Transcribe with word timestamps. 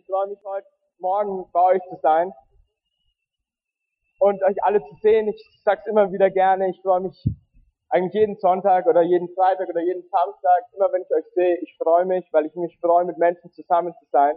Ich 0.00 0.06
freue 0.06 0.28
mich 0.28 0.38
heute 0.46 0.66
Morgen 0.98 1.44
bei 1.52 1.62
euch 1.74 1.82
zu 1.90 1.98
sein 2.00 2.32
und 4.18 4.42
euch 4.44 4.56
alle 4.64 4.80
zu 4.80 4.94
sehen. 5.02 5.28
Ich 5.28 5.60
sag's 5.62 5.86
immer 5.86 6.10
wieder 6.10 6.30
gerne. 6.30 6.70
Ich 6.70 6.80
freue 6.80 7.00
mich 7.00 7.22
eigentlich 7.90 8.14
jeden 8.14 8.36
Sonntag 8.38 8.86
oder 8.86 9.02
jeden 9.02 9.28
Freitag 9.34 9.68
oder 9.68 9.82
jeden 9.82 10.02
Samstag, 10.08 10.64
immer 10.74 10.90
wenn 10.92 11.02
ich 11.02 11.10
euch 11.14 11.30
sehe. 11.34 11.58
Ich 11.58 11.76
freue 11.76 12.06
mich, 12.06 12.26
weil 12.32 12.46
ich 12.46 12.54
mich 12.54 12.78
freue, 12.80 13.04
mit 13.04 13.18
Menschen 13.18 13.52
zusammen 13.52 13.92
zu 14.00 14.06
sein. 14.10 14.36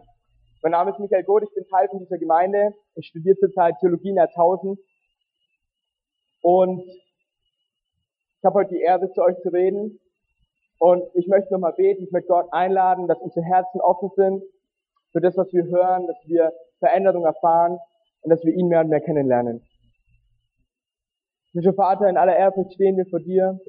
Mein 0.64 0.74
Name 0.74 0.92
ist 0.92 1.00
Michael 1.00 1.24
Goth, 1.24 1.44
ich 1.44 1.54
bin 1.54 1.66
Teil 1.68 1.88
von 1.88 2.00
dieser 2.00 2.18
Gemeinde. 2.18 2.74
Ich 2.96 3.08
studiere 3.08 3.38
zurzeit 3.38 3.76
Theologie 3.80 4.10
in 4.10 4.18
Erzhausen. 4.18 4.78
Und 6.42 6.82
ich 6.82 8.44
habe 8.44 8.56
heute 8.56 8.74
die 8.74 8.82
Ehre, 8.82 9.10
zu 9.14 9.22
euch 9.22 9.40
zu 9.42 9.48
reden. 9.48 10.02
Und 10.80 11.04
ich 11.14 11.28
möchte 11.28 11.54
nochmal 11.54 11.74
beten, 11.74 12.04
ich 12.04 12.12
möchte 12.12 12.28
Gott 12.28 12.52
einladen, 12.52 13.08
dass 13.08 13.20
unsere 13.20 13.46
Herzen 13.46 13.80
offen 13.80 14.12
sind 14.18 14.44
für 15.14 15.22
das, 15.22 15.38
was 15.38 15.54
wir 15.54 15.64
hören, 15.66 16.08
dass 16.08 16.18
wir 16.26 16.52
Veränderung 16.80 17.24
erfahren 17.24 17.80
und 18.22 18.30
dass 18.30 18.44
wir 18.44 18.54
ihn 18.54 18.68
mehr 18.68 18.82
und 18.82 18.90
mehr 18.90 19.00
kennenlernen. 19.00 19.62
Lieber 21.54 21.74
Vater, 21.74 22.10
in 22.10 22.18
aller 22.18 22.36
Ehrfurcht 22.36 22.74
stehen 22.74 22.98
wir 22.98 23.06
vor 23.06 23.20
dir. 23.20 23.60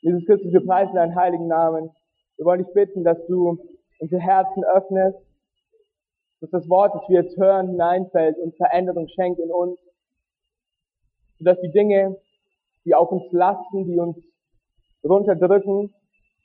Jesus 0.00 0.24
Christus, 0.24 0.50
wir 0.50 0.64
preisen 0.64 0.94
deinen 0.94 1.14
heiligen 1.14 1.46
Namen. 1.46 1.90
Wir 2.36 2.46
wollen 2.46 2.64
dich 2.64 2.72
bitten, 2.72 3.04
dass 3.04 3.18
du 3.26 3.58
unsere 3.98 4.20
Herzen 4.22 4.64
öffnest, 4.64 5.18
dass 6.40 6.50
das 6.50 6.68
Wort, 6.70 6.94
das 6.94 7.02
wir 7.08 7.22
jetzt 7.22 7.36
hören, 7.36 7.68
hineinfällt 7.68 8.38
und 8.38 8.56
Veränderung 8.56 9.08
schenkt 9.08 9.40
in 9.40 9.50
uns, 9.50 9.78
sodass 11.38 11.60
die 11.60 11.70
Dinge, 11.70 12.16
die 12.86 12.94
auf 12.94 13.12
uns 13.12 13.30
lasten, 13.30 13.84
die 13.84 13.98
uns 13.98 14.16
runterdrücken, 15.04 15.94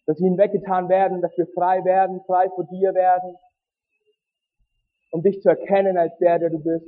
dass 0.06 0.18
sie 0.18 0.26
hinweggetan 0.26 0.90
werden, 0.90 1.22
dass 1.22 1.36
wir 1.38 1.48
frei 1.54 1.84
werden, 1.84 2.22
frei 2.26 2.50
vor 2.50 2.66
dir 2.66 2.94
werden, 2.94 3.36
um 5.12 5.22
dich 5.24 5.42
zu 5.42 5.50
erkennen 5.50 5.98
als 5.98 6.18
der, 6.20 6.40
der 6.40 6.50
du 6.50 6.60
bist. 6.60 6.86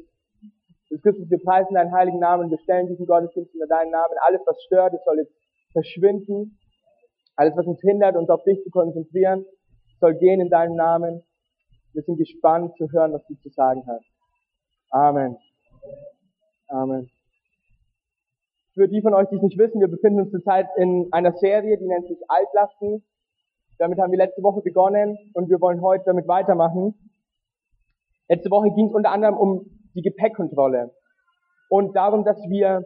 Jesus 0.90 1.04
Christus, 1.04 1.30
wir 1.30 1.44
preisen 1.44 1.74
deinen 1.74 1.94
heiligen 1.94 2.20
Namen, 2.20 2.50
wir 2.50 2.60
stellen 2.60 2.88
diesen 2.88 3.06
Gottesdienst 3.06 3.54
unter 3.54 3.68
deinen 3.68 3.92
Namen. 3.92 4.14
Alles, 4.26 4.42
was 4.46 4.62
stört, 4.64 4.94
es 4.94 5.04
soll 5.04 5.18
jetzt 5.18 5.34
verschwinden. 5.74 6.58
Alles, 7.36 7.56
was 7.56 7.66
uns 7.66 7.82
hindert, 7.82 8.16
uns 8.16 8.30
auf 8.30 8.44
dich 8.44 8.64
zu 8.64 8.70
konzentrieren, 8.70 9.46
soll 10.00 10.16
gehen 10.16 10.42
in 10.42 10.50
deinem 10.50 10.76
Namen. 10.76 11.24
Wir 11.94 12.04
sind 12.04 12.18
gespannt 12.18 12.76
zu 12.78 12.92
hören, 12.92 13.14
was 13.14 13.26
du 13.28 13.36
zu 13.36 13.50
sagen 13.50 13.84
hast. 13.88 14.06
Amen. 14.92 15.38
Amen. 16.70 17.10
Für 18.78 18.88
die 18.88 19.02
von 19.02 19.16
euch, 19.16 19.28
die 19.30 19.38
es 19.38 19.42
nicht 19.42 19.58
wissen, 19.58 19.82
wir 19.82 19.88
befinden 19.88 20.22
uns 20.22 20.30
zurzeit 20.30 20.68
in 20.78 21.08
einer 21.12 21.32
Serie, 21.32 21.80
die 21.80 21.88
nennt 21.88 22.08
sich 22.08 22.20
Altlasten. 22.28 23.04
Damit 23.80 23.98
haben 23.98 24.12
wir 24.12 24.20
letzte 24.20 24.44
Woche 24.44 24.62
begonnen 24.62 25.18
und 25.34 25.50
wir 25.50 25.60
wollen 25.60 25.82
heute 25.82 26.04
damit 26.06 26.28
weitermachen. 26.28 26.94
Letzte 28.30 28.52
Woche 28.52 28.70
ging 28.76 28.90
es 28.90 28.94
unter 28.94 29.10
anderem 29.10 29.36
um 29.36 29.66
die 29.96 30.04
Gepäckkontrolle 30.04 30.94
und 31.70 31.96
darum, 31.96 32.24
dass 32.24 32.38
wir 32.50 32.86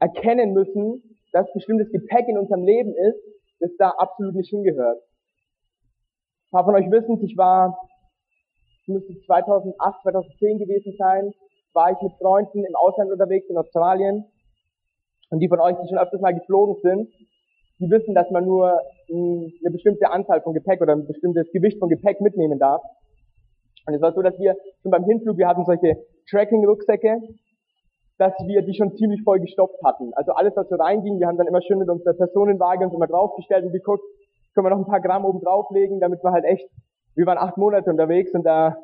erkennen 0.00 0.54
müssen, 0.54 1.16
dass 1.30 1.46
bestimmtes 1.52 1.88
Gepäck 1.92 2.26
in 2.26 2.36
unserem 2.36 2.64
Leben 2.64 2.92
ist, 2.92 3.20
das 3.60 3.70
da 3.78 3.90
absolut 3.90 4.34
nicht 4.34 4.50
hingehört. 4.50 4.98
Ein 4.98 6.50
paar 6.50 6.64
von 6.64 6.74
euch 6.74 6.90
wissen, 6.90 7.22
ich 7.22 7.36
war, 7.36 7.78
es 8.82 8.88
müsste 8.88 9.14
2008, 9.24 10.02
2010 10.02 10.58
gewesen 10.58 10.96
sein, 10.98 11.32
war 11.74 11.92
ich 11.92 12.02
mit 12.02 12.14
Freunden 12.14 12.64
im 12.64 12.74
Ausland 12.74 13.12
unterwegs 13.12 13.48
in 13.48 13.56
Australien 13.56 14.26
und 15.30 15.40
die 15.40 15.48
von 15.48 15.60
euch, 15.60 15.76
die 15.82 15.88
schon 15.88 15.98
öfters 15.98 16.20
mal 16.20 16.34
geflogen 16.34 16.76
sind, 16.82 17.08
die 17.78 17.90
wissen, 17.90 18.14
dass 18.14 18.30
man 18.30 18.44
nur 18.44 18.78
eine 19.10 19.70
bestimmte 19.70 20.10
Anzahl 20.10 20.42
von 20.42 20.52
Gepäck 20.52 20.80
oder 20.82 20.92
ein 20.92 21.06
bestimmtes 21.06 21.50
Gewicht 21.52 21.78
von 21.78 21.88
Gepäck 21.88 22.20
mitnehmen 22.20 22.58
darf. 22.58 22.82
Und 23.86 23.94
es 23.94 24.02
war 24.02 24.12
so, 24.12 24.20
dass 24.20 24.38
wir 24.38 24.54
schon 24.82 24.90
beim 24.90 25.04
Hinflug, 25.04 25.38
wir 25.38 25.48
hatten 25.48 25.64
solche 25.64 25.96
Tracking-Rucksäcke, 26.28 27.20
dass 28.18 28.34
wir 28.46 28.60
die 28.62 28.74
schon 28.74 28.94
ziemlich 28.96 29.22
voll 29.22 29.40
gestopft 29.40 29.82
hatten. 29.82 30.12
Also 30.12 30.32
alles, 30.32 30.54
was 30.54 30.68
so 30.68 30.76
reinging, 30.76 31.18
wir 31.18 31.26
haben 31.26 31.38
dann 31.38 31.46
immer 31.46 31.62
schön 31.62 31.78
mit 31.78 31.88
unserer 31.88 32.12
Personenwaage 32.12 32.84
uns 32.84 32.94
immer 32.94 33.06
draufgestellt 33.06 33.64
und 33.64 33.72
geguckt, 33.72 34.04
können 34.54 34.66
wir 34.66 34.70
noch 34.70 34.78
ein 34.78 34.90
paar 34.90 35.00
Gramm 35.00 35.24
oben 35.24 35.40
drauflegen, 35.40 36.00
damit 36.00 36.22
wir 36.22 36.32
halt 36.32 36.44
echt, 36.44 36.68
wir 37.14 37.24
waren 37.24 37.38
acht 37.38 37.56
Monate 37.56 37.88
unterwegs 37.88 38.34
und 38.34 38.44
da 38.44 38.76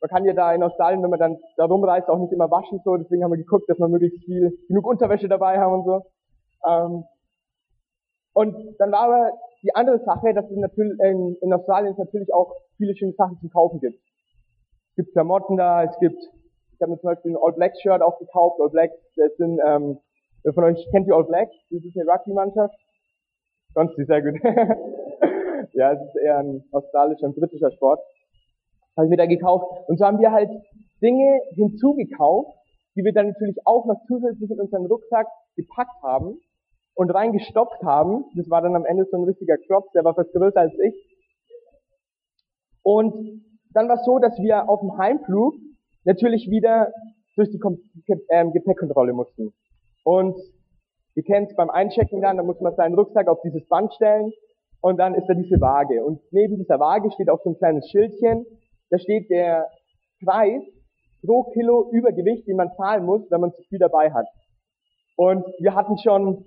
man 0.00 0.08
kann 0.08 0.24
ja 0.24 0.32
da 0.32 0.54
in 0.54 0.62
Australien, 0.62 1.02
wenn 1.02 1.10
man 1.10 1.18
dann 1.18 1.38
da 1.56 1.66
rumreist, 1.66 2.08
auch 2.08 2.18
nicht 2.18 2.32
immer 2.32 2.50
waschen 2.50 2.80
so. 2.84 2.96
Deswegen 2.96 3.22
haben 3.22 3.32
wir 3.32 3.38
geguckt, 3.38 3.68
dass 3.68 3.78
wir 3.78 3.88
möglichst 3.88 4.24
viel, 4.24 4.58
genug 4.68 4.86
Unterwäsche 4.86 5.28
dabei 5.28 5.58
haben 5.58 5.80
und 5.80 5.84
so. 5.84 6.02
Ähm, 6.66 7.04
und 8.32 8.56
dann 8.78 8.92
war 8.92 9.02
aber 9.02 9.32
die 9.62 9.74
andere 9.74 9.98
Sache, 10.04 10.32
dass 10.32 10.50
es 10.50 10.56
natürlich 10.56 10.98
in, 11.00 11.36
in 11.42 11.52
Australien 11.52 11.94
natürlich 11.98 12.32
auch 12.32 12.54
viele 12.76 12.96
schöne 12.96 13.12
Sachen 13.12 13.38
zum 13.40 13.50
Kaufen 13.50 13.80
gibt. 13.80 14.00
Es 14.90 14.96
gibt 14.96 15.12
Klamotten 15.12 15.56
da, 15.56 15.84
es 15.84 15.98
gibt, 15.98 16.18
ich 16.18 16.80
habe 16.80 16.92
mir 16.92 17.00
zum 17.00 17.10
Beispiel 17.10 17.32
ein 17.32 17.42
All 17.42 17.52
Black 17.52 17.76
Shirt 17.80 18.00
auch 18.00 18.18
gekauft. 18.18 18.58
All 18.60 18.70
Black, 18.70 18.90
das 19.16 19.36
sind, 19.36 19.60
ähm, 19.66 19.98
wer 20.42 20.54
von 20.54 20.64
euch 20.64 20.88
kennt 20.92 21.06
die 21.06 21.12
All 21.12 21.24
Black? 21.24 21.50
Das 21.70 21.84
ist 21.84 21.96
eine 21.98 22.10
Rugby-Mannschaft. 22.10 22.74
Sonst 23.74 23.98
nicht 23.98 24.08
sehr 24.08 24.22
gut. 24.22 24.40
ja, 25.72 25.92
es 25.92 26.00
ist 26.00 26.16
eher 26.16 26.38
ein 26.38 26.64
australischer 26.72 27.26
und 27.26 27.36
britischer 27.36 27.70
Sport 27.72 28.00
habe 28.96 29.06
ich 29.06 29.10
mir 29.10 29.16
da 29.16 29.26
gekauft. 29.26 29.66
Und 29.88 29.98
so 29.98 30.04
haben 30.04 30.18
wir 30.18 30.32
halt 30.32 30.50
Dinge 31.02 31.40
hinzugekauft, 31.54 32.52
die 32.96 33.04
wir 33.04 33.12
dann 33.12 33.28
natürlich 33.28 33.58
auch 33.64 33.86
noch 33.86 34.00
zusätzlich 34.06 34.50
in 34.50 34.60
unseren 34.60 34.86
Rucksack 34.86 35.26
gepackt 35.56 36.02
haben 36.02 36.38
und 36.94 37.10
reingestopft 37.10 37.82
haben. 37.82 38.24
Das 38.36 38.50
war 38.50 38.62
dann 38.62 38.76
am 38.76 38.84
Ende 38.84 39.06
so 39.10 39.16
ein 39.16 39.24
richtiger 39.24 39.56
Klopf, 39.56 39.90
der 39.94 40.04
war 40.04 40.14
fast 40.14 40.32
größer 40.32 40.60
als 40.60 40.74
ich. 40.78 40.94
Und 42.82 43.14
dann 43.72 43.88
war 43.88 43.96
es 43.96 44.04
so, 44.04 44.18
dass 44.18 44.36
wir 44.38 44.68
auf 44.68 44.80
dem 44.80 44.98
Heimflug 44.98 45.54
natürlich 46.04 46.50
wieder 46.50 46.92
durch 47.36 47.50
die 47.50 47.60
ähm, 48.30 48.52
Gepäckkontrolle 48.52 49.12
mussten. 49.12 49.52
Und 50.04 50.36
ihr 51.14 51.22
kennt 51.22 51.54
beim 51.56 51.70
Einchecken 51.70 52.20
dann, 52.20 52.36
da 52.36 52.42
muss 52.42 52.60
man 52.60 52.74
seinen 52.74 52.94
Rucksack 52.94 53.28
auf 53.28 53.40
dieses 53.42 53.66
Band 53.68 53.94
stellen 53.94 54.32
und 54.80 54.98
dann 54.98 55.14
ist 55.14 55.26
da 55.26 55.34
diese 55.34 55.60
Waage. 55.60 56.04
Und 56.04 56.20
neben 56.32 56.56
dieser 56.56 56.80
Waage 56.80 57.10
steht 57.12 57.30
auch 57.30 57.42
so 57.42 57.50
ein 57.50 57.58
kleines 57.58 57.88
Schildchen, 57.90 58.46
da 58.90 58.98
steht 58.98 59.30
der 59.30 59.68
Preis 60.24 60.62
pro 61.24 61.44
Kilo 61.52 61.90
Übergewicht, 61.92 62.46
den 62.46 62.56
man 62.56 62.72
zahlen 62.76 63.04
muss, 63.04 63.30
wenn 63.30 63.40
man 63.40 63.52
zu 63.52 63.62
viel 63.62 63.78
dabei 63.78 64.12
hat. 64.12 64.26
Und 65.16 65.44
wir 65.58 65.74
hatten 65.74 65.98
schon 65.98 66.44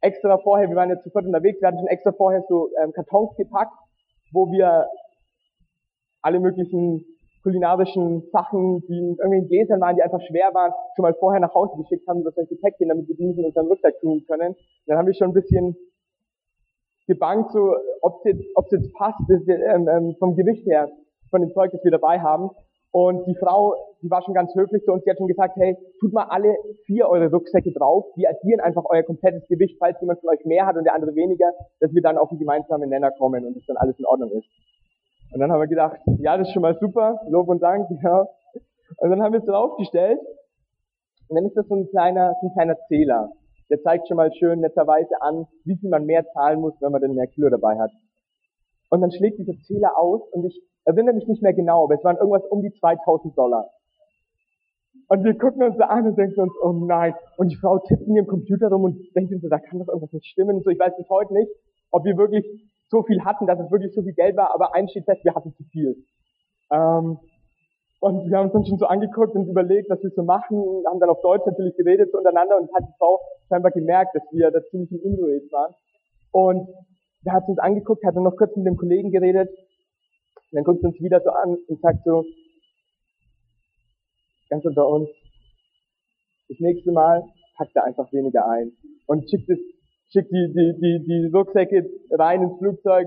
extra 0.00 0.38
vorher, 0.38 0.68
wir 0.68 0.76
waren 0.76 0.90
jetzt 0.90 1.04
sofort 1.04 1.26
unterwegs, 1.26 1.60
wir 1.60 1.68
hatten 1.68 1.78
schon 1.78 1.88
extra 1.88 2.12
vorher 2.12 2.42
so 2.48 2.70
ähm, 2.82 2.92
Kartons 2.92 3.36
gepackt, 3.36 3.74
wo 4.32 4.50
wir 4.50 4.86
alle 6.22 6.40
möglichen 6.40 7.04
kulinarischen 7.42 8.28
Sachen, 8.32 8.80
die 8.88 8.98
in 8.98 9.16
irgendwelchen 9.16 9.48
Gläsern 9.48 9.80
waren, 9.80 9.96
die 9.96 10.02
einfach 10.02 10.20
schwer 10.26 10.50
waren, 10.52 10.72
schon 10.96 11.04
mal 11.04 11.14
vorher 11.14 11.40
nach 11.40 11.54
Hause 11.54 11.76
geschickt 11.82 12.06
haben, 12.08 12.22
so 12.22 12.30
solche 12.30 12.56
Päckchen, 12.56 12.88
damit 12.88 13.08
wir 13.08 13.16
die 13.16 13.26
nicht 13.26 13.38
in 13.38 13.44
unseren 13.44 13.66
Rucksack 13.68 14.00
tun 14.00 14.24
können. 14.26 14.56
dann 14.86 14.98
haben 14.98 15.06
wir 15.06 15.14
schon 15.14 15.30
ein 15.30 15.34
bisschen 15.34 15.76
gebankt, 17.06 17.52
so, 17.52 17.74
ob 18.02 18.18
es 18.18 18.32
jetzt, 18.32 18.44
ob's 18.54 18.72
jetzt 18.72 18.92
passt, 18.94 19.20
das, 19.28 19.40
ähm, 19.48 19.88
ähm, 19.88 20.16
vom 20.18 20.36
Gewicht 20.36 20.66
her 20.66 20.90
von 21.30 21.40
dem 21.40 21.52
Zeug, 21.52 21.70
das 21.72 21.82
wir 21.84 21.90
dabei 21.90 22.20
haben. 22.20 22.50
Und 22.90 23.26
die 23.26 23.36
Frau, 23.36 23.74
die 24.02 24.10
war 24.10 24.22
schon 24.22 24.34
ganz 24.34 24.54
höflich 24.54 24.82
zu 24.84 24.92
uns, 24.92 25.04
die 25.04 25.10
hat 25.10 25.18
schon 25.18 25.28
gesagt, 25.28 25.56
hey, 25.56 25.76
tut 26.00 26.12
mal 26.12 26.24
alle 26.24 26.56
vier 26.86 27.08
eure 27.08 27.30
Rucksäcke 27.30 27.70
drauf, 27.72 28.06
wir 28.16 28.30
addieren 28.30 28.60
einfach 28.60 28.84
euer 28.88 29.02
komplettes 29.02 29.46
Gewicht, 29.46 29.76
falls 29.78 30.00
jemand 30.00 30.20
von 30.20 30.30
euch 30.30 30.44
mehr 30.46 30.66
hat 30.66 30.76
und 30.76 30.84
der 30.84 30.94
andere 30.94 31.14
weniger, 31.14 31.52
dass 31.80 31.92
wir 31.92 32.00
dann 32.00 32.16
auf 32.16 32.30
einen 32.30 32.38
gemeinsamen 32.38 32.88
Nenner 32.88 33.10
kommen 33.10 33.44
und 33.44 33.56
es 33.56 33.66
dann 33.66 33.76
alles 33.76 33.98
in 33.98 34.06
Ordnung 34.06 34.30
ist. 34.32 34.48
Und 35.32 35.40
dann 35.40 35.52
haben 35.52 35.60
wir 35.60 35.66
gedacht, 35.66 36.00
ja, 36.18 36.38
das 36.38 36.48
ist 36.48 36.54
schon 36.54 36.62
mal 36.62 36.78
super, 36.80 37.20
Lob 37.28 37.48
und 37.48 37.62
Dank, 37.62 37.88
ja. 38.02 38.26
Und 38.96 39.10
dann 39.10 39.22
haben 39.22 39.32
wir 39.32 39.40
es 39.40 39.46
draufgestellt 39.46 40.18
und 41.28 41.36
dann 41.36 41.44
ist 41.44 41.56
das 41.56 41.68
so 41.68 41.74
ein 41.74 41.88
kleiner, 41.90 42.34
so 42.40 42.48
ein 42.48 42.52
kleiner 42.54 42.76
Zähler. 42.88 43.30
Der 43.70 43.82
zeigt 43.82 44.08
schon 44.08 44.16
mal 44.16 44.32
schön 44.32 44.60
netterweise 44.60 45.20
an, 45.20 45.46
wie 45.64 45.76
viel 45.76 45.90
man 45.90 46.06
mehr 46.06 46.24
zahlen 46.32 46.60
muss, 46.60 46.72
wenn 46.80 46.90
man 46.90 47.02
denn 47.02 47.14
mehr 47.14 47.26
Kilo 47.26 47.50
dabei 47.50 47.78
hat. 47.78 47.90
Und 48.88 49.02
dann 49.02 49.12
schlägt 49.12 49.38
dieser 49.38 49.52
Zähler 49.66 49.98
aus 49.98 50.22
und 50.32 50.46
ich 50.46 50.58
erinnere 50.88 51.14
mich 51.14 51.28
nicht 51.28 51.42
mehr 51.42 51.52
genau, 51.52 51.84
aber 51.84 51.94
es 51.94 52.04
waren 52.04 52.16
irgendwas 52.16 52.46
um 52.46 52.62
die 52.62 52.72
2000 52.72 53.36
Dollar. 53.36 53.68
Und 55.08 55.24
wir 55.24 55.36
gucken 55.38 55.62
uns 55.62 55.76
da 55.76 55.86
an 55.86 56.06
und 56.06 56.16
denken 56.16 56.40
uns, 56.40 56.52
oh 56.62 56.72
nein. 56.72 57.14
Und 57.36 57.50
die 57.50 57.56
Frau 57.56 57.78
tippt 57.78 58.02
in 58.02 58.16
ihrem 58.16 58.26
Computer 58.26 58.68
rum 58.68 58.84
und 58.84 59.14
denkt 59.14 59.32
uns 59.32 59.42
so, 59.42 59.48
da 59.48 59.58
kann 59.58 59.78
doch 59.78 59.88
irgendwas 59.88 60.12
nicht 60.12 60.26
stimmen. 60.26 60.56
Und 60.56 60.64
so, 60.64 60.70
ich 60.70 60.78
weiß 60.78 60.96
bis 60.96 61.08
heute 61.08 61.32
nicht, 61.34 61.50
ob 61.90 62.04
wir 62.04 62.16
wirklich 62.16 62.44
so 62.88 63.02
viel 63.02 63.22
hatten, 63.24 63.46
dass 63.46 63.60
es 63.60 63.70
wirklich 63.70 63.94
so 63.94 64.02
viel 64.02 64.14
Geld 64.14 64.36
war, 64.36 64.54
aber 64.54 64.74
eins 64.74 64.90
steht 64.90 65.04
fest, 65.04 65.24
wir 65.24 65.34
hatten 65.34 65.52
zu 65.54 65.62
viel. 65.64 66.04
Ähm, 66.72 67.18
und 68.00 68.30
wir 68.30 68.38
haben 68.38 68.44
uns 68.44 68.52
dann 68.52 68.64
schon 68.64 68.78
so 68.78 68.86
angeguckt 68.86 69.34
und 69.34 69.48
überlegt, 69.48 69.90
was 69.90 70.02
wir 70.02 70.10
so 70.10 70.22
machen, 70.22 70.56
haben 70.86 71.00
dann 71.00 71.10
auf 71.10 71.20
Deutsch 71.20 71.44
natürlich 71.46 71.76
geredet 71.76 72.14
untereinander 72.14 72.56
und 72.56 72.72
hat 72.74 72.84
die 72.84 72.96
Frau 72.98 73.20
scheinbar 73.48 73.72
gemerkt, 73.72 74.14
dass 74.14 74.22
wir 74.30 74.50
da 74.50 74.60
ziemlich 74.70 74.92
in 74.92 75.00
Unruhe 75.00 75.40
waren. 75.50 75.74
Und 76.32 76.68
da 77.24 77.32
hat 77.32 77.44
sie 77.46 77.52
uns 77.52 77.58
angeguckt, 77.58 78.04
hat 78.04 78.16
dann 78.16 78.22
noch 78.22 78.36
kurz 78.36 78.54
mit 78.56 78.66
dem 78.66 78.76
Kollegen 78.76 79.10
geredet 79.10 79.50
und 80.50 80.56
dann 80.56 80.64
guckt 80.64 80.82
uns 80.84 80.98
wieder 81.00 81.20
so 81.20 81.30
an 81.30 81.56
und 81.68 81.80
sagt 81.80 82.04
so, 82.04 82.24
ganz 84.48 84.64
unter 84.64 84.88
uns, 84.88 85.08
das 86.48 86.58
nächste 86.60 86.92
Mal 86.92 87.22
packt 87.56 87.76
er 87.76 87.84
einfach 87.84 88.10
weniger 88.12 88.48
ein 88.48 88.72
und 89.06 89.28
schickt, 89.28 89.48
es, 89.50 89.58
schickt 90.10 90.30
die, 90.32 90.52
die, 90.54 90.80
die, 90.80 91.04
die 91.04 91.30
Rucksäcke 91.34 91.84
rein 92.12 92.42
ins 92.42 92.58
Flugzeug 92.58 93.06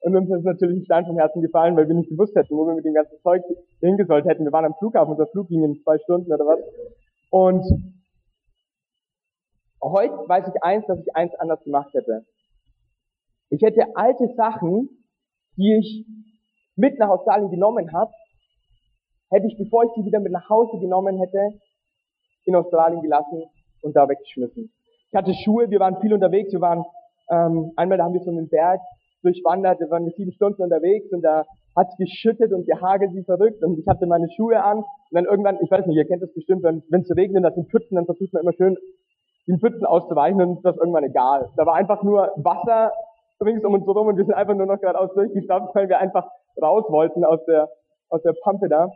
Und 0.00 0.16
uns 0.16 0.30
ist 0.30 0.44
natürlich 0.44 0.78
ein 0.80 0.84
Stein 0.84 1.06
vom 1.06 1.18
Herzen 1.18 1.42
gefallen, 1.42 1.76
weil 1.76 1.86
wir 1.86 1.94
nicht 1.94 2.08
gewusst 2.08 2.34
hätten, 2.34 2.56
wo 2.56 2.66
wir 2.66 2.74
mit 2.74 2.86
dem 2.86 2.94
ganzen 2.94 3.20
Zeug 3.22 3.42
hingesollt 3.80 4.24
hätten. 4.24 4.44
Wir 4.44 4.52
waren 4.52 4.64
am 4.64 4.74
Flughafen, 4.78 5.12
unser 5.12 5.26
Flug 5.26 5.48
ging 5.48 5.62
in 5.62 5.82
zwei 5.82 5.98
Stunden 5.98 6.32
oder 6.32 6.46
was. 6.46 6.60
Und 7.30 7.62
heute 9.82 10.14
weiß 10.26 10.48
ich 10.48 10.62
eins, 10.62 10.86
dass 10.86 10.98
ich 10.98 11.14
eins 11.14 11.34
anders 11.34 11.62
gemacht 11.64 11.92
hätte. 11.92 12.24
Ich 13.50 13.60
hätte 13.62 13.84
alte 13.94 14.32
Sachen, 14.36 14.88
die 15.56 15.76
ich 15.78 16.06
mit 16.76 16.98
nach 16.98 17.08
Australien 17.08 17.50
genommen 17.50 17.92
habe, 17.92 18.10
hätte 19.30 19.46
ich, 19.46 19.56
bevor 19.56 19.84
ich 19.84 19.90
sie 19.96 20.04
wieder 20.04 20.20
mit 20.20 20.32
nach 20.32 20.48
Hause 20.48 20.78
genommen 20.78 21.18
hätte, 21.18 21.58
in 22.44 22.56
Australien 22.56 23.02
gelassen 23.02 23.44
und 23.82 23.94
da 23.94 24.08
weggeschmissen. 24.08 24.72
Ich 25.10 25.14
hatte 25.14 25.34
Schuhe, 25.34 25.70
wir 25.70 25.80
waren 25.80 26.00
viel 26.00 26.12
unterwegs, 26.12 26.52
wir 26.52 26.60
waren, 26.60 26.84
ähm, 27.30 27.72
einmal 27.76 27.98
da 27.98 28.04
haben 28.04 28.14
wir 28.14 28.22
so 28.22 28.30
einen 28.30 28.48
Berg 28.48 28.80
durchwandert, 29.22 29.80
wir 29.80 29.90
waren 29.90 30.10
sieben 30.16 30.32
Stunden 30.32 30.62
unterwegs 30.62 31.12
und 31.12 31.22
da 31.22 31.44
hat 31.76 31.88
es 31.90 31.96
geschüttet 31.96 32.52
und 32.52 32.66
gehagelt 32.66 33.12
wie 33.14 33.22
verrückt 33.22 33.62
und 33.62 33.78
ich 33.78 33.86
hatte 33.86 34.06
meine 34.06 34.28
Schuhe 34.36 34.62
an 34.62 34.78
und 34.78 34.86
dann 35.12 35.24
irgendwann, 35.24 35.58
ich 35.62 35.70
weiß 35.70 35.86
nicht, 35.86 35.96
ihr 35.96 36.06
kennt 36.06 36.22
das 36.22 36.32
bestimmt, 36.32 36.62
wenn 36.62 37.00
es 37.00 37.16
regnet, 37.16 37.44
das 37.44 37.54
sind 37.54 37.70
Pfützen, 37.70 37.96
dann 37.96 38.06
versucht 38.06 38.32
man 38.32 38.42
immer 38.42 38.52
schön 38.52 38.76
den 39.46 39.58
Pfützen 39.58 39.84
auszuweichen 39.86 40.40
und 40.40 40.56
ist 40.56 40.64
das 40.64 40.76
irgendwann 40.76 41.04
egal. 41.04 41.50
Da 41.56 41.66
war 41.66 41.74
einfach 41.74 42.02
nur 42.02 42.32
Wasser 42.36 42.92
rings 43.40 43.64
um 43.64 43.74
uns 43.74 43.86
herum 43.86 44.08
und 44.08 44.16
wir 44.16 44.24
sind 44.24 44.34
einfach 44.34 44.54
nur 44.54 44.66
noch 44.66 44.80
geradeaus 44.80 45.12
durchgestapft, 45.14 45.74
weil 45.74 45.88
wir 45.88 45.98
einfach 45.98 46.28
raus 46.60 46.84
wollten 46.88 47.24
aus 47.24 47.44
der, 47.46 47.68
aus 48.08 48.22
der 48.22 48.34
Pampe 48.42 48.68
da. 48.68 48.90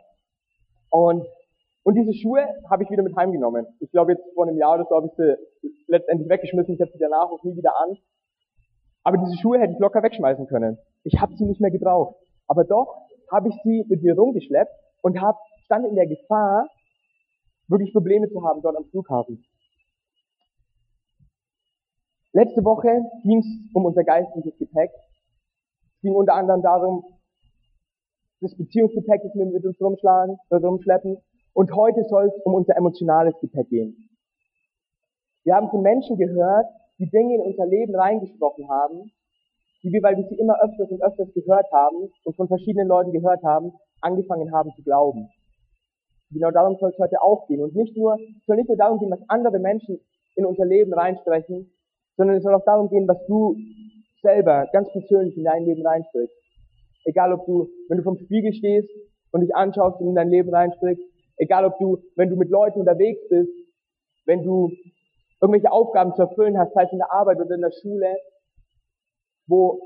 Und, 0.89 1.25
und 1.83 1.95
diese 1.95 2.13
Schuhe 2.13 2.45
habe 2.69 2.83
ich 2.83 2.89
wieder 2.89 3.03
mit 3.03 3.15
heimgenommen. 3.15 3.65
Ich 3.79 3.91
glaube 3.91 4.13
jetzt 4.13 4.23
vor 4.33 4.47
einem 4.47 4.57
Jahr 4.57 4.75
oder 4.75 4.85
so 4.89 4.95
habe 4.95 5.07
ich 5.07 5.13
sie 5.13 5.35
letztendlich 5.87 6.29
weggeschmissen. 6.29 6.75
Ich 6.75 6.81
habe 6.81 6.91
sie 6.91 6.99
danach 6.99 7.29
auch 7.29 7.43
nie 7.43 7.55
wieder 7.55 7.79
an. 7.79 7.97
Aber 9.03 9.17
diese 9.17 9.37
Schuhe 9.39 9.59
hätte 9.59 9.73
ich 9.73 9.79
locker 9.79 10.01
wegschmeißen 10.01 10.47
können. 10.47 10.77
Ich 11.03 11.19
habe 11.21 11.35
sie 11.35 11.45
nicht 11.45 11.61
mehr 11.61 11.71
gebraucht. 11.71 12.15
Aber 12.47 12.63
doch 12.63 12.95
habe 13.31 13.49
ich 13.49 13.55
sie 13.63 13.85
mit 13.87 14.01
mir 14.01 14.15
rumgeschleppt 14.15 14.71
und 15.01 15.21
hab, 15.21 15.37
stand 15.65 15.85
in 15.87 15.95
der 15.95 16.07
Gefahr, 16.07 16.67
wirklich 17.67 17.93
Probleme 17.93 18.29
zu 18.29 18.43
haben 18.43 18.61
dort 18.61 18.77
am 18.77 18.85
Flughafen. 18.85 19.43
Letzte 22.33 22.65
Woche 22.65 23.01
ging 23.23 23.39
es 23.39 23.47
um 23.73 23.85
unser 23.85 24.03
geistliches 24.03 24.57
Gepäck. 24.57 24.91
Es 25.95 26.01
ging 26.01 26.13
unter 26.13 26.33
anderem 26.33 26.61
darum, 26.61 27.05
das 28.45 28.55
Beziehungsgepäck, 28.55 29.21
das 29.23 29.33
wir 29.35 29.45
mit 29.45 29.65
uns 29.65 29.79
rumschlagen, 29.81 30.37
äh, 30.49 30.55
rumschleppen. 30.55 31.17
Und 31.53 31.75
heute 31.75 32.03
soll 32.03 32.27
es 32.27 32.33
um 32.45 32.53
unser 32.53 32.75
emotionales 32.77 33.33
Gepäck 33.41 33.69
gehen. 33.69 34.09
Wir 35.43 35.55
haben 35.55 35.69
von 35.69 35.81
Menschen 35.81 36.17
gehört, 36.17 36.65
die 36.99 37.09
Dinge 37.09 37.35
in 37.35 37.41
unser 37.41 37.65
Leben 37.65 37.95
reingesprochen 37.95 38.69
haben, 38.69 39.11
die 39.83 39.91
wir, 39.91 40.01
weil 40.01 40.17
wir 40.17 40.25
sie 40.27 40.35
immer 40.35 40.55
öfters 40.61 40.89
und 40.89 41.01
öfters 41.01 41.33
gehört 41.33 41.71
haben 41.71 42.09
und 42.23 42.35
von 42.35 42.47
verschiedenen 42.47 42.87
Leuten 42.87 43.11
gehört 43.11 43.43
haben, 43.43 43.73
angefangen 44.01 44.51
haben 44.51 44.71
zu 44.75 44.83
glauben. 44.83 45.29
Genau 46.31 46.51
darum 46.51 46.77
soll 46.79 46.89
es 46.89 46.99
heute 46.99 47.21
auch 47.21 47.47
gehen. 47.47 47.61
Und 47.61 47.75
nicht 47.75 47.95
nur, 47.95 48.15
es 48.15 48.45
soll 48.45 48.57
nicht 48.57 48.67
nur 48.67 48.77
darum 48.77 48.99
gehen, 48.99 49.11
was 49.11 49.21
andere 49.29 49.59
Menschen 49.59 49.99
in 50.35 50.45
unser 50.45 50.65
Leben 50.65 50.93
reinsprechen, 50.93 51.71
sondern 52.17 52.37
es 52.37 52.43
soll 52.43 52.55
auch 52.55 52.65
darum 52.65 52.89
gehen, 52.89 53.07
was 53.07 53.23
du 53.27 53.55
selber 54.21 54.67
ganz 54.73 54.91
persönlich 54.91 55.37
in 55.37 55.43
dein 55.43 55.63
Leben 55.63 55.85
reinsprichst. 55.85 56.44
Egal 57.05 57.33
ob 57.33 57.45
du, 57.45 57.69
wenn 57.87 57.97
du 57.97 58.03
vom 58.03 58.17
Spiegel 58.17 58.53
stehst 58.53 58.89
und 59.31 59.41
dich 59.41 59.55
anschaust 59.55 60.01
und 60.01 60.09
in 60.09 60.15
dein 60.15 60.29
Leben 60.29 60.53
reinsprichst, 60.53 61.03
egal 61.37 61.65
ob 61.65 61.77
du, 61.79 61.99
wenn 62.15 62.29
du 62.29 62.35
mit 62.35 62.49
Leuten 62.49 62.79
unterwegs 62.79 63.21
bist, 63.29 63.51
wenn 64.25 64.43
du 64.43 64.71
irgendwelche 65.41 65.71
Aufgaben 65.71 66.13
zu 66.15 66.23
erfüllen 66.23 66.57
hast, 66.57 66.73
sei 66.73 66.83
es 66.83 66.91
in 66.91 66.97
der 66.97 67.13
Arbeit 67.13 67.39
oder 67.39 67.55
in 67.55 67.61
der 67.61 67.71
Schule, 67.71 68.15
wo 69.47 69.79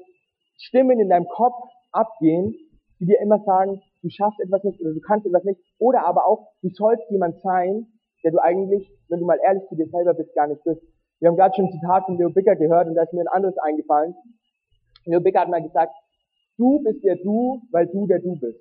Stimmen 0.58 1.00
in 1.00 1.10
deinem 1.10 1.28
Kopf 1.28 1.56
abgehen, 1.92 2.56
die 3.00 3.06
dir 3.06 3.20
immer 3.22 3.40
sagen, 3.46 3.82
du 4.02 4.10
schaffst 4.10 4.40
etwas 4.40 4.64
nicht 4.64 4.80
oder 4.82 4.94
du 4.94 5.02
kannst 5.02 5.26
etwas 5.26 5.44
nicht, 5.44 5.60
oder 5.80 6.06
aber 6.06 6.26
auch, 6.26 6.48
du 6.62 6.70
sollst 6.70 7.10
jemand 7.10 7.42
sein, 7.42 7.88
der 8.24 8.32
du 8.32 8.40
eigentlich, 8.40 8.90
wenn 9.08 9.20
du 9.20 9.26
mal 9.26 9.40
ehrlich 9.44 9.64
zu 9.70 9.76
dir 9.76 9.88
selber 9.88 10.14
bist, 10.14 10.34
gar 10.36 10.48
nicht 10.48 10.64
bist. 10.64 10.82
Wir 11.20 11.30
haben 11.30 11.36
gerade 11.36 11.56
schon 11.56 11.66
ein 11.66 11.72
Zitat 11.72 12.06
von 12.06 12.18
Leo 12.18 12.30
Bicker 12.30 12.56
gehört 12.56 12.88
und 12.88 12.96
da 12.96 13.04
ist 13.04 13.14
mir 13.14 13.22
ein 13.22 13.28
anderes 13.28 13.58
eingefallen. 13.58 14.16
Leo 15.06 15.20
Bicker 15.20 15.42
hat 15.42 15.50
mal 15.50 15.62
gesagt, 15.62 15.94
du 16.60 16.84
bist 16.84 17.04
der 17.04 17.16
Du, 17.16 17.64
weil 17.72 17.88
du 17.88 18.06
der 18.06 18.20
Du 18.20 18.36
bist. 18.36 18.60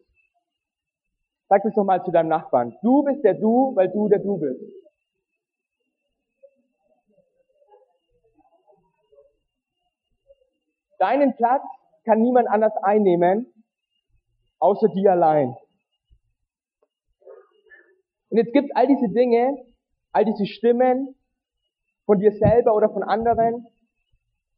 Sag 1.49 1.63
das 1.63 1.75
doch 1.75 1.85
mal 1.85 2.03
zu 2.05 2.11
deinem 2.11 2.29
Nachbarn. 2.29 2.77
Du 2.83 3.03
bist 3.03 3.25
der 3.25 3.35
Du, 3.35 3.75
weil 3.75 3.91
du 3.91 4.09
der 4.09 4.21
Du 4.21 4.39
bist. 4.39 4.63
Deinen 10.99 11.37
Platz 11.37 11.63
kann 12.05 12.23
niemand 12.23 12.49
anders 12.49 12.73
einnehmen, 12.83 13.47
außer 14.59 14.89
dir 14.89 15.13
allein. 15.13 15.55
Und 18.31 18.39
jetzt 18.39 18.53
gibt 18.53 18.77
all 18.77 18.87
diese 18.87 19.09
Dinge, 19.09 19.65
all 20.13 20.25
diese 20.25 20.47
Stimmen, 20.47 21.15
von 22.05 22.19
dir 22.19 22.33
selber 22.33 22.75
oder 22.75 22.89
von 22.89 23.03
anderen 23.03 23.67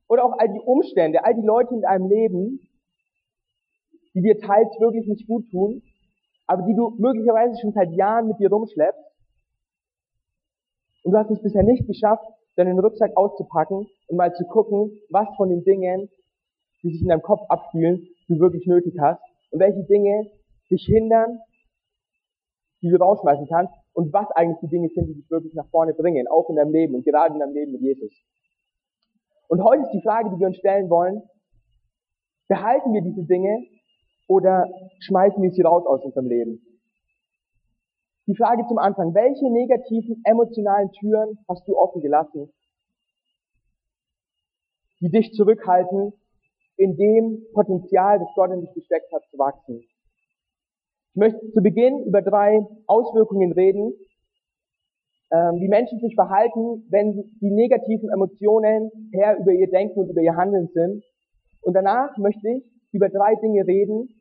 oder 0.08 0.24
auch 0.24 0.38
all 0.38 0.48
die 0.48 0.60
Umstände, 0.60 1.24
all 1.24 1.34
die 1.34 1.46
Leute 1.46 1.74
in 1.74 1.82
deinem 1.82 2.08
Leben, 2.08 2.69
die 4.14 4.22
dir 4.22 4.38
teils 4.38 4.68
wirklich 4.80 5.06
nicht 5.06 5.26
gut 5.26 5.50
tun, 5.50 5.82
aber 6.46 6.62
die 6.62 6.74
du 6.74 6.90
möglicherweise 6.98 7.60
schon 7.60 7.72
seit 7.72 7.92
Jahren 7.92 8.26
mit 8.26 8.38
dir 8.38 8.50
rumschleppst 8.50 9.10
und 11.04 11.12
du 11.12 11.18
hast 11.18 11.30
es 11.30 11.42
bisher 11.42 11.62
nicht 11.62 11.86
geschafft, 11.86 12.24
deinen 12.56 12.78
Rucksack 12.78 13.16
auszupacken 13.16 13.86
und 14.08 14.16
mal 14.16 14.34
zu 14.34 14.44
gucken, 14.44 14.98
was 15.10 15.28
von 15.36 15.48
den 15.48 15.62
Dingen, 15.64 16.08
die 16.82 16.90
sich 16.90 17.02
in 17.02 17.08
deinem 17.08 17.22
Kopf 17.22 17.40
abspielen, 17.48 18.06
du 18.28 18.38
wirklich 18.38 18.66
nötig 18.66 18.94
hast 19.00 19.22
und 19.50 19.60
welche 19.60 19.82
Dinge 19.84 20.30
dich 20.70 20.84
hindern, 20.84 21.40
die 22.82 22.88
du 22.88 22.96
rausschmeißen 22.96 23.46
kannst 23.48 23.72
und 23.92 24.12
was 24.12 24.30
eigentlich 24.32 24.58
die 24.60 24.68
Dinge 24.68 24.88
sind, 24.88 25.08
die 25.08 25.14
dich 25.14 25.30
wirklich 25.30 25.54
nach 25.54 25.68
vorne 25.70 25.94
bringen, 25.94 26.26
auch 26.28 26.48
in 26.48 26.56
deinem 26.56 26.72
Leben 26.72 26.94
und 26.94 27.04
gerade 27.04 27.34
in 27.34 27.40
deinem 27.40 27.54
Leben 27.54 27.72
mit 27.72 27.82
Jesus. 27.82 28.12
Und 29.48 29.62
heute 29.64 29.82
ist 29.82 29.92
die 29.92 30.02
Frage, 30.02 30.30
die 30.30 30.38
wir 30.38 30.46
uns 30.46 30.56
stellen 30.56 30.88
wollen, 30.90 31.22
behalten 32.48 32.92
wir 32.92 33.02
diese 33.02 33.24
Dinge 33.24 33.66
oder 34.30 34.70
schmeißen 35.00 35.42
wir 35.42 35.50
sie 35.50 35.62
raus 35.62 35.84
aus 35.86 36.04
unserem 36.04 36.26
Leben? 36.26 36.62
Die 38.28 38.36
Frage 38.36 38.64
zum 38.68 38.78
Anfang, 38.78 39.12
welche 39.12 39.50
negativen 39.50 40.22
emotionalen 40.24 40.92
Türen 40.92 41.38
hast 41.48 41.66
du 41.66 41.76
offen 41.76 42.00
gelassen, 42.00 42.48
die 45.00 45.10
dich 45.10 45.32
zurückhalten, 45.32 46.12
in 46.76 46.96
dem 46.96 47.42
Potenzial, 47.52 48.20
das 48.20 48.28
Gott 48.36 48.52
in 48.52 48.60
dich 48.60 48.72
gesteckt 48.72 49.12
hat, 49.12 49.22
zu 49.32 49.38
wachsen? 49.38 49.80
Ich 49.80 51.16
möchte 51.16 51.50
zu 51.50 51.60
Beginn 51.60 52.04
über 52.04 52.22
drei 52.22 52.64
Auswirkungen 52.86 53.50
reden, 53.50 53.94
ähm, 55.32 55.56
wie 55.58 55.68
Menschen 55.68 55.98
sich 55.98 56.14
verhalten, 56.14 56.86
wenn 56.88 57.36
die 57.40 57.50
negativen 57.50 58.08
Emotionen 58.10 59.10
Herr 59.12 59.38
über 59.38 59.50
ihr 59.50 59.68
Denken 59.68 59.98
und 59.98 60.08
über 60.08 60.20
ihr 60.20 60.36
Handeln 60.36 60.68
sind. 60.72 61.02
Und 61.62 61.74
danach 61.74 62.16
möchte 62.16 62.48
ich 62.48 62.64
über 62.92 63.08
drei 63.08 63.34
Dinge 63.34 63.66
reden, 63.66 64.19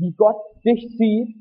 wie 0.00 0.12
Gott 0.16 0.40
dich 0.64 0.96
sieht 0.96 1.36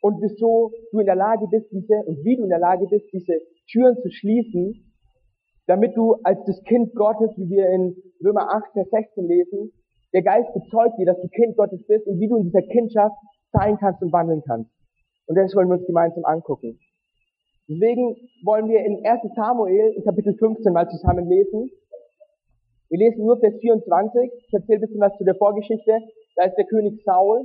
und 0.00 0.20
wieso 0.22 0.72
du 0.92 1.00
in 1.00 1.06
der 1.06 1.16
Lage 1.16 1.46
bist, 1.50 1.66
diese, 1.72 1.96
und 2.06 2.22
wie 2.24 2.36
du 2.36 2.44
in 2.44 2.50
der 2.50 2.58
Lage 2.58 2.86
bist, 2.86 3.06
diese 3.12 3.40
Türen 3.70 3.96
zu 4.02 4.10
schließen, 4.10 4.92
damit 5.66 5.96
du 5.96 6.14
als 6.22 6.38
das 6.46 6.62
Kind 6.64 6.94
Gottes, 6.94 7.30
wie 7.36 7.48
wir 7.50 7.68
in 7.70 7.96
Römer 8.24 8.48
8, 8.54 8.72
Vers 8.72 8.88
16 8.90 9.26
lesen, 9.26 9.72
der 10.12 10.22
Geist 10.22 10.52
bezeugt 10.54 10.98
dir, 10.98 11.06
dass 11.06 11.20
du 11.20 11.28
Kind 11.28 11.56
Gottes 11.56 11.84
bist 11.86 12.06
und 12.06 12.20
wie 12.20 12.28
du 12.28 12.36
in 12.36 12.44
dieser 12.44 12.62
Kindschaft 12.62 13.16
sein 13.52 13.76
kannst 13.78 14.00
und 14.02 14.12
wandeln 14.12 14.42
kannst. 14.46 14.70
Und 15.26 15.36
das 15.36 15.54
wollen 15.56 15.68
wir 15.68 15.76
uns 15.76 15.86
gemeinsam 15.86 16.24
angucken. 16.24 16.78
Deswegen 17.68 18.14
wollen 18.44 18.68
wir 18.68 18.84
in 18.84 19.04
1 19.04 19.22
Samuel 19.34 19.92
in 19.96 20.04
Kapitel 20.04 20.36
15 20.38 20.72
mal 20.72 20.88
zusammen 20.88 21.28
lesen. 21.28 21.68
Wir 22.88 22.98
lesen 22.98 23.26
nur 23.26 23.40
Vers 23.40 23.54
24. 23.60 24.30
Ich 24.46 24.54
erzähle 24.54 24.78
ein 24.78 24.80
bisschen 24.82 25.00
was 25.00 25.16
zu 25.18 25.24
der 25.24 25.34
Vorgeschichte. 25.34 25.98
Da 26.36 26.44
ist 26.44 26.54
der 26.54 26.66
König 26.66 27.02
Saul. 27.04 27.44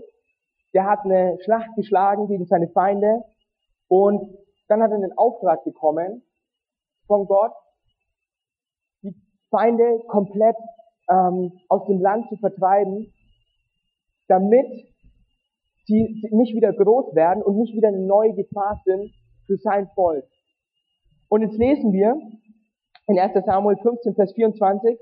Der 0.73 0.85
hat 0.85 0.99
eine 1.03 1.37
Schlacht 1.43 1.75
geschlagen 1.75 2.27
gegen 2.27 2.45
seine 2.45 2.69
Feinde. 2.69 3.23
Und 3.87 4.37
dann 4.67 4.81
hat 4.81 4.91
er 4.91 4.97
einen 4.97 5.17
Auftrag 5.17 5.63
bekommen 5.63 6.23
von 7.07 7.25
Gott, 7.25 7.51
die 9.03 9.13
Feinde 9.49 9.99
komplett 10.07 10.55
ähm, 11.09 11.51
aus 11.67 11.85
dem 11.87 11.99
Land 11.99 12.29
zu 12.29 12.37
vertreiben, 12.37 13.13
damit 14.27 14.67
die 15.89 16.29
nicht 16.31 16.55
wieder 16.55 16.71
groß 16.71 17.15
werden 17.15 17.43
und 17.43 17.57
nicht 17.57 17.75
wieder 17.75 17.89
eine 17.89 18.05
neue 18.05 18.33
Gefahr 18.33 18.79
sind 18.85 19.11
für 19.45 19.57
sein 19.57 19.89
Volk. 19.93 20.25
Und 21.27 21.41
jetzt 21.41 21.57
lesen 21.57 21.91
wir 21.91 22.15
in 23.07 23.19
1 23.19 23.45
Samuel 23.45 23.77
15, 23.77 24.15
Vers 24.15 24.31
24, 24.33 24.97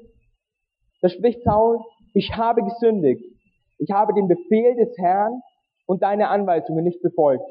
da 1.01 1.09
spricht 1.09 1.43
Saul, 1.43 1.79
ich 2.13 2.35
habe 2.35 2.63
gesündigt. 2.63 3.23
Ich 3.77 3.91
habe 3.91 4.13
den 4.13 4.27
Befehl 4.27 4.75
des 4.75 4.97
Herrn 4.97 5.41
und 5.89 6.03
deine 6.03 6.29
Anweisungen 6.29 6.83
nicht 6.83 7.01
befolgt. 7.01 7.49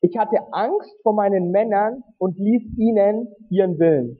Ich 0.00 0.16
hatte 0.16 0.38
Angst 0.52 0.96
vor 1.02 1.12
meinen 1.12 1.50
Männern 1.50 2.02
und 2.16 2.38
ließ 2.38 2.78
ihnen 2.78 3.28
ihren 3.50 3.78
Willen. 3.78 4.18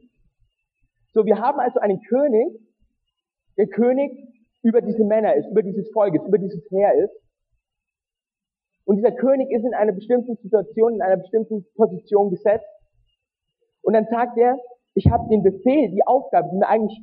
So, 1.15 1.25
wir 1.25 1.39
haben 1.39 1.61
also 1.61 1.81
einen 1.81 2.03
König. 2.03 2.61
Der 3.57 3.69
König 3.69 4.13
über 4.63 4.83
diese 4.83 5.03
Männer 5.03 5.35
ist, 5.35 5.49
über 5.49 5.63
dieses 5.63 5.91
Volk 5.93 6.15
ist, 6.15 6.27
über 6.27 6.37
dieses 6.37 6.63
Heer 6.71 6.93
ist. 7.05 7.15
Und 8.85 8.97
dieser 8.97 9.13
König 9.13 9.51
ist 9.51 9.65
in 9.65 9.73
einer 9.73 9.93
bestimmten 9.93 10.37
Situation, 10.37 10.93
in 10.93 11.01
einer 11.01 11.17
bestimmten 11.17 11.65
Position 11.75 12.29
gesetzt. 12.29 12.69
Und 13.81 13.95
dann 13.95 14.05
sagt 14.11 14.37
er, 14.37 14.59
ich 14.93 15.11
habe 15.11 15.27
den 15.31 15.43
Befehl, 15.43 15.91
die 15.91 16.07
Aufgabe, 16.07 16.51
die 16.53 16.59
mir 16.59 16.69
eigentlich, 16.69 17.01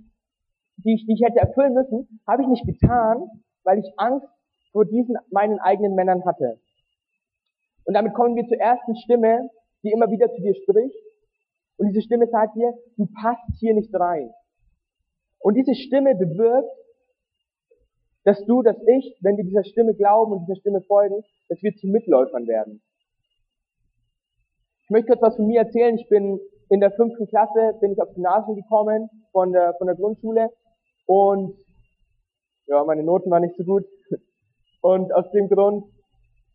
die 0.78 0.94
ich, 0.94 1.08
die 1.08 1.14
ich 1.14 1.24
hätte 1.28 1.40
erfüllen 1.40 1.74
müssen, 1.74 2.22
habe 2.28 2.44
ich 2.44 2.50
nicht 2.50 2.68
getan, 2.68 3.24
weil 3.64 3.80
ich 3.80 3.92
Angst 3.98 4.28
vor 4.76 4.84
diesen 4.84 5.16
meinen 5.32 5.58
eigenen 5.60 5.96
Männern 5.96 6.26
hatte. 6.26 6.60
Und 7.86 7.94
damit 7.94 8.14
kommen 8.14 8.36
wir 8.36 8.46
zur 8.46 8.60
ersten 8.60 8.94
Stimme, 8.98 9.50
die 9.84 9.92
immer 9.92 10.12
wieder 10.12 10.30
zu 10.34 10.42
dir 10.42 10.54
spricht. 10.54 10.98
Und 11.78 11.88
diese 11.88 12.02
Stimme 12.02 12.28
sagt 12.28 12.58
dir, 12.58 12.74
du 12.98 13.08
passt 13.22 13.58
hier 13.58 13.74
nicht 13.74 13.96
rein. 13.96 14.32
Und 15.40 15.54
diese 15.54 15.76
Stimme 15.76 16.14
bewirkt, 16.14 16.70
dass 18.26 18.44
du, 18.44 18.64
dass 18.64 18.76
ich, 18.86 19.18
wenn 19.22 19.38
wir 19.38 19.46
dieser 19.46 19.64
Stimme 19.64 19.96
glauben 19.96 20.34
und 20.34 20.42
dieser 20.42 20.60
Stimme 20.60 20.82
folgen, 20.82 21.24
dass 21.48 21.64
wir 21.64 21.74
zu 21.78 21.88
Mitläufern 21.88 22.46
werden. 22.46 22.82
Ich 24.84 24.90
möchte 24.90 25.08
kurz 25.08 25.22
was 25.22 25.36
von 25.38 25.48
mir 25.48 25.62
erzählen. 25.62 25.98
Ich 25.98 26.10
bin 26.10 26.38
in 26.70 26.82
der 26.82 26.92
fünften 26.92 27.28
Klasse, 27.28 27.78
bin 27.80 27.94
ich 27.94 28.02
aufs 28.02 28.14
Gymnasium 28.14 28.58
gekommen 28.58 29.10
von 29.32 29.54
der, 29.54 29.74
von 29.76 29.88
der 29.88 29.96
Grundschule 29.96 30.52
und 31.06 31.56
ja, 32.68 32.84
meine 32.84 33.04
Noten 33.04 33.32
waren 33.32 33.44
nicht 33.44 33.56
so 33.56 33.64
gut. 33.64 33.86
Und 34.86 35.12
aus 35.16 35.32
dem 35.32 35.50
Grund 35.50 35.84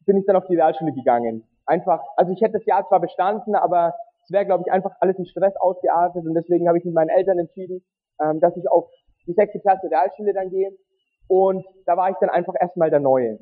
bin 0.07 0.17
ich 0.17 0.25
dann 0.25 0.37
auf 0.37 0.47
die 0.47 0.55
Realschule 0.55 0.93
gegangen. 0.93 1.43
Einfach, 1.67 2.01
also 2.17 2.31
ich 2.31 2.41
hätte 2.41 2.59
das 2.59 2.65
Jahr 2.65 2.87
zwar 2.87 3.01
bestanden, 3.01 3.57
aber 3.57 3.93
es 4.23 4.31
wäre, 4.31 4.47
glaube 4.47 4.63
ich, 4.65 4.71
einfach 4.71 4.93
alles 5.01 5.19
in 5.19 5.27
Stress 5.27 5.57
ausgeartet 5.57 6.25
und 6.25 6.35
deswegen 6.35 6.69
habe 6.69 6.79
ich 6.79 6.85
mit 6.85 6.95
meinen 6.95 7.09
Eltern 7.09 7.41
entschieden, 7.41 7.83
ähm, 8.23 8.39
dass 8.39 8.57
ich 8.57 8.71
auf 8.71 8.89
die 9.27 9.33
sechste 9.33 9.59
Klasse 9.59 9.91
Realschule 9.91 10.33
dann 10.33 10.49
gehe 10.49 10.71
und 11.27 11.67
da 11.87 11.97
war 11.97 12.09
ich 12.09 12.17
dann 12.21 12.31
einfach 12.31 12.55
erstmal 12.61 12.89
der 12.89 13.01
Neue. 13.01 13.41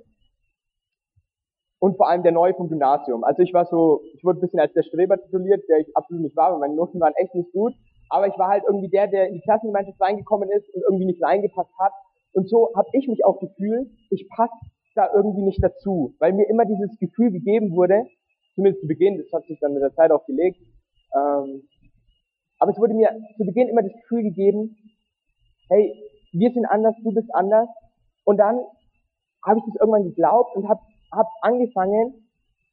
Und 1.80 1.98
vor 1.98 2.08
allem 2.08 2.22
der 2.22 2.32
Neue 2.32 2.54
vom 2.54 2.70
Gymnasium. 2.70 3.24
Also 3.24 3.42
ich 3.42 3.52
war 3.52 3.66
so, 3.66 4.00
ich 4.14 4.24
wurde 4.24 4.38
ein 4.38 4.40
bisschen 4.40 4.60
als 4.60 4.72
der 4.72 4.84
Streber 4.84 5.18
tituliert, 5.18 5.68
der 5.68 5.80
ich 5.80 5.94
absolut 5.98 6.22
nicht 6.22 6.34
war, 6.34 6.52
weil 6.52 6.60
meine 6.60 6.76
Noten 6.76 6.98
waren 6.98 7.12
echt 7.16 7.34
nicht 7.34 7.52
gut. 7.52 7.74
Aber 8.08 8.26
ich 8.26 8.38
war 8.38 8.48
halt 8.48 8.64
irgendwie 8.66 8.88
der, 8.88 9.06
der 9.06 9.28
in 9.28 9.34
die 9.34 9.42
Klassengemeinschaft 9.42 10.00
reingekommen 10.00 10.48
ist 10.50 10.74
und 10.74 10.82
irgendwie 10.88 11.04
nicht 11.04 11.22
reingepasst 11.22 11.78
hat. 11.78 11.92
Und 12.32 12.48
so 12.48 12.70
habe 12.74 12.88
ich 12.92 13.06
mich 13.06 13.26
auch 13.26 13.38
gefühlt, 13.38 13.90
ich 14.10 14.26
passe 14.30 14.54
da 14.94 15.08
irgendwie 15.14 15.42
nicht 15.42 15.62
dazu, 15.62 16.14
weil 16.18 16.32
mir 16.32 16.48
immer 16.48 16.64
dieses 16.64 16.98
Gefühl 16.98 17.30
gegeben 17.30 17.72
wurde, 17.72 18.04
zumindest 18.54 18.82
zu 18.82 18.88
Beginn, 18.88 19.18
das 19.18 19.32
hat 19.32 19.46
sich 19.46 19.58
dann 19.60 19.74
mit 19.74 19.82
der 19.82 19.94
Zeit 19.94 20.10
auch 20.10 20.26
gelegt, 20.26 20.58
ähm, 21.14 21.62
aber 22.58 22.72
es 22.72 22.78
wurde 22.78 22.94
mir 22.94 23.10
zu 23.36 23.44
Beginn 23.44 23.68
immer 23.68 23.82
das 23.82 23.92
Gefühl 23.92 24.22
gegeben, 24.22 24.76
hey, 25.68 25.94
wir 26.32 26.50
sind 26.52 26.66
anders, 26.66 26.94
du 27.02 27.12
bist 27.12 27.32
anders. 27.34 27.68
Und 28.24 28.38
dann 28.38 28.60
habe 29.44 29.58
ich 29.58 29.64
das 29.66 29.80
irgendwann 29.80 30.04
geglaubt 30.04 30.56
und 30.56 30.68
habe 30.68 30.80
hab 31.12 31.28
angefangen, 31.40 32.28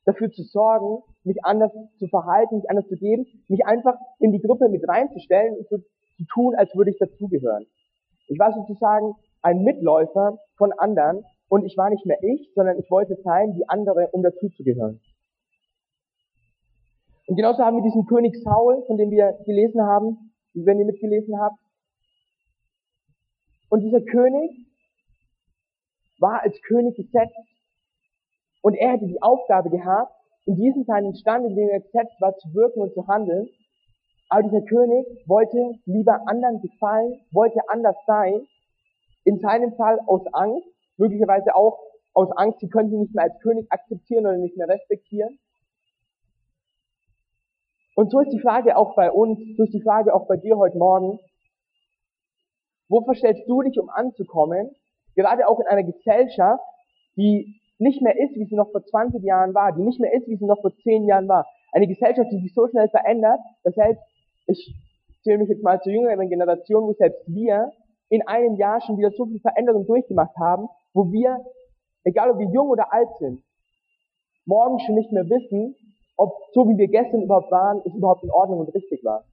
dafür 0.05 0.31
zu 0.31 0.43
sorgen, 0.43 1.03
mich 1.23 1.37
anders 1.43 1.71
zu 1.97 2.07
verhalten, 2.07 2.57
mich 2.57 2.69
anders 2.69 2.87
zu 2.87 2.95
geben, 2.95 3.25
mich 3.47 3.65
einfach 3.65 3.95
in 4.19 4.31
die 4.31 4.41
Gruppe 4.41 4.69
mit 4.69 4.87
reinzustellen 4.87 5.57
und 5.57 5.67
so 5.69 5.77
zu 6.17 6.25
tun, 6.33 6.55
als 6.55 6.75
würde 6.75 6.91
ich 6.91 6.97
dazugehören. 6.97 7.65
Ich 8.27 8.39
war 8.39 8.53
sozusagen 8.53 9.13
ein 9.41 9.63
Mitläufer 9.63 10.39
von 10.57 10.71
anderen 10.73 11.23
und 11.49 11.65
ich 11.65 11.77
war 11.77 11.89
nicht 11.89 12.05
mehr 12.05 12.21
ich, 12.23 12.51
sondern 12.55 12.79
ich 12.79 12.89
wollte 12.89 13.15
sein 13.23 13.55
wie 13.55 13.67
andere, 13.67 14.09
um 14.11 14.23
dazuzugehören. 14.23 15.01
Und 17.27 17.35
genauso 17.35 17.63
haben 17.63 17.77
wir 17.77 17.83
diesen 17.83 18.05
König 18.05 18.35
Saul, 18.43 18.83
von 18.85 18.97
dem 18.97 19.09
wir 19.09 19.37
gelesen 19.45 19.81
haben, 19.81 20.31
wenn 20.53 20.79
ihr 20.79 20.85
mitgelesen 20.85 21.39
habt, 21.39 21.57
und 23.69 23.81
dieser 23.81 24.01
König 24.01 24.51
war 26.19 26.41
als 26.41 26.59
König 26.61 26.95
gesetzt 26.95 27.35
und 28.61 28.75
er 28.75 28.93
hätte 28.93 29.07
die 29.07 29.21
Aufgabe 29.21 29.69
gehabt, 29.69 30.13
in 30.45 30.55
diesem 30.55 30.83
seinen 30.85 31.15
Stand, 31.15 31.45
in 31.45 31.55
dem 31.55 31.69
er 31.69 31.81
gesetzt 31.81 32.15
war, 32.19 32.37
zu 32.37 32.53
wirken 32.53 32.81
und 32.81 32.93
zu 32.93 33.07
handeln. 33.07 33.49
Aber 34.29 34.43
dieser 34.43 34.61
König 34.61 35.05
wollte 35.27 35.57
lieber 35.85 36.21
anderen 36.27 36.61
gefallen, 36.61 37.19
wollte 37.31 37.59
anders 37.67 37.97
sein. 38.05 38.47
In 39.23 39.39
seinem 39.39 39.73
Fall 39.75 39.99
aus 40.07 40.21
Angst, 40.33 40.67
möglicherweise 40.97 41.55
auch 41.55 41.79
aus 42.13 42.31
Angst, 42.37 42.59
sie 42.59 42.69
könnten 42.69 42.93
ihn 42.93 43.01
nicht 43.01 43.15
mehr 43.15 43.25
als 43.25 43.39
König 43.41 43.67
akzeptieren 43.69 44.25
oder 44.25 44.37
nicht 44.37 44.57
mehr 44.57 44.69
respektieren. 44.69 45.37
Und 47.95 48.11
so 48.11 48.19
ist 48.19 48.31
die 48.31 48.39
Frage 48.39 48.77
auch 48.77 48.95
bei 48.95 49.11
uns, 49.11 49.39
so 49.57 49.63
ist 49.63 49.73
die 49.73 49.81
Frage 49.81 50.13
auch 50.13 50.27
bei 50.27 50.37
dir 50.37 50.57
heute 50.57 50.77
Morgen. 50.77 51.19
Wo 52.89 53.01
verstellst 53.01 53.43
du 53.47 53.61
dich, 53.61 53.79
um 53.79 53.89
anzukommen? 53.89 54.69
Gerade 55.15 55.47
auch 55.47 55.59
in 55.59 55.67
einer 55.67 55.83
Gesellschaft, 55.83 56.63
die 57.15 57.59
nicht 57.77 58.01
mehr 58.01 58.17
ist, 58.17 58.35
wie 58.35 58.45
sie 58.45 58.55
noch 58.55 58.71
vor 58.71 58.83
20 58.83 59.23
Jahren 59.23 59.53
war, 59.53 59.73
die 59.73 59.81
nicht 59.81 59.99
mehr 59.99 60.13
ist, 60.13 60.27
wie 60.27 60.35
sie 60.35 60.45
noch 60.45 60.61
vor 60.61 60.75
10 60.83 61.05
Jahren 61.05 61.27
war. 61.27 61.45
Eine 61.71 61.87
Gesellschaft, 61.87 62.29
die 62.31 62.39
sich 62.39 62.53
so 62.53 62.67
schnell 62.67 62.89
verändert, 62.89 63.39
dass 63.63 63.75
selbst, 63.75 64.03
ich 64.47 64.75
zähle 65.23 65.39
mich 65.39 65.49
jetzt 65.49 65.63
mal 65.63 65.81
zur 65.81 65.91
jüngeren 65.91 66.29
Generation, 66.29 66.83
wo 66.83 66.93
selbst 66.93 67.21
wir 67.27 67.71
in 68.09 68.25
einem 68.27 68.55
Jahr 68.55 68.81
schon 68.81 68.97
wieder 68.97 69.11
so 69.11 69.25
viel 69.25 69.39
Veränderung 69.39 69.85
durchgemacht 69.85 70.35
haben, 70.37 70.67
wo 70.95 71.11
wir, 71.11 71.45
egal 72.05 72.31
ob 72.31 72.39
wir 72.39 72.49
jung 72.49 72.69
oder 72.69 72.91
alt 72.91 73.09
sind, 73.19 73.43
morgen 74.45 74.79
schon 74.79 74.95
nicht 74.95 75.11
mehr 75.11 75.25
wissen, 75.29 75.75
ob 76.15 76.31
so 76.53 76.67
wie 76.69 76.77
wir 76.77 76.87
gestern 76.87 77.23
überhaupt 77.23 77.51
waren, 77.51 77.81
es 77.85 77.93
überhaupt 77.93 78.23
in 78.23 78.31
Ordnung 78.31 78.59
und 78.59 78.73
richtig 78.73 79.03
war. 79.03 79.25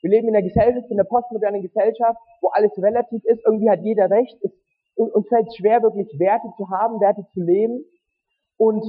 Wir 0.00 0.10
leben 0.10 0.28
in 0.28 0.34
einer 0.34 0.46
Gesellschaft, 0.46 0.90
in 0.90 0.98
einer 0.98 1.08
postmodernen 1.08 1.60
Gesellschaft, 1.60 2.18
wo 2.40 2.48
alles 2.48 2.72
relativ 2.78 3.22
ist. 3.24 3.44
Irgendwie 3.44 3.68
hat 3.68 3.82
jeder 3.82 4.08
Recht. 4.10 4.34
Es, 4.42 4.50
uns 4.96 5.28
fällt 5.28 5.48
es 5.48 5.56
schwer, 5.56 5.82
wirklich 5.82 6.08
Werte 6.18 6.48
zu 6.56 6.70
haben, 6.70 7.00
Werte 7.00 7.26
zu 7.34 7.40
leben. 7.42 7.84
Und, 8.56 8.82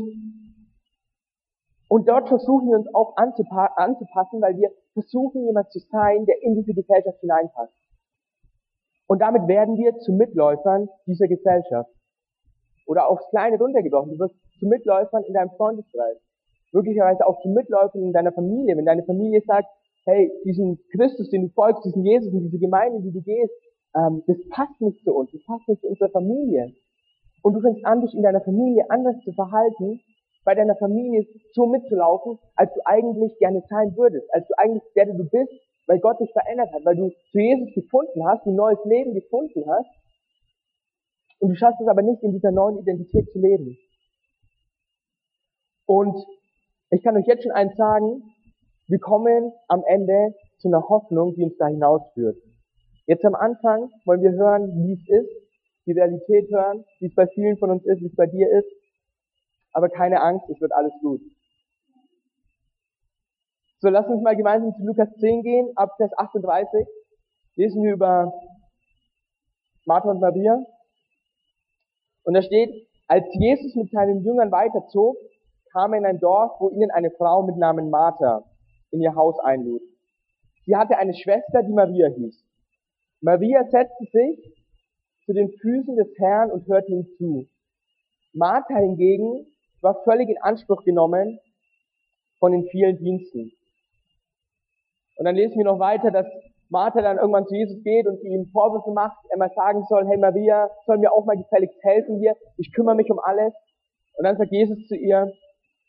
und 1.90 2.08
dort 2.08 2.30
versuchen 2.30 2.70
wir 2.70 2.78
uns 2.78 2.88
auch 2.94 3.18
anzupa 3.18 3.74
anzupassen, 3.76 4.42
weil 4.42 4.56
wir 4.56 4.72
versuchen, 4.94 5.46
jemand 5.46 5.70
zu 5.72 5.80
sein, 5.92 6.26
der 6.26 6.42
in 6.44 6.56
diese 6.56 6.74
Gesellschaft 6.74 7.20
hineinpasst. 7.20 7.74
Und 9.08 9.20
damit 9.20 9.50
werden 9.50 9.76
wir 9.76 9.98
zu 9.98 10.14
Mitläufern 10.14 10.88
dieser 11.06 11.28
Gesellschaft. 11.28 11.92
Oder 12.88 13.10
aufs 13.10 13.28
Kleine 13.30 13.58
runtergebrochen. 13.58 14.14
Du 14.14 14.20
wirst 14.20 14.36
zu 14.60 14.68
Mitläufern 14.68 15.24
in 15.24 15.34
deinem 15.34 15.52
Freundeskreis. 15.52 16.18
Möglicherweise 16.72 17.26
auch 17.28 17.42
zu 17.42 17.50
Mitläufern 17.50 18.02
in 18.02 18.14
deiner 18.14 18.32
Familie. 18.32 18.78
Wenn 18.78 18.86
deine 18.86 19.04
Familie 19.04 19.42
sagt, 19.46 19.68
hey, 20.06 20.32
diesen 20.46 20.80
Christus, 20.92 21.30
den 21.30 21.44
du 21.44 21.50
folgst, 21.50 21.86
diesen 21.86 22.06
Jesus 22.06 22.34
und 22.34 22.44
diese 22.44 22.60
Gemeinde, 22.60 23.02
die 23.02 23.12
du 23.12 23.22
gehst, 23.22 23.54
ähm, 23.96 24.24
das 24.28 24.38
passt 24.50 24.80
nicht 24.82 25.04
zu 25.04 25.14
uns, 25.14 25.32
das 25.32 25.42
passt 25.46 25.68
nicht 25.68 25.82
zu 25.82 25.88
unserer 25.88 26.10
Familie. 26.10 26.74
Und 27.44 27.54
du 27.54 27.62
fängst 27.62 27.86
an, 27.86 28.02
dich 28.02 28.14
in 28.14 28.24
deiner 28.24 28.42
Familie 28.42 28.86
anders 28.90 29.20
zu 29.24 29.32
verhalten, 29.34 30.00
bei 30.44 30.56
deiner 30.56 30.76
Familie 30.76 31.26
so 31.54 31.68
mitzulaufen, 31.68 32.40
als 32.56 32.74
du 32.74 32.82
eigentlich 32.86 33.38
gerne 33.40 33.64
sein 33.70 33.96
würdest, 33.96 34.28
als 34.34 34.48
du 34.48 34.54
eigentlich 34.58 34.84
der, 34.96 35.06
der 35.06 35.16
du 35.16 35.30
bist, 35.30 35.54
weil 35.88 36.00
Gott 36.00 36.20
dich 36.20 36.32
verändert 36.32 36.72
hat, 36.74 36.86
weil 36.86 36.96
du 36.96 37.10
zu 37.32 37.40
Jesus 37.40 37.74
gefunden 37.74 38.26
hast, 38.28 38.46
ein 38.46 38.56
neues 38.56 38.80
Leben 38.86 39.14
gefunden 39.14 39.64
hast, 39.68 39.90
und 41.42 41.50
du 41.50 41.56
schaffst 41.56 41.82
es 41.82 41.88
aber 41.88 42.04
nicht, 42.04 42.22
in 42.22 42.32
dieser 42.34 42.52
neuen 42.52 42.78
Identität 42.78 43.30
zu 43.32 43.40
leben. 43.40 43.76
Und 45.88 46.16
ich 46.92 47.04
kann 47.04 47.18
euch 47.18 47.26
jetzt 47.26 47.44
schon 47.44 47.52
eins 47.52 47.76
sagen, 47.76 48.24
wir 48.88 49.00
kommen 49.00 49.52
am 49.68 49.84
Ende 49.88 50.36
zu 50.60 50.68
einer 50.68 50.88
Hoffnung, 50.88 51.34
die 51.34 51.44
uns 51.44 51.58
da 51.58 51.66
hinausführt. 51.66 52.38
Jetzt 53.08 53.26
am 53.26 53.34
Anfang 53.34 53.90
wollen 54.06 54.22
wir 54.22 54.34
hören, 54.34 54.70
wie 54.86 54.94
es 54.94 55.24
ist, 55.24 55.32
die 55.88 55.94
Realität 55.94 56.48
hören, 56.52 56.86
wie 57.00 57.08
es 57.08 57.16
bei 57.16 57.26
vielen 57.28 57.58
von 57.58 57.72
uns 57.72 57.86
ist, 57.88 58.02
wie 58.02 58.08
es 58.08 58.16
bei 58.16 58.28
dir 58.28 58.48
ist. 58.52 58.70
Aber 59.74 59.90
keine 59.90 60.22
Angst, 60.22 60.48
es 60.48 60.62
wird 60.62 60.72
alles 60.74 60.94
gut. 61.02 61.22
So, 63.80 63.90
lass 63.90 64.08
uns 64.08 64.22
mal 64.22 64.36
gemeinsam 64.36 64.76
zu 64.76 64.84
Lukas 64.84 65.10
10 65.16 65.42
gehen, 65.42 65.72
ab 65.76 65.90
Vers 65.98 66.12
38. 66.16 66.86
Lesen 67.56 67.84
wir 67.84 67.94
über 67.94 68.32
Martha 69.86 70.12
und 70.12 70.20
Maria. 70.20 70.64
Und 72.24 72.34
da 72.34 72.42
steht, 72.42 72.88
als 73.08 73.26
Jesus 73.34 73.76
mit 73.76 73.92
seinen 73.92 74.24
Jüngern 74.24 74.52
weiterzog, 74.52 75.18
kam 75.72 75.94
er 75.94 76.00
in 76.00 76.06
ein 76.06 76.20
Dorf, 76.20 76.52
wo 76.60 76.70
ihnen 76.70 76.92
eine 76.92 77.12
Frau 77.12 77.44
mit 77.44 77.58
Namen 77.58 77.90
Martha 77.90 78.44
in 78.92 79.02
ihr 79.02 79.16
Haus 79.16 79.40
einlud. 79.40 79.82
Sie 80.66 80.76
hatte 80.76 80.98
eine 80.98 81.14
Schwester, 81.14 81.64
die 81.64 81.74
Maria 81.74 82.08
hieß. 82.08 82.44
Maria 83.22 83.64
setzte 83.66 84.06
sich 84.12 84.54
zu 85.26 85.34
den 85.34 85.50
Füßen 85.50 85.96
des 85.96 86.08
Herrn 86.18 86.52
und 86.52 86.68
hörte 86.68 86.92
ihm 86.92 87.08
zu. 87.18 87.48
Martha 88.34 88.78
hingegen 88.78 89.48
war 89.82 90.04
völlig 90.04 90.30
in 90.30 90.42
Anspruch 90.42 90.84
genommen 90.84 91.40
von 92.40 92.52
den 92.52 92.66
vielen 92.68 92.98
Diensten. 92.98 93.52
Und 95.18 95.26
dann 95.26 95.36
lesen 95.36 95.58
wir 95.58 95.66
noch 95.66 95.80
weiter, 95.80 96.12
dass 96.12 96.28
Martha 96.72 97.02
dann 97.02 97.18
irgendwann 97.18 97.46
zu 97.48 97.54
Jesus 97.54 97.84
geht 97.84 98.08
und 98.08 98.24
ihm 98.24 98.50
Vorwürfe 98.54 98.92
macht, 98.92 99.18
er 99.30 99.38
mal 99.38 99.52
sagen 99.54 99.84
soll, 99.90 100.08
hey 100.08 100.18
Maria, 100.18 100.70
soll 100.86 101.00
mir 101.00 101.12
auch 101.12 101.26
mal 101.26 101.36
gefälligst 101.36 101.78
helfen 101.84 102.20
hier, 102.20 102.36
ich 102.58 102.72
kümmere 102.74 102.96
mich 102.96 103.12
um 103.12 103.20
alles. 103.20 103.54
Und 104.18 104.24
dann 104.24 104.38
sagt 104.38 104.52
Jesus 104.52 104.88
zu 104.88 104.96
ihr, 104.96 105.34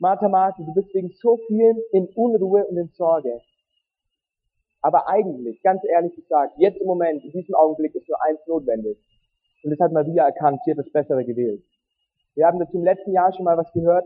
Martha, 0.01 0.29
Martha, 0.29 0.61
du 0.61 0.75
bist 0.75 0.93
wegen 0.93 1.13
so 1.21 1.39
viel 1.47 1.77
in 1.93 2.09
Unruhe 2.17 2.67
und 2.67 2.77
in 2.77 2.89
Sorge. 2.89 3.41
Aber 4.81 5.09
eigentlich, 5.09 5.63
ganz 5.63 5.81
ehrlich 5.89 6.17
gesagt, 6.17 6.55
jetzt 6.59 6.81
im 6.81 6.89
Moment, 6.89 7.25
in 7.25 7.31
diesem 7.31 7.55
Augenblick 7.55 7.95
ist 7.95 8.09
nur 8.09 8.21
eins 8.25 8.41
notwendig. 8.49 8.99
Und 9.63 9.73
es 9.73 9.79
hat 9.79 9.93
Maria 9.93 10.25
erkannt, 10.25 10.61
sie 10.65 10.73
hat 10.73 10.79
das 10.79 10.91
Bessere 10.91 11.25
gewählt. 11.25 11.63
Wir 12.35 12.47
haben 12.47 12.59
dazu 12.59 12.79
im 12.79 12.85
letzten 12.85 13.13
Jahr 13.13 13.33
schon 13.33 13.45
mal 13.45 13.57
was 13.57 13.73
gehört, 13.73 14.05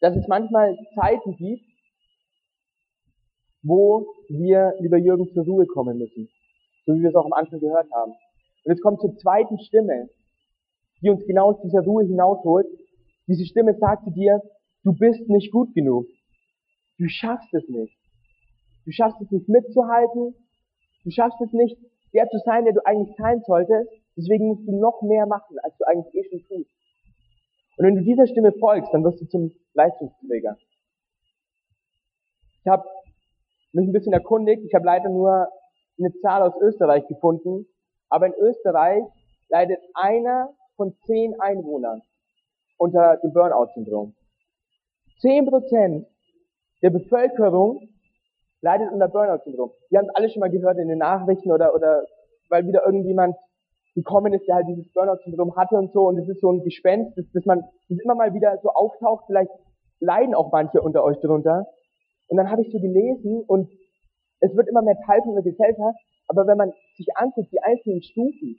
dass 0.00 0.14
es 0.14 0.28
manchmal 0.28 0.76
Zeiten 0.94 1.36
gibt, 1.36 1.64
wo 3.62 4.06
wir, 4.28 4.74
lieber 4.80 4.98
Jürgen, 4.98 5.28
zur 5.32 5.44
Ruhe 5.44 5.66
kommen 5.66 5.98
müssen. 5.98 6.28
So 6.86 6.94
wie 6.94 7.02
wir 7.02 7.10
es 7.10 7.14
auch 7.14 7.26
am 7.26 7.32
Anfang 7.32 7.60
gehört 7.60 7.90
haben. 7.92 8.12
Und 8.64 8.72
es 8.72 8.80
kommt 8.80 9.00
zur 9.00 9.16
zweiten 9.16 9.58
Stimme, 9.60 10.08
die 11.00 11.10
uns 11.10 11.24
genau 11.26 11.50
aus 11.50 11.60
dieser 11.62 11.82
Ruhe 11.82 12.04
hinausholt. 12.04 12.66
Diese 13.26 13.44
Stimme 13.46 13.74
sagt 13.78 14.04
zu 14.04 14.10
dir, 14.10 14.40
du 14.84 14.92
bist 14.92 15.28
nicht 15.28 15.52
gut 15.52 15.74
genug. 15.74 16.06
Du 16.98 17.08
schaffst 17.08 17.52
es 17.54 17.68
nicht. 17.68 17.96
Du 18.84 18.92
schaffst 18.92 19.20
es 19.20 19.30
nicht 19.30 19.48
mitzuhalten. 19.48 20.34
Du 21.04 21.10
schaffst 21.10 21.40
es 21.40 21.52
nicht, 21.52 21.76
der 22.12 22.28
zu 22.28 22.38
sein, 22.44 22.64
der 22.64 22.74
du 22.74 22.84
eigentlich 22.84 23.16
sein 23.16 23.42
solltest. 23.46 23.90
Deswegen 24.16 24.48
musst 24.48 24.66
du 24.66 24.78
noch 24.78 25.02
mehr 25.02 25.26
machen, 25.26 25.56
als 25.62 25.76
du 25.78 25.84
eigentlich 25.86 26.14
eh 26.14 26.28
schon 26.28 26.40
tust. 26.46 26.70
Und 27.76 27.86
wenn 27.86 27.94
du 27.96 28.02
dieser 28.02 28.26
Stimme 28.26 28.52
folgst, 28.52 28.92
dann 28.92 29.02
wirst 29.02 29.20
du 29.20 29.26
zum 29.26 29.52
Leistungsträger. 29.74 30.56
Ich 32.64 32.66
habe 32.70 32.84
mich 33.72 33.88
ein 33.88 33.92
bisschen 33.92 34.12
erkundigt. 34.12 34.62
Ich 34.64 34.74
habe 34.74 34.86
leider 34.86 35.08
nur 35.08 35.48
eine 35.98 36.12
Zahl 36.20 36.42
aus 36.42 36.54
Österreich 36.60 37.06
gefunden. 37.06 37.66
Aber 38.08 38.26
in 38.26 38.34
Österreich 38.34 39.02
leidet 39.48 39.80
einer 39.94 40.50
von 40.76 40.94
zehn 41.06 41.38
Einwohnern 41.40 42.02
unter 42.78 43.16
dem 43.18 43.32
Burnout-Syndrom. 43.32 44.14
Zehn 45.20 45.46
Prozent 45.46 46.06
der 46.82 46.90
Bevölkerung 46.90 47.88
leidet 48.60 48.90
unter 48.92 49.08
Burnout-Syndrom. 49.08 49.72
Wir 49.90 49.98
haben 49.98 50.08
es 50.08 50.14
alle 50.14 50.30
schon 50.30 50.40
mal 50.40 50.50
gehört 50.50 50.78
in 50.78 50.88
den 50.88 50.98
Nachrichten 50.98 51.52
oder, 51.52 51.74
oder 51.74 52.04
weil 52.48 52.66
wieder 52.66 52.84
irgendjemand 52.84 53.36
gekommen 53.94 54.32
ist, 54.32 54.46
der 54.46 54.56
halt 54.56 54.66
dieses 54.68 54.90
Burnout-Syndrom 54.92 55.56
hatte 55.56 55.76
und 55.76 55.92
so. 55.92 56.08
Und 56.08 56.18
es 56.18 56.28
ist 56.28 56.40
so 56.40 56.50
ein 56.50 56.62
Gespenst, 56.64 57.16
dass, 57.16 57.24
dass 57.32 57.44
man 57.44 57.60
das 57.88 57.98
immer 58.02 58.14
mal 58.14 58.34
wieder 58.34 58.58
so 58.62 58.70
auftaucht. 58.70 59.24
Vielleicht 59.26 59.50
leiden 60.00 60.34
auch 60.34 60.50
manche 60.50 60.80
unter 60.80 61.04
euch 61.04 61.18
drunter. 61.20 61.66
Und 62.32 62.38
dann 62.38 62.50
habe 62.50 62.62
ich 62.62 62.72
so 62.72 62.80
gelesen 62.80 63.44
und 63.46 63.68
es 64.40 64.56
wird 64.56 64.66
immer 64.66 64.80
mehr 64.80 64.96
Teil 65.04 65.20
von 65.20 65.34
der 65.34 65.44
Gesellschaft. 65.44 65.98
Aber 66.28 66.46
wenn 66.46 66.56
man 66.56 66.72
sich 66.96 67.06
anguckt, 67.14 67.52
die 67.52 67.60
einzelnen 67.60 68.02
Stufen, 68.02 68.56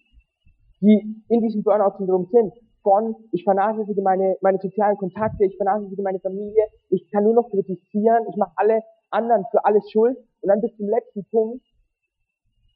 die 0.79 1.23
in 1.27 1.41
diesem 1.41 1.63
Burnout-Syndrom 1.63 2.27
sind, 2.31 2.53
von 2.83 3.15
ich 3.31 3.43
vernachlässige 3.43 4.03
meine, 4.03 4.37
meine 4.41 4.59
sozialen 4.59 4.95
Kontakte, 4.97 5.45
ich 5.45 5.57
vernachlässige 5.57 6.03
meine 6.03 6.19
Familie, 6.19 6.67
ich 6.89 7.09
kann 7.09 7.23
nur 7.23 7.33
noch 7.33 7.49
kritisieren, 7.49 8.27
ich 8.29 8.35
mache 8.35 8.51
alle 8.57 8.83
anderen 9.09 9.43
für 9.49 9.65
alles 9.65 9.89
schuld 9.89 10.17
und 10.41 10.49
dann 10.49 10.61
bis 10.61 10.77
zum 10.77 10.87
letzten 10.87 11.25
Punkt, 11.31 11.65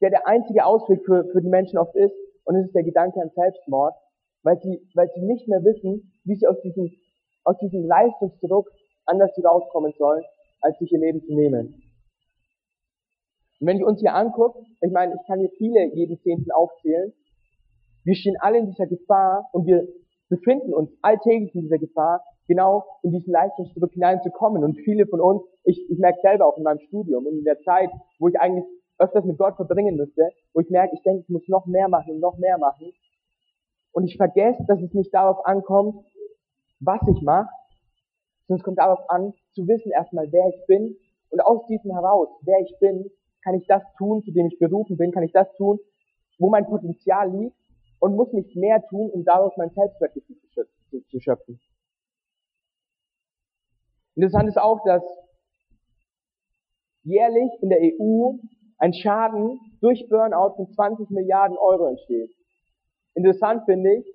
der 0.00 0.10
der 0.10 0.26
einzige 0.26 0.64
Ausweg 0.64 1.04
für, 1.06 1.26
für 1.30 1.40
die 1.40 1.48
Menschen 1.48 1.78
oft 1.78 1.94
ist, 1.94 2.14
und 2.42 2.56
es 2.56 2.66
ist 2.66 2.74
der 2.74 2.82
Gedanke 2.82 3.22
an 3.22 3.30
Selbstmord, 3.36 3.94
weil 4.42 4.58
sie, 4.62 4.84
weil 4.96 5.08
sie 5.14 5.22
nicht 5.22 5.46
mehr 5.46 5.62
wissen, 5.62 6.12
wie 6.24 6.34
sie 6.34 6.48
aus 6.48 6.60
diesem, 6.62 6.90
aus 7.44 7.56
diesem 7.58 7.86
Leistungsdruck 7.86 8.68
anders 9.06 9.30
rauskommen 9.44 9.92
sollen, 9.96 10.24
als 10.60 10.78
sich 10.78 10.92
ihr 10.92 10.98
Leben 10.98 11.22
zu 11.22 11.34
nehmen. 11.34 11.82
Und 13.60 13.66
wenn 13.66 13.76
ich 13.76 13.84
uns 13.84 14.00
hier 14.00 14.14
angucke, 14.14 14.60
ich 14.80 14.92
meine, 14.92 15.14
ich 15.14 15.26
kann 15.26 15.40
hier 15.40 15.50
viele 15.58 15.92
jeden 15.94 16.20
Zehnten 16.22 16.50
aufzählen, 16.52 17.12
wir 18.04 18.14
stehen 18.14 18.36
alle 18.40 18.58
in 18.58 18.70
dieser 18.70 18.86
Gefahr 18.86 19.48
und 19.52 19.66
wir 19.66 19.86
befinden 20.28 20.72
uns 20.72 20.90
alltäglich 21.02 21.54
in 21.54 21.62
dieser 21.62 21.78
Gefahr, 21.78 22.22
genau 22.46 22.84
in 23.02 23.12
diesen 23.12 23.32
Leistungsdruck 23.32 23.92
hineinzukommen. 23.92 24.64
Und 24.64 24.78
viele 24.84 25.06
von 25.06 25.20
uns, 25.20 25.42
ich, 25.64 25.90
ich 25.90 25.98
merke 25.98 26.18
selber 26.22 26.46
auch 26.46 26.56
in 26.56 26.62
meinem 26.62 26.80
Studium 26.80 27.26
und 27.26 27.38
in 27.38 27.44
der 27.44 27.60
Zeit, 27.60 27.90
wo 28.18 28.28
ich 28.28 28.38
eigentlich 28.38 28.64
öfters 28.98 29.24
mit 29.24 29.38
Gott 29.38 29.56
verbringen 29.56 29.96
müsste, 29.96 30.30
wo 30.52 30.60
ich 30.60 30.70
merke, 30.70 30.94
ich 30.94 31.02
denke, 31.02 31.22
ich 31.22 31.28
muss 31.28 31.46
noch 31.48 31.66
mehr 31.66 31.88
machen 31.88 32.14
und 32.14 32.20
noch 32.20 32.38
mehr 32.38 32.58
machen. 32.58 32.92
Und 33.92 34.04
ich 34.04 34.16
vergesse, 34.16 34.64
dass 34.66 34.80
es 34.80 34.92
nicht 34.92 35.12
darauf 35.14 35.44
ankommt, 35.46 36.04
was 36.80 37.00
ich 37.08 37.22
mache, 37.22 37.48
sondern 38.48 38.60
es 38.60 38.64
kommt 38.64 38.78
darauf 38.78 39.08
an, 39.10 39.34
zu 39.52 39.68
wissen 39.68 39.92
erstmal, 39.92 40.32
wer 40.32 40.48
ich 40.48 40.66
bin. 40.66 40.96
Und 41.30 41.40
aus 41.40 41.66
diesem 41.66 41.92
heraus, 41.92 42.28
wer 42.42 42.58
ich 42.60 42.74
bin, 42.80 43.10
kann 43.44 43.54
ich 43.54 43.66
das 43.66 43.82
tun, 43.98 44.22
zu 44.22 44.32
dem 44.32 44.46
ich 44.46 44.58
berufen 44.58 44.96
bin, 44.96 45.12
kann 45.12 45.22
ich 45.22 45.32
das 45.32 45.52
tun, 45.56 45.78
wo 46.38 46.48
mein 46.48 46.66
Potenzial 46.66 47.30
liegt 47.30 47.56
und 48.00 48.16
muss 48.16 48.32
nicht 48.32 48.56
mehr 48.56 48.82
tun, 48.88 49.10
um 49.10 49.24
daraus 49.24 49.52
mein 49.56 49.70
Selbstwertgefühl 49.70 50.36
zu 51.10 51.20
schöpfen. 51.20 51.60
Interessant 54.14 54.48
ist 54.48 54.58
auch, 54.58 54.82
dass 54.84 55.02
jährlich 57.04 57.50
in 57.60 57.68
der 57.68 57.78
EU 57.80 58.38
ein 58.78 58.94
Schaden 58.94 59.60
durch 59.80 60.08
Burnout 60.08 60.56
von 60.56 60.72
20 60.72 61.10
Milliarden 61.10 61.56
Euro 61.58 61.86
entsteht. 61.86 62.30
Interessant 63.14 63.64
finde 63.66 63.96
ich, 63.96 64.06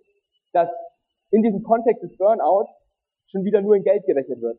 dass 0.51 0.69
in 1.31 1.41
diesem 1.41 1.63
Kontext 1.63 2.03
des 2.03 2.17
Burnout 2.17 2.67
schon 3.33 3.43
wieder 3.43 3.61
nur 3.61 3.75
in 3.75 3.83
Geld 3.83 4.05
gerechnet 4.05 4.41
wird. 4.41 4.57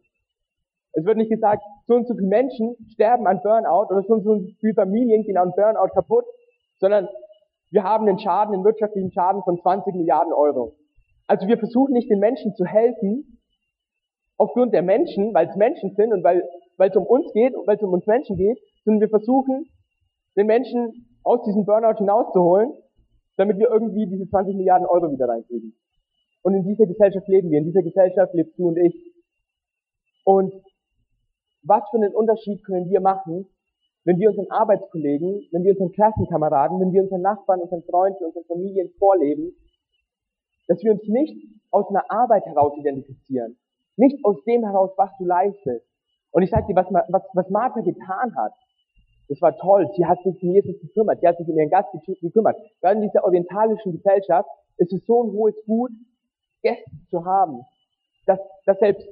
Es 0.92 1.04
wird 1.04 1.16
nicht 1.16 1.30
gesagt, 1.30 1.62
so 1.86 1.94
und 1.94 2.06
so 2.06 2.14
viele 2.14 2.28
Menschen 2.28 2.76
sterben 2.92 3.26
an 3.26 3.40
Burnout 3.42 3.92
oder 3.92 4.02
so 4.02 4.14
und 4.14 4.24
so 4.24 4.40
viele 4.60 4.74
Familien 4.74 5.22
gehen 5.22 5.36
an 5.36 5.52
Burnout 5.56 5.92
kaputt, 5.94 6.24
sondern 6.78 7.08
wir 7.70 7.82
haben 7.82 8.06
einen 8.06 8.18
Schaden, 8.18 8.54
einen 8.54 8.64
wirtschaftlichen 8.64 9.10
Schaden 9.12 9.42
von 9.42 9.58
20 9.60 9.94
Milliarden 9.94 10.32
Euro. 10.32 10.76
Also 11.26 11.48
wir 11.48 11.58
versuchen 11.58 11.94
nicht 11.94 12.10
den 12.10 12.20
Menschen 12.20 12.54
zu 12.54 12.64
helfen, 12.64 13.40
aufgrund 14.36 14.74
der 14.74 14.82
Menschen, 14.82 15.32
weil 15.32 15.48
es 15.48 15.56
Menschen 15.56 15.94
sind 15.94 16.12
und 16.12 16.22
weil, 16.22 16.42
weil 16.76 16.90
es 16.90 16.96
um 16.96 17.06
uns 17.06 17.32
geht, 17.32 17.54
weil 17.66 17.76
es 17.76 17.82
um 17.82 17.92
uns 17.92 18.06
Menschen 18.06 18.36
geht, 18.36 18.58
sondern 18.84 19.00
wir 19.00 19.08
versuchen, 19.08 19.66
den 20.36 20.46
Menschen 20.46 21.08
aus 21.22 21.42
diesem 21.44 21.64
Burnout 21.64 21.98
hinauszuholen, 21.98 22.72
damit 23.36 23.58
wir 23.58 23.70
irgendwie 23.70 24.06
diese 24.06 24.28
20 24.28 24.56
Milliarden 24.56 24.86
Euro 24.86 25.10
wieder 25.10 25.28
reinkriegen. 25.28 25.74
Und 26.44 26.54
in 26.54 26.64
dieser 26.64 26.84
Gesellschaft 26.84 27.26
leben 27.26 27.50
wir, 27.50 27.58
in 27.58 27.64
dieser 27.64 27.82
Gesellschaft 27.82 28.34
lebst 28.34 28.58
du 28.58 28.68
und 28.68 28.76
ich. 28.76 28.94
Und 30.24 30.52
was 31.62 31.82
für 31.90 31.96
einen 31.96 32.14
Unterschied 32.14 32.62
können 32.64 32.90
wir 32.90 33.00
machen, 33.00 33.46
wenn 34.04 34.18
wir 34.18 34.28
unseren 34.28 34.50
Arbeitskollegen, 34.50 35.48
wenn 35.52 35.64
wir 35.64 35.72
unseren 35.72 35.92
Klassenkameraden, 35.92 36.78
wenn 36.80 36.92
wir 36.92 37.02
unseren 37.02 37.22
Nachbarn, 37.22 37.60
unseren 37.60 37.82
Freunden, 37.84 38.26
unseren 38.26 38.44
Familien 38.44 38.90
vorleben, 38.98 39.56
dass 40.68 40.82
wir 40.82 40.92
uns 40.92 41.08
nicht 41.08 41.34
aus 41.70 41.88
einer 41.88 42.04
Arbeit 42.10 42.44
heraus 42.44 42.76
identifizieren, 42.76 43.56
nicht 43.96 44.22
aus 44.22 44.36
dem 44.44 44.64
heraus, 44.64 44.90
was 44.98 45.10
du 45.16 45.24
leistest. 45.24 45.86
Und 46.30 46.42
ich 46.42 46.50
sage 46.50 46.66
dir, 46.66 46.76
was, 46.76 46.86
was, 46.90 47.22
was 47.32 47.48
Martha 47.48 47.80
getan 47.80 48.36
hat, 48.36 48.52
das 49.28 49.40
war 49.40 49.56
toll. 49.56 49.88
Sie 49.96 50.04
hat 50.04 50.22
sich 50.22 50.42
um 50.42 50.52
Jesus 50.52 50.78
gekümmert. 50.82 51.20
Sie 51.20 51.26
hat 51.26 51.38
sich 51.38 51.48
um 51.48 51.56
ihren 51.56 51.70
Gast 51.70 51.88
gekümmert. 52.20 52.58
Gerade 52.82 52.96
in 52.96 53.08
dieser 53.08 53.24
orientalischen 53.24 53.92
Gesellschaft 53.92 54.50
ist 54.76 54.92
es 54.92 55.06
so 55.06 55.22
ein 55.22 55.32
hohes 55.32 55.54
Gut, 55.64 55.92
Gäste 56.64 56.90
zu 57.10 57.24
haben, 57.24 57.60
dass, 58.26 58.40
dass 58.66 58.78
selbst 58.78 59.06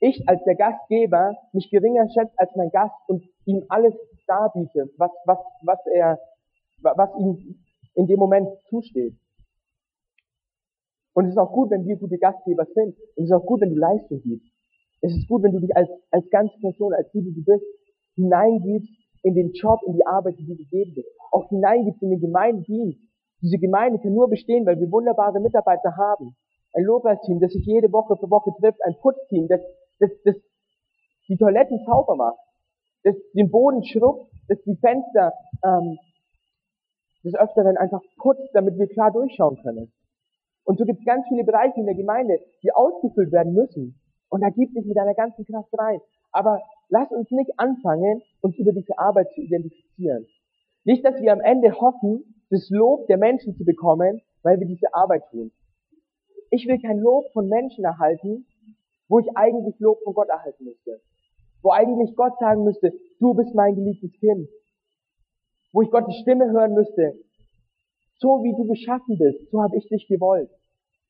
ich 0.00 0.28
als 0.28 0.42
der 0.44 0.56
Gastgeber 0.56 1.34
mich 1.52 1.70
geringer 1.70 2.06
schätze 2.10 2.34
als 2.36 2.50
mein 2.56 2.70
Gast 2.70 2.94
und 3.06 3.24
ihm 3.46 3.64
alles 3.68 3.94
darbiete, 4.26 4.90
was, 4.98 5.10
was, 5.24 5.38
was 5.62 5.78
er, 5.94 6.18
was 6.82 7.10
ihm 7.18 7.64
in 7.94 8.06
dem 8.06 8.18
Moment 8.18 8.48
zusteht. 8.68 9.16
Und 11.14 11.26
es 11.26 11.30
ist 11.30 11.38
auch 11.38 11.52
gut, 11.52 11.70
wenn 11.70 11.86
wir 11.86 11.96
gute 11.96 12.18
Gastgeber 12.18 12.66
sind. 12.74 12.94
Es 13.16 13.24
ist 13.24 13.32
auch 13.32 13.46
gut, 13.46 13.62
wenn 13.62 13.70
du 13.70 13.76
Leistung 13.76 14.20
gibst. 14.22 14.52
Es 15.00 15.16
ist 15.16 15.28
gut, 15.28 15.42
wenn 15.42 15.52
du 15.52 15.60
dich 15.60 15.74
als, 15.74 15.88
als 16.10 16.28
ganze 16.28 16.58
Person, 16.60 16.92
als 16.92 17.10
die, 17.12 17.22
die 17.22 17.32
du 17.32 17.42
bist, 17.42 17.64
hineingibst 18.16 18.90
in 19.22 19.34
den 19.34 19.52
Job, 19.52 19.80
in 19.86 19.94
die 19.94 20.06
Arbeit, 20.06 20.38
die 20.38 20.46
du 20.46 20.56
gegeben 20.56 20.94
bist. 20.94 21.08
Auch 21.32 21.48
hineingibst 21.48 22.02
in 22.02 22.10
den 22.10 22.20
Gemeindienst. 22.20 23.00
Diese 23.40 23.58
Gemeinde 23.58 23.98
kann 23.98 24.12
nur 24.12 24.28
bestehen, 24.28 24.66
weil 24.66 24.78
wir 24.78 24.90
wunderbare 24.90 25.40
Mitarbeiter 25.40 25.96
haben. 25.96 26.36
Ein 26.76 26.84
Lobpreisteam, 26.84 27.40
das 27.40 27.52
sich 27.52 27.64
jede 27.64 27.90
Woche 27.90 28.16
für 28.16 28.30
Woche 28.30 28.52
trifft, 28.60 28.84
ein 28.84 28.94
Putzteam, 29.00 29.48
das, 29.48 29.60
das, 29.98 30.10
das 30.24 30.36
die 31.26 31.36
Toiletten 31.36 31.80
sauber 31.86 32.16
macht, 32.16 32.38
das 33.02 33.16
den 33.32 33.50
Boden 33.50 33.82
schrubbt, 33.82 34.30
das 34.48 34.58
die 34.64 34.76
Fenster 34.76 35.32
ähm, 35.64 35.98
des 37.24 37.34
Öfteren 37.34 37.78
einfach 37.78 38.02
putzt, 38.18 38.50
damit 38.52 38.78
wir 38.78 38.88
klar 38.88 39.10
durchschauen 39.10 39.56
können. 39.62 39.90
Und 40.64 40.78
so 40.78 40.84
gibt 40.84 41.00
es 41.00 41.06
ganz 41.06 41.26
viele 41.28 41.44
Bereiche 41.44 41.80
in 41.80 41.86
der 41.86 41.94
Gemeinde, 41.94 42.40
die 42.62 42.72
ausgefüllt 42.72 43.32
werden 43.32 43.54
müssen. 43.54 43.98
Und 44.28 44.42
da 44.42 44.50
gibt 44.50 44.76
dich 44.76 44.84
mit 44.84 44.96
deiner 44.96 45.14
ganzen 45.14 45.46
Kraft 45.46 45.70
rein. 45.78 46.00
Aber 46.30 46.60
lass 46.88 47.10
uns 47.10 47.30
nicht 47.30 47.58
anfangen, 47.58 48.20
uns 48.42 48.56
über 48.58 48.72
diese 48.72 48.98
Arbeit 48.98 49.28
zu 49.34 49.40
identifizieren. 49.40 50.26
Nicht, 50.84 51.04
dass 51.04 51.20
wir 51.22 51.32
am 51.32 51.40
Ende 51.40 51.72
hoffen, 51.80 52.34
das 52.50 52.68
Lob 52.68 53.06
der 53.06 53.16
Menschen 53.16 53.56
zu 53.56 53.64
bekommen, 53.64 54.20
weil 54.42 54.60
wir 54.60 54.66
diese 54.66 54.92
Arbeit 54.92 55.22
tun. 55.30 55.50
Ich 56.50 56.66
will 56.66 56.80
kein 56.80 56.98
Lob 56.98 57.32
von 57.32 57.48
Menschen 57.48 57.84
erhalten, 57.84 58.46
wo 59.08 59.18
ich 59.18 59.26
eigentlich 59.34 59.78
Lob 59.78 59.98
von 60.02 60.14
Gott 60.14 60.28
erhalten 60.28 60.64
müsste 60.64 61.00
wo 61.66 61.72
eigentlich 61.72 62.14
Gott 62.14 62.38
sagen 62.38 62.62
müsste, 62.62 62.92
du 63.18 63.34
bist 63.34 63.52
mein 63.56 63.74
geliebtes 63.74 64.12
Kind, 64.20 64.48
wo 65.72 65.82
ich 65.82 65.90
Gottes 65.90 66.14
Stimme 66.22 66.48
hören 66.52 66.74
müsste, 66.74 67.18
so 68.18 68.44
wie 68.44 68.54
du 68.54 68.68
geschaffen 68.68 69.18
bist, 69.18 69.50
so 69.50 69.60
habe 69.60 69.76
ich 69.76 69.88
dich 69.88 70.06
gewollt. 70.06 70.48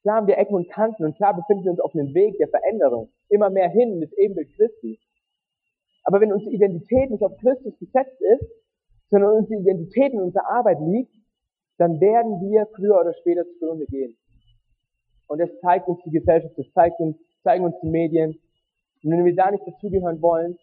Klar 0.01 0.17
haben 0.17 0.27
wir 0.27 0.39
Ecken 0.39 0.55
und 0.55 0.71
Kanten 0.71 1.05
und 1.05 1.17
klar 1.17 1.35
befinden 1.37 1.65
wir 1.65 1.73
uns 1.73 1.81
auf 1.81 1.95
einem 1.95 2.15
Weg 2.15 2.39
der 2.39 2.49
Veränderung, 2.49 3.11
immer 3.29 3.51
mehr 3.51 3.69
hin 3.69 3.93
in 3.93 4.01
das 4.01 4.13
Ebenbild 4.15 4.49
Christi. 4.57 4.99
Aber 6.05 6.23
wenn 6.23 6.33
unsere 6.33 6.53
Identität 6.53 7.11
nicht 7.11 7.23
auf 7.23 7.37
Christus 7.37 7.79
gesetzt 7.79 8.19
ist, 8.21 8.49
sondern 9.11 9.33
unsere 9.37 9.61
Identität 9.61 10.15
in 10.15 10.23
unserer 10.23 10.49
Arbeit 10.49 10.79
liegt, 10.81 11.15
dann 11.77 12.01
werden 12.01 12.41
wir 12.41 12.67
früher 12.75 12.99
oder 12.99 13.13
später 13.13 13.45
zugrunde 13.59 13.85
gehen. 13.85 14.17
Und 15.29 15.39
das 15.39 15.51
zeigt 15.61 15.89
uns 15.89 15.99
die 16.05 16.11
Gesellschaft, 16.11 16.55
das 16.57 16.71
zeigt 16.73 16.99
uns, 17.01 17.17
zeigen 17.43 17.65
uns 17.65 17.75
die 17.83 17.89
Medien. 17.89 18.39
Und 19.03 19.11
wenn 19.11 19.25
wir 19.25 19.35
da 19.35 19.51
nicht 19.51 19.67
dazugehören 19.67 20.21
wollen, 20.23 20.57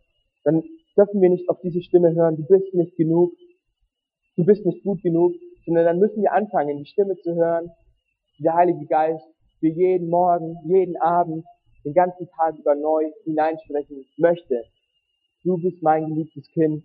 dann 0.43 0.63
dürfen 0.97 1.21
wir 1.21 1.30
nicht 1.30 1.49
auf 1.49 1.60
diese 1.62 1.82
Stimme 1.82 2.13
hören, 2.13 2.36
du 2.36 2.45
bist 2.45 2.73
nicht 2.73 2.95
genug, 2.95 3.32
du 4.36 4.45
bist 4.45 4.65
nicht 4.65 4.84
gut 4.84 5.02
genug, 5.02 5.34
sondern 5.65 5.86
dann 5.86 5.99
müssen 5.99 6.21
wir 6.21 6.34
anfangen, 6.34 6.78
die 6.78 6.86
Stimme 6.86 7.15
zu 7.17 7.36
hören, 7.36 7.71
die 8.38 8.43
der 8.43 8.54
Heilige 8.54 8.86
Geist 8.86 9.26
für 9.60 9.69
jeden 9.69 10.10
Morgen, 10.10 10.58
jeden 10.65 10.97
Abend, 10.97 11.45
den 11.86 11.93
ganzen 11.93 12.28
Tag 12.30 12.58
über 12.58 12.76
neu 12.76 13.12
hineinsprechen 13.23 14.06
möchte. 14.17 14.63
Du 15.43 15.58
bist 15.58 15.82
mein 15.82 16.08
geliebtes 16.08 16.47
Kind. 16.49 16.84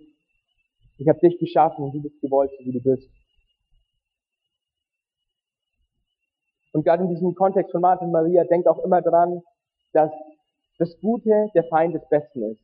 Ich 0.99 1.09
habe 1.09 1.21
dich 1.21 1.39
geschaffen 1.39 1.85
und 1.85 1.95
du 1.95 2.03
bist 2.03 2.21
gewollt, 2.21 2.51
so 2.59 2.65
wie 2.65 2.73
du 2.73 2.83
bist. 2.83 3.09
Und 6.79 6.85
gerade 6.85 7.03
in 7.03 7.09
diesem 7.09 7.35
Kontext 7.35 7.73
von 7.73 7.81
Martin 7.81 8.07
und 8.07 8.13
Maria, 8.13 8.45
denkt 8.45 8.69
auch 8.69 8.79
immer 8.85 9.03
dran, 9.03 9.43
dass 9.95 10.13
das 10.79 10.97
Gute 11.01 11.49
der 11.53 11.65
Feind 11.65 11.93
des 11.93 12.09
Besten 12.09 12.53
ist. 12.53 12.61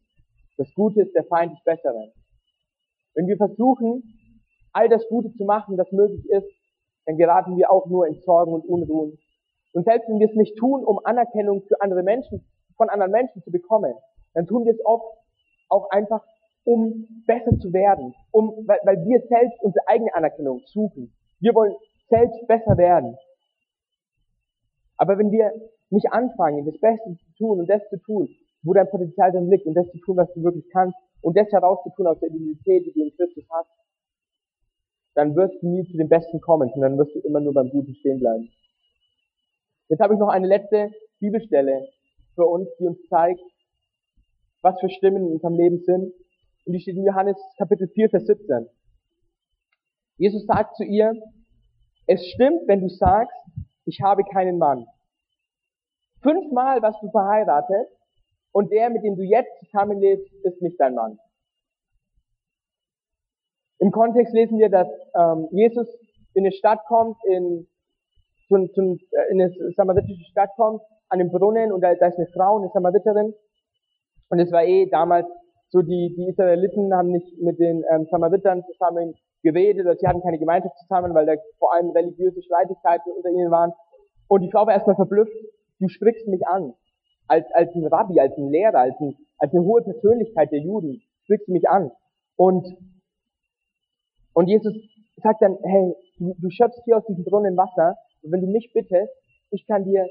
Das 0.56 0.72
Gute 0.76 1.02
ist 1.02 1.16
der 1.16 1.24
Feind 1.24 1.50
des 1.50 1.64
Besseren. 1.64 2.12
Wenn 3.14 3.26
wir 3.26 3.36
versuchen, 3.36 4.04
all 4.72 4.88
das 4.88 5.04
Gute 5.08 5.32
zu 5.34 5.44
machen, 5.44 5.76
das 5.76 5.90
möglich 5.90 6.24
ist, 6.30 6.46
dann 7.06 7.16
geraten 7.16 7.56
wir 7.56 7.72
auch 7.72 7.86
nur 7.86 8.06
in 8.06 8.14
Sorgen 8.20 8.52
und 8.52 8.64
Unruhen. 8.66 9.18
Und 9.72 9.84
selbst 9.84 10.08
wenn 10.08 10.20
wir 10.20 10.28
es 10.28 10.36
nicht 10.36 10.56
tun, 10.58 10.84
um 10.84 11.00
Anerkennung 11.04 11.62
für 11.62 11.80
andere 11.80 12.04
Menschen, 12.04 12.46
von 12.76 12.90
anderen 12.90 13.10
Menschen 13.10 13.42
zu 13.42 13.50
bekommen, 13.50 13.94
dann 14.34 14.46
tun 14.46 14.64
wir 14.64 14.74
es 14.74 14.86
oft 14.86 15.06
auch 15.70 15.90
einfach, 15.90 16.22
um 16.62 17.24
besser 17.26 17.58
zu 17.58 17.72
werden, 17.72 18.14
um, 18.30 18.62
weil, 18.68 18.78
weil 18.84 19.04
wir 19.06 19.22
selbst 19.22 19.60
unsere 19.60 19.88
eigene 19.88 20.14
Anerkennung 20.14 20.60
suchen. 20.66 21.12
Wir 21.40 21.52
wollen 21.52 21.74
selbst 22.08 22.46
besser 22.46 22.78
werden. 22.78 23.16
Aber 24.96 25.18
wenn 25.18 25.30
wir 25.30 25.52
nicht 25.90 26.12
anfangen, 26.12 26.64
das 26.64 26.78
Beste 26.80 27.16
zu 27.16 27.34
tun 27.38 27.60
und 27.60 27.68
das 27.68 27.82
zu 27.88 27.98
tun, 27.98 28.28
wo 28.62 28.72
dein 28.72 28.88
Potenzial 28.88 29.32
dann 29.32 29.48
liegt 29.48 29.66
und 29.66 29.74
das 29.74 29.90
zu 29.90 29.98
tun, 29.98 30.16
was 30.16 30.32
du 30.34 30.42
wirklich 30.42 30.68
kannst 30.70 30.96
und 31.20 31.36
das 31.36 31.50
herauszutun 31.52 32.06
aus 32.06 32.18
der 32.20 32.30
Identität, 32.30 32.86
die 32.86 32.92
du 32.92 33.04
in 33.04 33.16
Christus 33.16 33.44
hast, 33.50 33.70
dann 35.14 35.36
wirst 35.36 35.62
du 35.62 35.68
nie 35.68 35.84
zu 35.84 35.96
dem 35.96 36.08
Besten 36.08 36.40
kommen, 36.40 36.70
sondern 36.70 36.96
dann 36.96 36.98
wirst 36.98 37.14
du 37.14 37.20
immer 37.20 37.40
nur 37.40 37.54
beim 37.54 37.70
Guten 37.70 37.94
stehen 37.94 38.18
bleiben. 38.18 38.50
Jetzt 39.88 40.00
habe 40.00 40.14
ich 40.14 40.20
noch 40.20 40.28
eine 40.28 40.46
letzte 40.46 40.90
Bibelstelle 41.20 41.88
für 42.34 42.46
uns, 42.46 42.68
die 42.78 42.86
uns 42.86 42.98
zeigt, 43.08 43.40
was 44.62 44.80
für 44.80 44.88
Stimmen 44.88 45.26
in 45.26 45.32
unserem 45.34 45.54
Leben 45.54 45.78
sind. 45.84 46.12
Und 46.64 46.72
die 46.72 46.80
steht 46.80 46.96
in 46.96 47.04
Johannes 47.04 47.36
Kapitel 47.58 47.86
4, 47.88 48.10
Vers 48.10 48.26
17. 48.26 48.66
Jesus 50.16 50.46
sagt 50.46 50.76
zu 50.76 50.84
ihr, 50.84 51.12
es 52.06 52.26
stimmt, 52.28 52.66
wenn 52.66 52.80
du 52.80 52.88
sagst, 52.88 53.34
ich 53.84 54.00
habe 54.02 54.24
keinen 54.24 54.58
Mann. 54.58 54.86
Fünfmal 56.22 56.80
warst 56.82 57.02
du 57.02 57.10
verheiratet 57.10 57.88
und 58.52 58.70
der, 58.70 58.90
mit 58.90 59.04
dem 59.04 59.16
du 59.16 59.22
jetzt 59.22 59.52
zusammenlebst, 59.60 60.32
ist 60.44 60.62
nicht 60.62 60.80
dein 60.80 60.94
Mann. 60.94 61.18
Im 63.78 63.90
Kontext 63.90 64.32
lesen 64.32 64.58
wir, 64.58 64.70
dass 64.70 64.88
ähm, 65.14 65.48
Jesus 65.50 65.88
in 66.32 66.44
eine 66.44 66.52
Stadt 66.52 66.80
kommt, 66.86 67.16
in, 67.26 67.68
zu, 68.48 68.66
zu, 68.68 68.96
äh, 69.10 69.32
in 69.32 69.42
eine 69.42 69.52
samaritische 69.76 70.24
Stadt 70.30 70.50
kommt, 70.56 70.80
an 71.08 71.18
den 71.18 71.30
Brunnen 71.30 71.72
und 71.72 71.80
da, 71.82 71.94
da 71.94 72.06
ist 72.06 72.16
eine 72.16 72.28
Frau, 72.28 72.58
eine 72.58 72.70
Samariterin. 72.70 73.34
Und 74.30 74.38
es 74.38 74.50
war 74.52 74.64
eh 74.64 74.88
damals 74.88 75.26
so, 75.70 75.82
die, 75.82 76.14
die 76.16 76.28
Israeliten 76.28 76.94
haben 76.94 77.10
nicht 77.10 77.40
mit 77.40 77.58
den 77.58 77.84
ähm, 77.90 78.06
Samaritern 78.10 78.64
zusammen 78.64 79.14
geredet 79.42 79.84
oder 79.86 79.96
sie 79.96 80.06
hatten 80.06 80.22
keine 80.22 80.38
Gemeinschaft 80.38 80.76
zusammen, 80.78 81.14
weil 81.14 81.26
da 81.26 81.34
vor 81.58 81.74
allem 81.74 81.90
religiöse 81.90 82.42
Streitigkeiten 82.42 83.12
unter 83.12 83.30
ihnen 83.30 83.50
waren. 83.50 83.72
Und 84.28 84.42
die 84.42 84.50
Frau 84.50 84.66
war 84.66 84.72
erstmal 84.72 84.96
verblüfft, 84.96 85.32
du 85.80 85.88
sprichst 85.88 86.26
mich 86.28 86.46
an. 86.46 86.74
Als, 87.26 87.46
als 87.52 87.74
ein 87.74 87.86
Rabbi, 87.86 88.20
als 88.20 88.36
ein 88.36 88.50
Lehrer, 88.50 88.80
als, 88.80 89.00
ein, 89.00 89.16
als 89.38 89.52
eine 89.52 89.64
hohe 89.64 89.82
Persönlichkeit 89.82 90.52
der 90.52 90.60
Juden, 90.60 91.02
sprichst 91.24 91.48
du 91.48 91.52
mich 91.52 91.68
an. 91.68 91.90
Und 92.36 92.66
und 94.34 94.48
Jesus 94.48 94.74
sagt 95.22 95.40
dann, 95.42 95.56
hey, 95.62 95.94
du, 96.18 96.34
du 96.38 96.50
schöpfst 96.50 96.82
hier 96.84 96.98
aus 96.98 97.06
diesem 97.06 97.24
Brunnen 97.24 97.56
Wasser 97.56 97.96
und 98.22 98.32
wenn 98.32 98.40
du 98.40 98.48
mich 98.48 98.70
bittest, 98.74 99.12
ich 99.50 99.66
kann 99.66 99.84
dir 99.84 100.06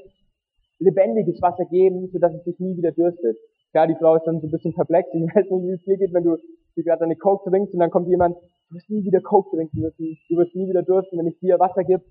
lebendiges 0.78 1.40
Wasser 1.42 1.66
geben, 1.66 2.08
sodass 2.10 2.34
es 2.34 2.42
dich 2.44 2.58
nie 2.58 2.76
wieder 2.76 2.90
dürstet. 2.90 3.36
Ja, 3.74 3.88
die 3.88 3.96
Frau 3.96 4.14
ist 4.14 4.24
dann 4.24 4.40
so 4.40 4.46
ein 4.46 4.50
bisschen 4.52 4.72
perplex. 4.72 5.08
Ich 5.12 5.20
weiß 5.34 5.50
nicht, 5.50 5.64
wie 5.66 5.72
es 5.72 5.82
dir 5.82 5.98
geht, 5.98 6.14
wenn 6.14 6.22
du 6.22 6.36
dir 6.76 6.84
gerade 6.84 7.04
eine 7.04 7.16
Coke 7.16 7.50
trinkst 7.50 7.74
und 7.74 7.80
dann 7.80 7.90
kommt 7.90 8.08
jemand, 8.08 8.36
du 8.68 8.76
wirst 8.76 8.88
nie 8.88 9.04
wieder 9.04 9.20
Coke 9.20 9.56
trinken 9.56 9.80
müssen, 9.80 10.16
du 10.28 10.36
wirst 10.36 10.54
nie 10.54 10.68
wieder 10.68 10.82
dürsten, 10.82 11.18
wenn 11.18 11.26
ich 11.26 11.38
dir 11.40 11.58
Wasser 11.58 11.82
gebe. 11.82 12.02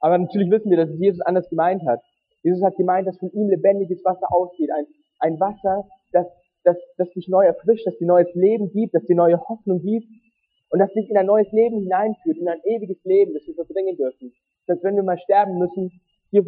Aber 0.00 0.18
natürlich 0.18 0.50
wissen 0.50 0.70
wir, 0.70 0.76
dass 0.76 0.90
es 0.90 0.98
Jesus 0.98 1.20
anders 1.20 1.48
gemeint 1.48 1.86
hat. 1.86 2.00
Jesus 2.42 2.62
hat 2.62 2.76
gemeint, 2.76 3.06
dass 3.06 3.16
von 3.18 3.30
ihm 3.30 3.48
lebendiges 3.48 4.04
Wasser 4.04 4.26
ausgeht. 4.30 4.70
Ein, 4.76 4.86
ein 5.20 5.40
Wasser, 5.40 5.86
das, 6.12 6.26
das, 6.64 6.76
das 6.98 7.08
dich 7.10 7.28
neu 7.28 7.44
erfrischt, 7.44 7.86
das 7.86 7.96
dir 7.96 8.06
neues 8.06 8.32
Leben 8.34 8.70
gibt, 8.72 8.94
das 8.94 9.04
dir 9.04 9.16
neue 9.16 9.40
Hoffnung 9.48 9.80
gibt 9.80 10.08
und 10.70 10.80
das 10.80 10.92
dich 10.92 11.08
in 11.08 11.16
ein 11.16 11.26
neues 11.26 11.50
Leben 11.52 11.78
hineinführt, 11.80 12.38
in 12.38 12.48
ein 12.48 12.60
ewiges 12.64 13.02
Leben, 13.04 13.32
das 13.34 13.46
wir 13.46 13.54
verbringen 13.54 13.96
dürfen. 13.96 14.32
Dass 14.66 14.82
wenn 14.82 14.96
wir 14.96 15.04
mal 15.04 15.18
sterben 15.18 15.58
müssen, 15.58 15.92
hier 16.30 16.44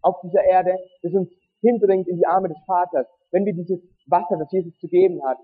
auf 0.00 0.20
dieser 0.22 0.44
Erde, 0.44 0.78
das 1.02 1.12
uns 1.12 1.28
hinbringt 1.66 2.08
in 2.08 2.16
die 2.16 2.26
Arme 2.26 2.48
des 2.48 2.58
Vaters, 2.66 3.06
wenn 3.30 3.44
wir 3.44 3.52
dieses 3.52 3.80
Wasser, 4.06 4.36
das 4.38 4.50
Jesus 4.52 4.76
zu 4.78 4.88
geben 4.88 5.22
hat, 5.24 5.38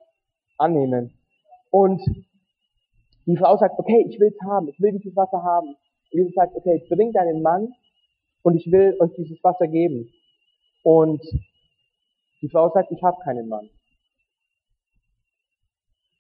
annehmen. 0.58 1.12
Und 1.70 2.00
die 3.26 3.37
Frau 3.37 3.56
sagt, 3.56 3.78
okay, 3.78 4.06
ich 4.08 4.18
will 4.20 4.28
es 4.28 4.40
haben, 4.46 4.68
ich 4.68 4.80
will 4.80 4.92
dieses 4.92 5.16
Wasser 5.16 5.42
haben. 5.42 5.68
Und 5.68 6.18
Jesus 6.18 6.35
sagt, 6.35 6.54
okay, 6.54 6.85
bring 6.88 7.12
deinen 7.12 7.42
Mann 7.42 7.72
und 8.42 8.56
ich 8.56 8.70
will 8.70 8.96
euch 9.00 9.12
dieses 9.16 9.42
Wasser 9.42 9.66
geben. 9.66 10.08
Und 10.85 11.22
die 12.40 12.48
Frau 12.48 12.70
sagt, 12.70 12.90
ich 12.90 13.02
habe 13.02 13.16
keinen 13.24 13.48
Mann. 13.48 13.70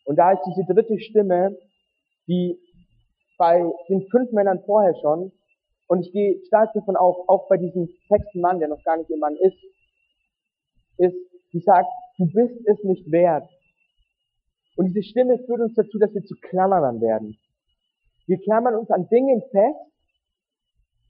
Und 0.04 0.16
da 0.16 0.32
ist 0.32 0.42
diese 0.46 0.64
dritte 0.72 0.98
Stimme, 1.00 1.56
die 2.26 2.58
bei 3.38 3.64
den 3.88 4.06
fünf 4.08 4.32
Männern 4.32 4.62
vorher 4.64 4.94
schon, 5.00 5.32
und 5.88 6.06
ich 6.06 6.12
gehe 6.12 6.40
stark 6.46 6.72
davon 6.72 6.96
auf, 6.96 7.28
auch 7.28 7.48
bei 7.48 7.58
diesem 7.58 7.88
sechsten 8.08 8.40
Mann, 8.40 8.60
der 8.60 8.68
noch 8.68 8.82
gar 8.84 8.96
nicht 8.96 9.10
ihr 9.10 9.18
Mann 9.18 9.36
ist, 9.36 9.56
ist, 10.98 11.16
die 11.52 11.60
sagt, 11.60 11.88
du 12.18 12.26
bist 12.26 12.66
es 12.66 12.82
nicht 12.84 13.10
wert. 13.10 13.48
Und 14.76 14.86
diese 14.86 15.02
Stimme 15.02 15.38
führt 15.38 15.60
uns 15.60 15.74
dazu, 15.74 15.98
dass 15.98 16.14
wir 16.14 16.22
zu 16.22 16.34
Klammerern 16.40 17.00
werden. 17.00 17.38
Wir 18.26 18.38
klammern 18.40 18.74
uns 18.74 18.90
an 18.90 19.08
Dingen 19.08 19.42
fest, 19.50 19.92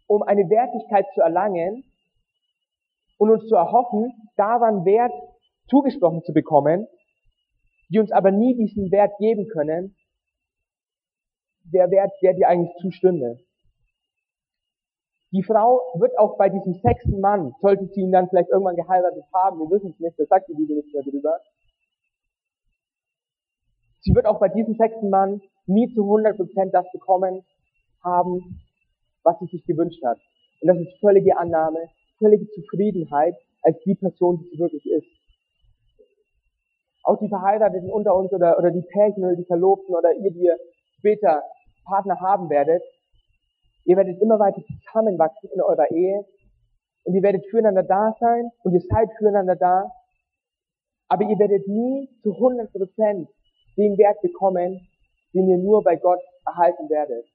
um 0.07 0.23
eine 0.23 0.49
Wertigkeit 0.49 1.07
zu 1.15 1.21
erlangen 1.21 1.85
und 3.19 3.31
uns 3.31 3.47
zu 3.47 3.55
erhoffen, 3.55 4.13
daran 4.37 4.85
Wert 4.85 5.13
zugesprochen 5.69 6.23
zu 6.25 6.33
bekommen, 6.33 6.87
die 7.89 7.99
uns 7.99 8.11
aber 8.11 8.31
nie 8.31 8.57
diesen 8.57 8.91
Wert 8.91 9.13
geben 9.19 9.47
können, 9.49 9.95
der 11.65 11.91
Wert, 11.91 12.13
der 12.23 12.35
dir 12.35 12.49
eigentlich 12.49 12.75
zustünde. 12.81 13.39
Die 15.33 15.43
Frau 15.43 15.81
wird 15.95 16.19
auch 16.19 16.37
bei 16.37 16.51
diesem 16.51 16.75
sechsten 16.75 17.19
Mann, 17.21 17.55
sollte 17.63 17.87
sie 17.87 18.03
ihn 18.03 18.13
dann 18.13 18.29
vielleicht 18.29 18.51
irgendwann 18.51 18.77
geheiratet 18.77 19.25
haben, 19.33 19.59
wir 19.61 19.71
wissen 19.71 19.91
es 19.91 19.99
nicht, 19.99 20.19
das 20.19 20.29
sagt 20.29 20.49
die 20.49 20.55
Bibel 20.55 20.77
nicht 20.77 20.93
mehr 20.93 21.03
drüber. 21.03 21.41
Sie 24.01 24.15
wird 24.15 24.27
auch 24.27 24.39
bei 24.39 24.49
diesem 24.49 24.75
sechsten 24.75 25.09
Mann 25.09 25.41
nie 25.67 25.93
zu 25.95 26.03
100% 26.03 26.71
das 26.71 26.85
bekommen 26.93 27.45
haben, 28.05 28.61
was 29.23 29.39
sie 29.39 29.47
sich 29.47 29.65
gewünscht 29.65 30.05
hat. 30.05 30.19
Und 30.61 30.69
das 30.69 30.77
ist 30.77 31.01
völlige 31.01 31.39
Annahme, 31.39 31.89
völlige 32.19 32.47
Zufriedenheit 32.51 33.37
als 33.63 33.79
die 33.87 33.95
Person, 33.95 34.39
die 34.39 34.51
sie 34.51 34.59
wirklich 34.59 34.85
ist. 34.85 35.07
Auch 37.05 37.19
die 37.19 37.29
Verheirateten 37.29 37.91
unter 37.91 38.15
uns 38.15 38.33
oder, 38.33 38.59
oder 38.59 38.71
die 38.71 38.83
Pärchen 38.83 39.25
oder 39.25 39.37
die 39.37 39.47
Verlobten 39.47 39.95
oder 39.95 40.13
ihr, 40.13 40.31
die 40.31 40.45
ihr 40.45 40.59
später 40.99 41.43
Partner 41.85 42.21
haben 42.21 42.51
werdet, 42.51 42.83
ihr 43.85 43.97
werdet 43.97 44.21
immer 44.21 44.39
weiter 44.39 44.63
zusammenwachsen 44.63 45.51
in 45.55 45.61
eurer 45.61 45.91
Ehe 45.91 46.25
und 47.05 47.15
ihr 47.15 47.23
werdet 47.23 47.45
füreinander 47.51 47.83
da 47.83 48.15
sein 48.21 48.51
und 48.63 48.75
ihr 48.75 48.81
seid 48.81 49.11
füreinander 49.19 49.57
da, 49.57 49.91
aber 51.09 51.25
ihr 51.25 51.39
werdet 51.39 51.67
nie 51.69 52.09
zu 52.23 52.33
100 52.33 52.73
Prozent 52.73 53.29
den 53.77 53.99
Wert 53.99 54.21
bekommen, 54.23 54.89
den 55.35 55.49
ihr 55.49 55.59
nur 55.59 55.83
bei 55.83 55.97
Gott 55.97 56.21
erhalten 56.47 56.89
werdet. 56.89 57.27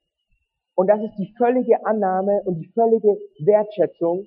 Und 0.76 0.88
das 0.88 1.02
ist 1.02 1.16
die 1.18 1.34
völlige 1.38 1.86
Annahme 1.86 2.42
und 2.46 2.56
die 2.60 2.72
völlige 2.74 3.18
Wertschätzung, 3.40 4.26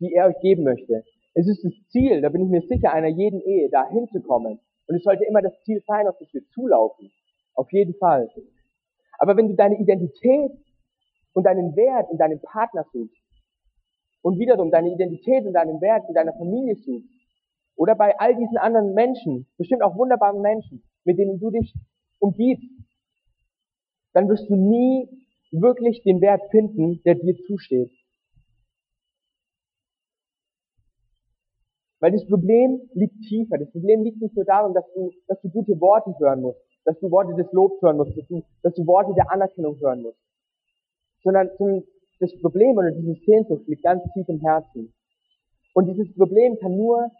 die 0.00 0.12
er 0.12 0.26
euch 0.26 0.40
geben 0.40 0.64
möchte. 0.64 1.04
Es 1.34 1.46
ist 1.46 1.64
das 1.64 1.72
Ziel, 1.90 2.20
da 2.20 2.28
bin 2.28 2.42
ich 2.42 2.50
mir 2.50 2.62
sicher, 2.62 2.92
einer 2.92 3.08
jeden 3.08 3.40
Ehe, 3.40 3.70
da 3.70 3.88
hinzukommen. 3.88 4.60
Und 4.86 4.96
es 4.96 5.04
sollte 5.04 5.24
immer 5.24 5.40
das 5.40 5.54
Ziel 5.64 5.80
sein, 5.86 6.08
auf 6.08 6.18
das 6.18 6.28
wir 6.34 6.42
zulaufen. 6.52 7.10
Auf 7.54 7.70
jeden 7.72 7.94
Fall. 7.94 8.28
Aber 9.22 9.36
wenn 9.36 9.46
du 9.46 9.54
deine 9.54 9.78
Identität 9.78 10.50
und 11.32 11.44
deinen 11.44 11.76
Wert 11.76 12.10
in 12.10 12.18
deinem 12.18 12.40
Partner 12.40 12.84
suchst 12.92 13.22
und 14.20 14.40
wiederum 14.40 14.72
deine 14.72 14.92
Identität 14.92 15.46
und 15.46 15.52
deinen 15.52 15.80
Wert 15.80 16.08
in 16.08 16.14
deiner 16.14 16.32
Familie 16.32 16.74
suchst 16.74 17.08
oder 17.76 17.94
bei 17.94 18.18
all 18.18 18.34
diesen 18.34 18.56
anderen 18.56 18.94
Menschen, 18.94 19.46
bestimmt 19.58 19.82
auch 19.82 19.94
wunderbaren 19.94 20.42
Menschen, 20.42 20.82
mit 21.04 21.18
denen 21.18 21.38
du 21.38 21.52
dich 21.52 21.72
umgibst, 22.18 22.68
dann 24.12 24.28
wirst 24.28 24.50
du 24.50 24.56
nie 24.56 25.08
wirklich 25.52 26.02
den 26.02 26.20
Wert 26.20 26.42
finden, 26.50 27.00
der 27.04 27.14
dir 27.14 27.36
zusteht. 27.46 27.92
Weil 32.00 32.10
das 32.10 32.26
Problem 32.26 32.90
liegt 32.94 33.20
tiefer. 33.28 33.56
Das 33.56 33.70
Problem 33.70 34.02
liegt 34.02 34.20
nicht 34.20 34.34
nur 34.34 34.44
darum, 34.44 34.74
dass 34.74 34.92
du, 34.92 35.12
dass 35.28 35.40
du 35.42 35.48
gute 35.48 35.80
Worte 35.80 36.12
hören 36.18 36.40
musst, 36.40 36.71
dass 36.84 36.98
du 37.00 37.10
Worte 37.10 37.34
des 37.34 37.50
Lobs 37.52 37.80
hören 37.82 37.96
musst, 37.96 38.16
dass 38.16 38.26
du, 38.26 38.42
dass 38.62 38.74
du 38.74 38.86
Worte 38.86 39.14
der 39.14 39.30
Anerkennung 39.30 39.78
hören 39.80 40.02
musst. 40.02 40.18
Sondern 41.22 41.50
das 42.18 42.32
Problem 42.40 42.76
oder 42.76 42.90
diese 42.90 43.14
Sehnsucht 43.24 43.66
liegt 43.66 43.82
ganz 43.82 44.02
tief 44.12 44.28
im 44.28 44.40
Herzen. 44.40 44.92
Und 45.74 45.86
dieses 45.86 46.12
Problem 46.14 46.58
kann 46.58 46.76
nur, 46.76 47.10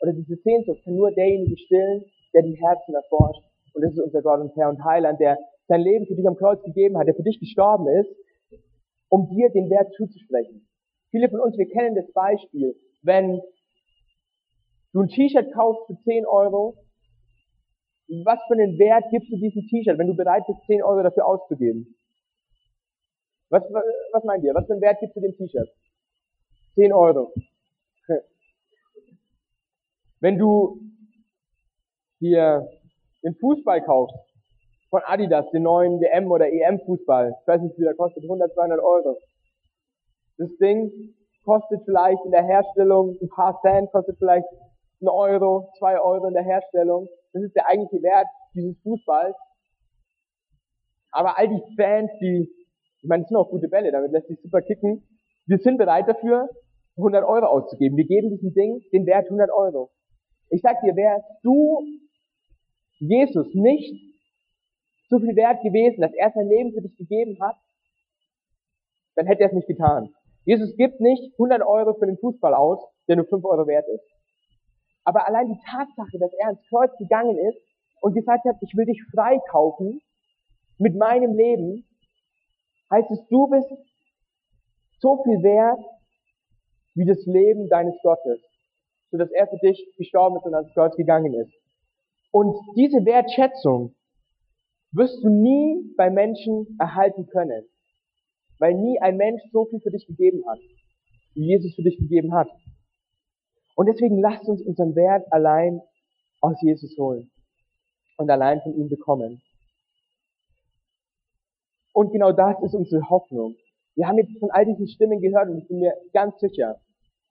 oder 0.00 0.12
diese 0.12 0.36
Sehnsucht 0.36 0.82
kann 0.84 0.94
nur 0.94 1.10
derjenige 1.12 1.56
stillen, 1.56 2.04
der 2.34 2.42
die 2.42 2.58
Herzen 2.60 2.94
erforscht. 2.94 3.42
Und 3.74 3.82
das 3.82 3.92
ist 3.92 4.00
unser 4.00 4.22
Gott 4.22 4.40
und 4.40 4.54
Herr 4.56 4.68
und 4.68 4.84
Heiland, 4.84 5.20
der 5.20 5.38
sein 5.68 5.80
Leben 5.80 6.06
für 6.06 6.14
dich 6.14 6.26
am 6.26 6.36
Kreuz 6.36 6.62
gegeben 6.62 6.98
hat, 6.98 7.06
der 7.06 7.14
für 7.14 7.22
dich 7.22 7.38
gestorben 7.38 7.86
ist, 7.88 8.10
um 9.08 9.28
dir 9.28 9.50
den 9.50 9.70
Wert 9.70 9.92
zuzusprechen. 9.94 10.66
Viele 11.10 11.28
von 11.28 11.40
uns, 11.40 11.56
wir 11.56 11.68
kennen 11.68 11.94
das 11.94 12.10
Beispiel, 12.12 12.74
wenn 13.02 13.40
du 14.92 15.00
ein 15.00 15.08
T-Shirt 15.08 15.52
kaufst 15.52 15.86
für 15.86 15.96
10 16.04 16.26
Euro, 16.26 16.76
was 18.24 18.38
für 18.46 18.54
einen 18.54 18.78
Wert 18.78 19.04
gibst 19.10 19.30
du 19.30 19.36
diesem 19.36 19.66
T-Shirt, 19.66 19.98
wenn 19.98 20.06
du 20.06 20.16
bereit 20.16 20.44
bist, 20.46 20.60
10 20.66 20.82
Euro 20.82 21.02
dafür 21.02 21.26
auszugeben? 21.26 21.94
Was, 23.50 23.62
was 24.12 24.24
meint 24.24 24.44
ihr? 24.44 24.54
Was 24.54 24.66
für 24.66 24.72
einen 24.72 24.82
Wert 24.82 25.00
gibst 25.00 25.16
du 25.16 25.20
dem 25.20 25.36
T-Shirt? 25.36 25.68
10 26.74 26.92
Euro. 26.92 27.32
Wenn 30.20 30.38
du 30.38 30.80
dir 32.20 32.68
den 33.22 33.34
Fußball 33.36 33.82
kaufst, 33.82 34.16
von 34.90 35.02
Adidas, 35.04 35.50
den 35.50 35.64
neuen 35.64 36.00
WM- 36.00 36.30
oder 36.30 36.50
EM-Fußball, 36.50 37.34
ich 37.40 37.46
weiß 37.46 37.60
nicht, 37.60 37.78
wie 37.78 37.84
der 37.84 37.94
kostet, 37.94 38.22
100, 38.22 38.52
200 38.54 38.80
Euro. 38.80 39.18
Das 40.38 40.48
Ding 40.56 41.14
kostet 41.44 41.82
vielleicht 41.84 42.24
in 42.24 42.30
der 42.30 42.44
Herstellung 42.44 43.16
ein 43.20 43.28
paar 43.28 43.60
Cent, 43.60 43.90
kostet 43.92 44.16
vielleicht 44.18 44.46
ein 45.02 45.08
Euro, 45.08 45.70
zwei 45.78 46.00
Euro 46.00 46.26
in 46.26 46.34
der 46.34 46.42
Herstellung. 46.42 47.08
Das 47.32 47.42
ist 47.42 47.54
der 47.54 47.66
eigentliche 47.66 48.02
Wert 48.02 48.26
dieses 48.54 48.80
Fußballs. 48.82 49.36
Aber 51.10 51.38
all 51.38 51.48
die 51.48 51.62
Fans, 51.76 52.10
die, 52.20 52.48
ich 53.02 53.08
meine, 53.08 53.22
es 53.22 53.28
sind 53.28 53.36
auch 53.36 53.50
gute 53.50 53.68
Bälle, 53.68 53.92
damit 53.92 54.12
lässt 54.12 54.28
sich 54.28 54.40
super 54.42 54.60
kicken, 54.62 55.02
wir 55.46 55.58
sind 55.58 55.78
bereit 55.78 56.06
dafür, 56.08 56.50
100 56.98 57.24
Euro 57.24 57.46
auszugeben. 57.46 57.96
Wir 57.96 58.06
geben 58.06 58.30
diesem 58.30 58.52
Ding 58.52 58.82
den 58.92 59.06
Wert 59.06 59.26
100 59.26 59.50
Euro. 59.50 59.90
Ich 60.50 60.60
sag 60.60 60.80
dir, 60.82 60.94
wärst 60.94 61.26
du 61.42 61.80
Jesus 62.98 63.54
nicht 63.54 63.94
so 65.08 65.18
viel 65.18 65.36
wert 65.36 65.62
gewesen, 65.62 66.00
dass 66.00 66.12
er 66.12 66.30
sein 66.32 66.48
Leben 66.48 66.72
für 66.72 66.82
dich 66.82 66.96
gegeben 66.96 67.38
hat, 67.40 67.56
dann 69.14 69.26
hätte 69.26 69.42
er 69.42 69.48
es 69.48 69.54
nicht 69.54 69.68
getan. 69.68 70.12
Jesus 70.44 70.76
gibt 70.76 71.00
nicht 71.00 71.32
100 71.34 71.62
Euro 71.62 71.94
für 71.94 72.06
den 72.06 72.18
Fußball 72.18 72.54
aus, 72.54 72.78
der 73.08 73.16
nur 73.16 73.26
5 73.26 73.44
Euro 73.44 73.66
wert 73.66 73.86
ist. 73.88 74.04
Aber 75.08 75.26
allein 75.26 75.48
die 75.48 75.58
Tatsache, 75.64 76.18
dass 76.18 76.34
er 76.34 76.48
ans 76.48 76.60
Kreuz 76.68 76.90
gegangen 76.98 77.38
ist 77.38 77.58
und 78.02 78.12
gesagt 78.12 78.44
hat, 78.44 78.56
ich 78.60 78.76
will 78.76 78.84
dich 78.84 79.02
freikaufen 79.10 80.02
mit 80.76 80.96
meinem 80.96 81.32
Leben, 81.34 81.86
heißt 82.90 83.10
es, 83.12 83.26
du 83.28 83.48
bist 83.48 83.72
so 85.00 85.22
viel 85.22 85.42
wert 85.42 85.80
wie 86.94 87.06
das 87.06 87.24
Leben 87.24 87.70
deines 87.70 87.94
Gottes, 88.02 88.38
so 89.10 89.16
dass 89.16 89.30
er 89.30 89.46
für 89.46 89.56
dich 89.56 89.82
gestorben 89.96 90.36
ist 90.36 90.44
und 90.44 90.54
ans 90.54 90.74
Kreuz 90.74 90.94
gegangen 90.94 91.32
ist. 91.32 91.54
Und 92.30 92.54
diese 92.76 93.02
Wertschätzung 93.06 93.94
wirst 94.92 95.24
du 95.24 95.30
nie 95.30 95.90
bei 95.96 96.10
Menschen 96.10 96.76
erhalten 96.78 97.26
können, 97.28 97.64
weil 98.58 98.74
nie 98.74 99.00
ein 99.00 99.16
Mensch 99.16 99.40
so 99.52 99.64
viel 99.70 99.80
für 99.80 99.90
dich 99.90 100.06
gegeben 100.06 100.44
hat, 100.46 100.58
wie 101.32 101.46
Jesus 101.46 101.74
für 101.76 101.82
dich 101.82 101.96
gegeben 101.96 102.34
hat. 102.34 102.50
Und 103.78 103.86
deswegen 103.86 104.20
lasst 104.20 104.48
uns 104.48 104.60
unseren 104.62 104.96
Wert 104.96 105.32
allein 105.32 105.80
aus 106.40 106.60
Jesus 106.60 106.98
holen 106.98 107.30
und 108.16 108.28
allein 108.28 108.60
von 108.60 108.74
ihm 108.74 108.88
bekommen. 108.88 109.40
Und 111.92 112.10
genau 112.10 112.32
das 112.32 112.60
ist 112.64 112.74
unsere 112.74 113.08
Hoffnung. 113.08 113.54
Wir 113.94 114.08
haben 114.08 114.18
jetzt 114.18 114.36
von 114.40 114.50
all 114.50 114.66
diesen 114.66 114.88
Stimmen 114.88 115.20
gehört 115.20 115.48
und 115.48 115.58
ich 115.58 115.68
bin 115.68 115.78
mir 115.78 115.94
ganz 116.12 116.40
sicher, 116.40 116.80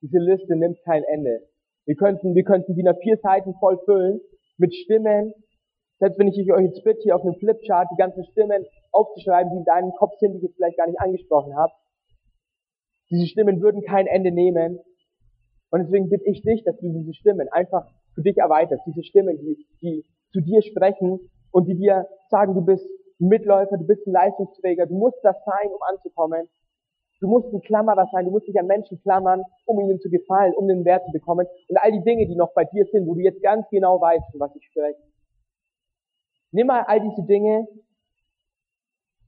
diese 0.00 0.18
Liste 0.20 0.56
nimmt 0.56 0.82
kein 0.84 1.04
Ende. 1.04 1.46
Wir 1.84 1.96
könnten, 1.96 2.34
wir 2.34 2.44
könnten 2.44 2.74
die 2.74 2.82
nach 2.82 2.96
vier 3.02 3.18
Seiten 3.18 3.52
voll 3.60 3.78
füllen 3.84 4.22
mit 4.56 4.74
Stimmen. 4.74 5.34
Selbst 5.98 6.18
wenn 6.18 6.28
ich 6.28 6.50
euch 6.50 6.64
jetzt 6.64 6.82
bitte, 6.82 7.02
hier 7.02 7.16
auf 7.16 7.24
einem 7.24 7.34
Flipchart 7.34 7.88
die 7.92 8.00
ganzen 8.00 8.24
Stimmen 8.24 8.64
aufzuschreiben, 8.92 9.52
die 9.52 9.58
in 9.58 9.64
deinem 9.64 9.92
Kopf 9.92 10.14
sind, 10.18 10.32
die 10.32 10.38
ich 10.38 10.44
jetzt 10.44 10.56
vielleicht 10.56 10.78
gar 10.78 10.86
nicht 10.86 10.98
angesprochen 10.98 11.54
habe. 11.54 11.74
Diese 13.10 13.26
Stimmen 13.26 13.60
würden 13.60 13.82
kein 13.82 14.06
Ende 14.06 14.30
nehmen. 14.30 14.80
Und 15.70 15.80
deswegen 15.80 16.08
bitte 16.08 16.24
ich 16.26 16.42
dich, 16.42 16.64
dass 16.64 16.76
du 16.78 16.88
diese 16.88 17.14
Stimmen 17.14 17.48
einfach 17.50 17.86
für 18.14 18.22
dich 18.22 18.38
erweiterst. 18.38 18.84
Diese 18.86 19.02
Stimmen, 19.02 19.38
die, 19.38 19.66
die 19.82 20.04
zu 20.32 20.40
dir 20.40 20.62
sprechen 20.62 21.20
und 21.50 21.66
die 21.68 21.76
dir 21.76 22.06
sagen, 22.30 22.54
du 22.54 22.62
bist 22.62 22.86
ein 23.20 23.28
Mitläufer, 23.28 23.76
du 23.76 23.86
bist 23.86 24.06
ein 24.06 24.12
Leistungsträger, 24.12 24.86
du 24.86 24.94
musst 24.94 25.18
das 25.22 25.36
sein, 25.44 25.70
um 25.70 25.82
anzukommen. 25.90 26.48
Du 27.20 27.26
musst 27.26 27.52
ein 27.52 27.60
Klammerer 27.60 28.08
sein, 28.12 28.26
du 28.26 28.30
musst 28.30 28.46
dich 28.46 28.58
an 28.60 28.66
Menschen 28.66 29.00
klammern, 29.02 29.42
um 29.66 29.80
ihnen 29.80 29.98
zu 29.98 30.08
gefallen, 30.08 30.54
um 30.54 30.68
den 30.68 30.84
Wert 30.84 31.04
zu 31.04 31.12
bekommen. 31.12 31.46
Und 31.68 31.76
all 31.78 31.90
die 31.90 32.02
Dinge, 32.02 32.26
die 32.26 32.36
noch 32.36 32.54
bei 32.54 32.64
dir 32.64 32.84
sind, 32.92 33.08
wo 33.08 33.14
du 33.14 33.20
jetzt 33.20 33.42
ganz 33.42 33.66
genau 33.70 34.00
weißt, 34.00 34.30
von 34.30 34.40
was 34.40 34.54
ich 34.54 34.64
spreche. 34.64 35.02
Nimm 36.52 36.68
mal 36.68 36.84
all 36.86 37.00
diese 37.00 37.26
Dinge 37.26 37.66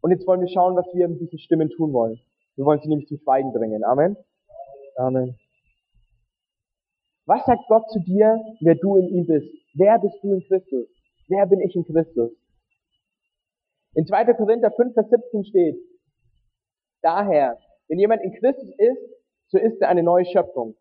und 0.01 0.11
jetzt 0.13 0.27
wollen 0.27 0.41
wir 0.41 0.49
schauen, 0.49 0.77
was 0.77 0.87
wir 0.95 1.09
mit 1.09 1.21
diesen 1.21 1.39
Stimmen 1.39 1.69
tun 1.71 1.93
wollen. 1.93 2.21
Wir 2.57 2.65
wollen 2.65 2.81
sie 2.81 2.89
nämlich 2.89 3.09
zum 3.09 3.19
Schweigen 3.19 3.53
bringen. 3.53 3.85
Amen. 3.85 4.17
Amen. 4.97 5.37
Was 7.31 7.47
sagt 7.47 7.69
Gott 7.69 7.89
zu 7.93 8.01
dir, 8.01 8.43
wer 8.59 8.75
du 8.75 8.97
in 8.97 9.07
ihm 9.07 9.25
bist? 9.25 9.47
Wer 9.75 10.01
bist 10.01 10.17
du 10.21 10.33
in 10.33 10.41
Christus? 10.49 10.89
Wer 11.29 11.47
bin 11.47 11.61
ich 11.61 11.77
in 11.77 11.85
Christus? 11.85 12.33
In 13.95 14.05
2. 14.05 14.35
Korinther 14.35 14.73
5, 14.73 14.95
Vers 14.95 15.11
17 15.11 15.45
steht, 15.45 15.77
daher, 17.03 17.57
wenn 17.87 18.01
jemand 18.01 18.25
in 18.25 18.33
Christus 18.33 18.69
ist, 18.79 18.99
so 19.47 19.59
ist 19.59 19.81
er 19.81 19.91
eine 19.91 20.03
neue 20.03 20.25
Schöpfung. 20.25 20.75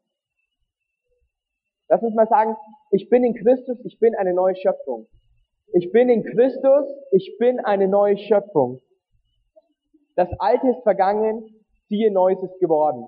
Lass 1.87 2.01
uns 2.01 2.15
mal 2.15 2.27
sagen, 2.27 2.55
ich 2.89 3.09
bin 3.09 3.23
in 3.23 3.35
Christus, 3.35 3.77
ich 3.85 3.99
bin 3.99 4.15
eine 4.15 4.33
neue 4.33 4.55
Schöpfung. 4.55 5.05
Ich 5.73 5.91
bin 5.91 6.09
in 6.09 6.23
Christus, 6.23 6.87
ich 7.11 7.37
bin 7.37 7.59
eine 7.59 7.87
neue 7.87 8.17
Schöpfung. 8.17 8.81
Das 10.15 10.29
Alte 10.39 10.67
ist 10.69 10.81
vergangen, 10.81 11.47
siehe 11.89 12.11
Neues 12.11 12.41
ist 12.41 12.59
geworden. 12.59 13.07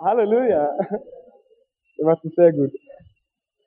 Halleluja. 0.00 0.76
Du 1.98 2.06
machst 2.06 2.24
es 2.24 2.34
sehr 2.34 2.52
gut. 2.52 2.72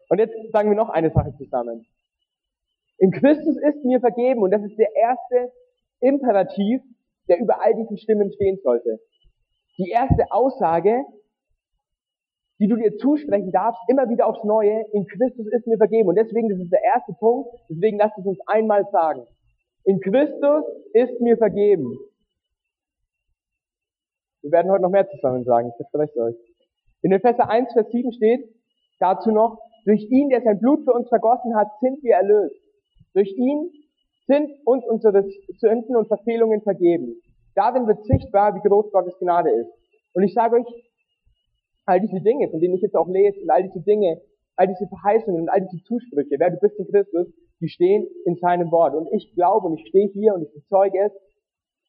Und 0.09 0.17
jetzt 0.17 0.33
sagen 0.51 0.69
wir 0.69 0.75
noch 0.75 0.89
eine 0.89 1.11
Sache 1.11 1.33
zusammen. 1.37 1.85
In 2.97 3.11
Christus 3.11 3.57
ist 3.57 3.85
mir 3.85 3.99
vergeben 3.99 4.41
und 4.41 4.51
das 4.51 4.63
ist 4.63 4.77
der 4.77 4.95
erste 4.95 5.51
Imperativ, 5.99 6.81
der 7.27 7.39
über 7.39 7.63
all 7.63 7.75
diesen 7.75 7.97
Stimmen 7.97 8.31
stehen 8.33 8.59
sollte. 8.63 8.99
Die 9.77 9.89
erste 9.89 10.31
Aussage, 10.31 11.03
die 12.59 12.67
du 12.67 12.75
dir 12.75 12.97
zusprechen 12.97 13.51
darfst, 13.51 13.81
immer 13.87 14.09
wieder 14.09 14.27
aufs 14.27 14.43
Neue, 14.43 14.85
in 14.93 15.05
Christus 15.05 15.47
ist 15.51 15.67
mir 15.67 15.77
vergeben. 15.77 16.09
Und 16.09 16.15
deswegen, 16.15 16.49
das 16.49 16.59
ist 16.59 16.71
der 16.71 16.83
erste 16.83 17.13
Punkt, 17.13 17.49
deswegen 17.69 17.97
lasst 17.97 18.17
es 18.17 18.25
uns 18.25 18.39
einmal 18.47 18.85
sagen. 18.91 19.27
In 19.85 19.99
Christus 19.99 20.63
ist 20.93 21.19
mir 21.19 21.37
vergeben. 21.37 21.97
Wir 24.43 24.51
werden 24.51 24.69
heute 24.69 24.83
noch 24.83 24.89
mehr 24.89 25.07
zusammen 25.09 25.45
sagen, 25.45 25.69
ich 25.69 25.75
verspreche 25.77 26.19
euch. 26.19 26.35
In 27.01 27.13
Epheser 27.13 27.49
1, 27.49 27.71
Vers 27.71 27.87
7 27.91 28.11
steht 28.11 28.43
dazu 28.99 29.31
noch, 29.31 29.57
durch 29.85 30.03
ihn, 30.11 30.29
der 30.29 30.41
sein 30.41 30.59
Blut 30.59 30.83
für 30.83 30.91
uns 30.91 31.07
vergossen 31.07 31.55
hat, 31.55 31.69
sind 31.79 32.03
wir 32.03 32.15
erlöst. 32.15 32.55
Durch 33.13 33.31
ihn 33.37 33.71
sind 34.27 34.49
uns 34.65 34.85
unsere 34.85 35.23
Sünden 35.59 35.95
und 35.95 36.07
Verfehlungen 36.07 36.61
vergeben. 36.61 37.21
Darin 37.55 37.87
wird 37.87 38.03
sichtbar, 38.03 38.53
wie 38.55 38.67
groß 38.67 38.91
Gottes 38.91 39.17
Gnade 39.19 39.49
ist. 39.49 39.71
Und 40.13 40.23
ich 40.23 40.33
sage 40.33 40.57
euch, 40.57 40.67
all 41.85 42.01
diese 42.01 42.19
Dinge, 42.19 42.49
von 42.49 42.59
denen 42.59 42.75
ich 42.75 42.81
jetzt 42.81 42.95
auch 42.95 43.07
lese, 43.07 43.39
und 43.41 43.49
all 43.49 43.63
diese 43.63 43.81
Dinge, 43.81 44.21
all 44.57 44.67
diese 44.67 44.87
Verheißungen 44.87 45.43
und 45.43 45.49
all 45.49 45.61
diese 45.61 45.83
Zusprüche, 45.83 46.35
wer 46.37 46.49
du 46.49 46.57
bist 46.57 46.77
in 46.79 46.87
Christus, 46.87 47.27
die 47.61 47.69
stehen 47.69 48.07
in 48.25 48.35
seinem 48.35 48.71
Wort. 48.71 48.93
Und 48.93 49.07
ich 49.13 49.33
glaube 49.35 49.67
und 49.67 49.79
ich 49.79 49.87
stehe 49.87 50.09
hier 50.09 50.33
und 50.33 50.43
ich 50.43 50.53
bezeuge 50.53 50.99
es, 50.99 51.11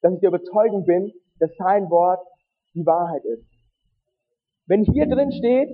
dass 0.03 0.15
ich 0.15 0.21
der 0.21 0.29
Überzeugung 0.29 0.85
bin, 0.85 1.13
dass 1.41 1.51
sein 1.57 1.91
Wort 1.91 2.25
die 2.75 2.87
Wahrheit 2.87 3.25
ist. 3.25 3.45
Wenn 4.67 4.85
hier 4.85 5.07
drin 5.07 5.33
steht, 5.33 5.71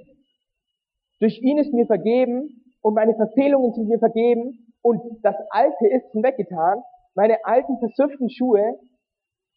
durch 1.20 1.40
ihn 1.42 1.58
ist 1.58 1.72
mir 1.72 1.86
vergeben 1.86 2.64
und 2.82 2.94
meine 2.94 3.14
Verfehlungen 3.14 3.72
sind 3.72 3.88
mir 3.88 3.98
vergeben 3.98 4.74
und 4.82 5.00
das 5.22 5.36
Alte 5.50 5.86
ist 5.88 6.10
hinweggetan, 6.12 6.82
meine 7.14 7.44
alten 7.44 7.78
versüfften 7.78 8.30
Schuhe 8.30 8.78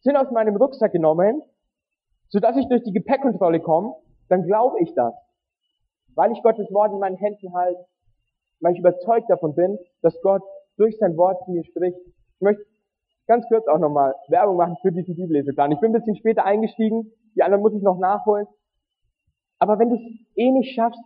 sind 0.02 0.18
aus 0.18 0.30
meinem 0.32 0.56
Rucksack 0.56 0.92
genommen, 0.92 1.42
sodass 2.30 2.58
ich 2.58 2.68
durch 2.68 2.84
die 2.84 2.92
Gepäckkontrolle 2.92 3.60
komme, 3.62 3.96
dann 4.28 4.44
glaube 4.44 4.78
ich 4.82 4.94
das. 4.96 5.14
Weil 6.16 6.32
ich 6.32 6.44
Gottes 6.44 6.72
Wort 6.72 6.92
in 6.92 7.00
meinen 7.00 7.18
Händen 7.18 7.54
halte, 7.54 7.86
weil 8.60 8.74
ich 8.74 8.80
überzeugt 8.80 9.30
davon 9.30 9.56
bin, 9.56 9.78
dass 10.02 10.20
Gott 10.22 10.44
durch 10.78 10.98
sein 10.98 11.16
Wort 11.18 11.44
zu 11.46 11.52
mir 11.52 11.64
spricht. 11.64 11.98
Ich 11.98 12.42
möchte 12.42 12.64
ganz 13.28 13.48
kurz 13.48 13.68
auch 13.68 13.80
nochmal 13.80 14.14
Werbung 14.28 14.58
machen 14.58 14.78
für 14.82 14.92
diesen 14.92 15.16
Bibelleseplan. 15.16 15.72
Ich 15.72 15.80
bin 15.80 15.92
ein 15.92 16.00
bisschen 16.00 16.16
später 16.16 16.46
eingestiegen, 16.46 17.12
die 17.36 17.44
anderen 17.44 17.62
muss 17.62 17.74
ich 17.74 17.82
noch 17.82 18.00
nachholen. 18.00 18.48
Aber 19.60 19.80
wenn 19.80 19.90
du 19.90 19.96
es 19.96 20.02
eh 20.36 20.52
nicht 20.52 20.76
schaffst, 20.76 21.00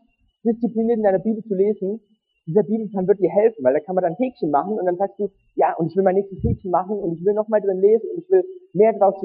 diszipliniert 0.43 0.97
in 0.97 1.03
deiner 1.03 1.19
Bibel 1.19 1.43
zu 1.43 1.55
lesen, 1.55 2.01
dieser 2.47 2.63
Bibelplan 2.63 3.07
wird 3.07 3.19
dir 3.19 3.29
helfen, 3.29 3.63
weil 3.63 3.73
da 3.73 3.81
kann 3.81 3.95
man 3.95 4.03
dann 4.03 4.15
Häkchen 4.15 4.49
machen 4.51 4.79
und 4.79 4.85
dann 4.85 4.95
sagst 4.97 5.19
du, 5.19 5.29
ja, 5.55 5.75
und 5.75 5.91
ich 5.91 5.97
will 5.97 6.03
mein 6.03 6.15
nächstes 6.15 6.41
Häkchen 6.41 6.71
machen 6.71 6.97
und 6.97 7.13
ich 7.13 7.25
will 7.25 7.33
nochmal 7.33 7.61
drin 7.61 7.79
lesen 7.79 8.09
und 8.11 8.23
ich 8.23 8.29
will 8.29 8.43
mehr 8.73 8.93
daraus 8.93 9.15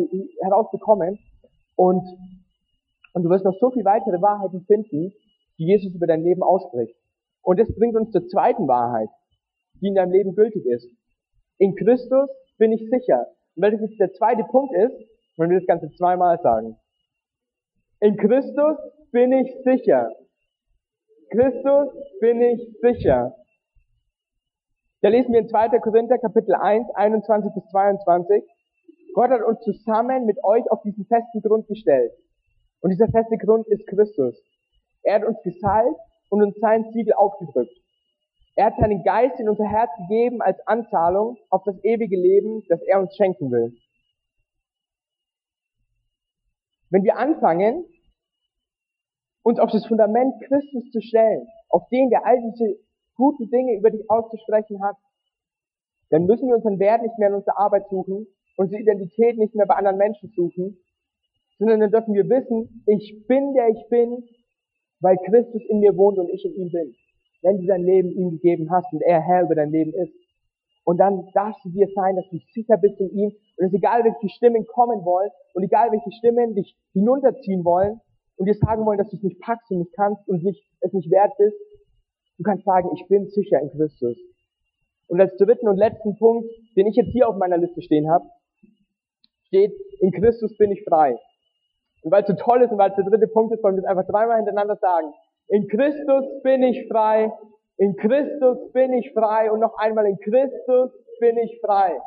herausbekommen 0.43 1.19
und, 1.77 2.03
und 3.15 3.23
du 3.23 3.31
wirst 3.31 3.45
noch 3.45 3.57
so 3.61 3.71
viel 3.71 3.85
weitere 3.85 4.21
Wahrheiten 4.21 4.63
finden, 4.67 5.13
die 5.59 5.65
Jesus 5.65 5.95
über 5.95 6.07
dein 6.07 6.23
Leben 6.23 6.43
ausspricht. 6.43 6.97
Und 7.43 7.61
das 7.61 7.73
bringt 7.75 7.97
uns 7.97 8.11
zur 8.11 8.27
zweiten 8.27 8.67
Wahrheit, 8.67 9.09
die 9.81 9.89
in 9.89 9.95
deinem 9.95 10.13
Leben 10.13 10.35
gültig 10.35 10.67
ist. 10.67 10.89
In 11.59 11.77
Christus 11.77 12.29
bin 12.59 12.73
ich 12.73 12.89
sicher. 12.91 13.27
Und 13.55 13.63
weil 13.63 13.73
das 13.73 13.81
jetzt 13.83 14.01
der 14.01 14.13
zweite 14.13 14.45
Punkt 14.45 14.75
ist, 14.75 14.95
wollen 15.37 15.51
wir 15.51 15.59
das 15.59 15.67
Ganze 15.67 15.91
zweimal 15.97 16.41
sagen. 16.43 16.77
In 18.03 18.17
Christus 18.17 18.79
bin 19.13 19.33
ich 19.33 19.55
sicher. 19.63 20.11
Christus 21.31 21.89
bin 22.21 22.43
ich 22.43 22.61
sicher. 22.81 23.33
Da 25.03 25.09
lesen 25.09 25.33
wir 25.33 25.39
in 25.39 25.49
2. 25.49 25.79
Korinther 25.79 26.19
Kapitel 26.19 26.53
1, 26.57 26.85
21 26.97 27.53
bis 27.55 27.65
22. 27.71 28.43
Gott 29.15 29.31
hat 29.31 29.43
uns 29.43 29.61
zusammen 29.61 30.27
mit 30.27 30.43
euch 30.43 30.69
auf 30.73 30.83
diesen 30.83 31.07
festen 31.07 31.43
Grund 31.43 31.69
gestellt. 31.69 32.11
Und 32.81 32.91
dieser 32.91 33.07
feste 33.07 33.39
Grund 33.39 33.69
ist 33.69 33.87
Christus. 33.87 34.35
Er 35.05 35.21
hat 35.21 35.25
uns 35.25 35.41
gesalbt 35.45 36.01
und 36.31 36.43
uns 36.43 36.57
sein 36.59 36.85
Siegel 36.93 37.13
aufgedrückt. 37.13 37.79
Er 38.57 38.65
hat 38.67 38.79
seinen 38.81 39.05
Geist 39.05 39.39
in 39.39 39.49
unser 39.49 39.69
Herz 39.69 39.93
gegeben 40.09 40.43
als 40.43 40.59
Anzahlung 40.67 41.39
auf 41.51 41.63
das 41.63 41.77
ewige 41.85 42.17
Leben, 42.17 42.65
das 42.69 42.83
er 42.83 42.99
uns 42.99 43.15
schenken 43.15 43.53
will. 43.53 43.73
Wenn 46.91 47.05
wir 47.05 47.17
anfangen, 47.17 47.87
uns 49.43 49.59
auf 49.59 49.71
das 49.71 49.87
Fundament 49.87 50.35
Christus 50.47 50.91
zu 50.91 51.01
stellen, 51.01 51.47
auf 51.69 51.89
den, 51.89 52.11
der 52.11 52.27
all 52.27 52.39
diese 52.41 52.79
guten 53.17 53.51
Dinge 53.51 53.77
über 53.77 53.91
dich 53.91 54.09
auszusprechen 54.11 54.83
hat, 54.83 54.97
dann 56.11 56.27
müssen 56.27 56.49
wir 56.49 56.57
unseren 56.57 56.79
Wert 56.79 57.03
nicht 57.03 57.19
mehr 57.19 57.29
in 57.29 57.35
unserer 57.35 57.59
Arbeit 57.59 57.89
suchen, 57.89 58.27
unsere 58.57 58.81
Identität 58.81 59.39
nicht 59.39 59.55
mehr 59.55 59.67
bei 59.67 59.75
anderen 59.75 59.97
Menschen 59.97 60.33
suchen, 60.37 60.79
sondern 61.59 61.81
dann 61.81 61.91
dürfen 61.91 62.15
wir 62.15 62.29
wissen, 62.29 62.85
ich 62.87 63.27
bin 63.27 63.55
der 63.55 63.69
ich 63.69 63.89
bin, 63.89 64.25
weil 65.01 65.17
Christus 65.25 65.63
in 65.69 65.81
mir 65.81 65.97
wohnt 65.97 66.19
und 66.19 66.29
ich 66.29 66.45
in 66.45 66.55
ihm 66.55 66.71
bin. 66.71 66.95
Wenn 67.43 67.59
du 67.59 67.67
dein 67.67 67.83
Leben 67.83 68.11
ihm 68.11 68.31
gegeben 68.31 68.71
hast 68.71 68.93
und 68.93 69.03
er 69.03 69.21
Herr 69.21 69.43
über 69.43 69.55
dein 69.55 69.71
Leben 69.71 69.93
ist. 69.95 70.15
Und 70.85 70.99
dann 70.99 71.29
darfst 71.33 71.65
du 71.65 71.71
dir 71.71 71.89
sein, 71.95 72.17
dass 72.17 72.29
du 72.31 72.39
sicher 72.53 72.77
bist 72.77 73.01
in 73.01 73.11
ihm 73.11 73.31
und 73.57 73.67
es 73.67 73.73
ist 73.73 73.79
egal, 73.79 74.05
welche 74.05 74.29
Stimmen 74.29 74.67
kommen 74.67 75.05
wollen 75.05 75.31
und 75.55 75.63
egal, 75.63 75.91
welche 75.93 76.11
Stimmen 76.13 76.55
dich 76.55 76.77
hinunterziehen 76.93 77.65
wollen, 77.65 78.01
und 78.37 78.47
dir 78.47 78.55
sagen 78.55 78.85
wollen, 78.87 78.99
dass 78.99 79.11
du 79.11 79.17
es 79.17 79.23
nicht 79.23 79.41
packst 79.41 79.71
und 79.71 79.79
nicht 79.79 79.93
kannst 79.95 80.27
und 80.29 80.43
nicht, 80.43 80.65
es 80.81 80.93
nicht 80.93 81.11
wert 81.11 81.33
bist, 81.39 81.57
du 82.39 82.43
kannst 82.43 82.65
sagen, 82.65 82.91
ich 82.95 83.07
bin 83.09 83.29
sicher 83.29 83.61
in 83.61 83.71
Christus. 83.71 84.17
Und 85.09 85.21
als 85.21 85.37
dritten 85.37 85.69
und 85.69 85.77
letzten 85.77 86.17
Punkt, 86.17 86.49
den 86.77 86.87
ich 86.87 86.97
jetzt 86.97 87.13
hier 87.13 87.29
auf 87.29 87.37
meiner 87.37 87.59
Liste 87.59 87.83
stehen 87.83 88.11
habe, 88.11 88.25
steht, 89.47 89.73
in 90.01 90.11
Christus 90.13 90.57
bin 90.57 90.73
ich 90.73 90.83
frei. 90.85 91.19
Und 92.03 92.11
weil 92.11 92.23
es 92.23 92.29
so 92.29 92.35
toll 92.35 92.63
ist 92.63 92.73
und 92.73 92.79
weil 92.79 92.91
es 92.91 92.97
der 92.97 93.05
dritte 93.05 93.29
Punkt 93.29 93.55
ist, 93.55 93.63
wollen 93.63 93.77
wir 93.77 93.83
es 93.83 93.89
einfach 93.89 94.07
dreimal 94.07 94.37
hintereinander 94.37 94.77
sagen. 94.77 95.13
In 95.49 95.69
Christus 95.69 96.25
bin 96.43 96.63
ich 96.63 96.89
frei. 96.89 97.31
In 97.77 97.95
Christus 97.97 98.73
bin 98.73 98.93
ich 98.95 99.13
frei. 99.13 99.53
Und 99.53 99.61
noch 99.61 99.77
einmal, 99.77 100.07
in 100.07 100.19
Christus 100.19 100.91
bin 101.21 101.37
ich 101.39 101.61
frei. 101.61 101.99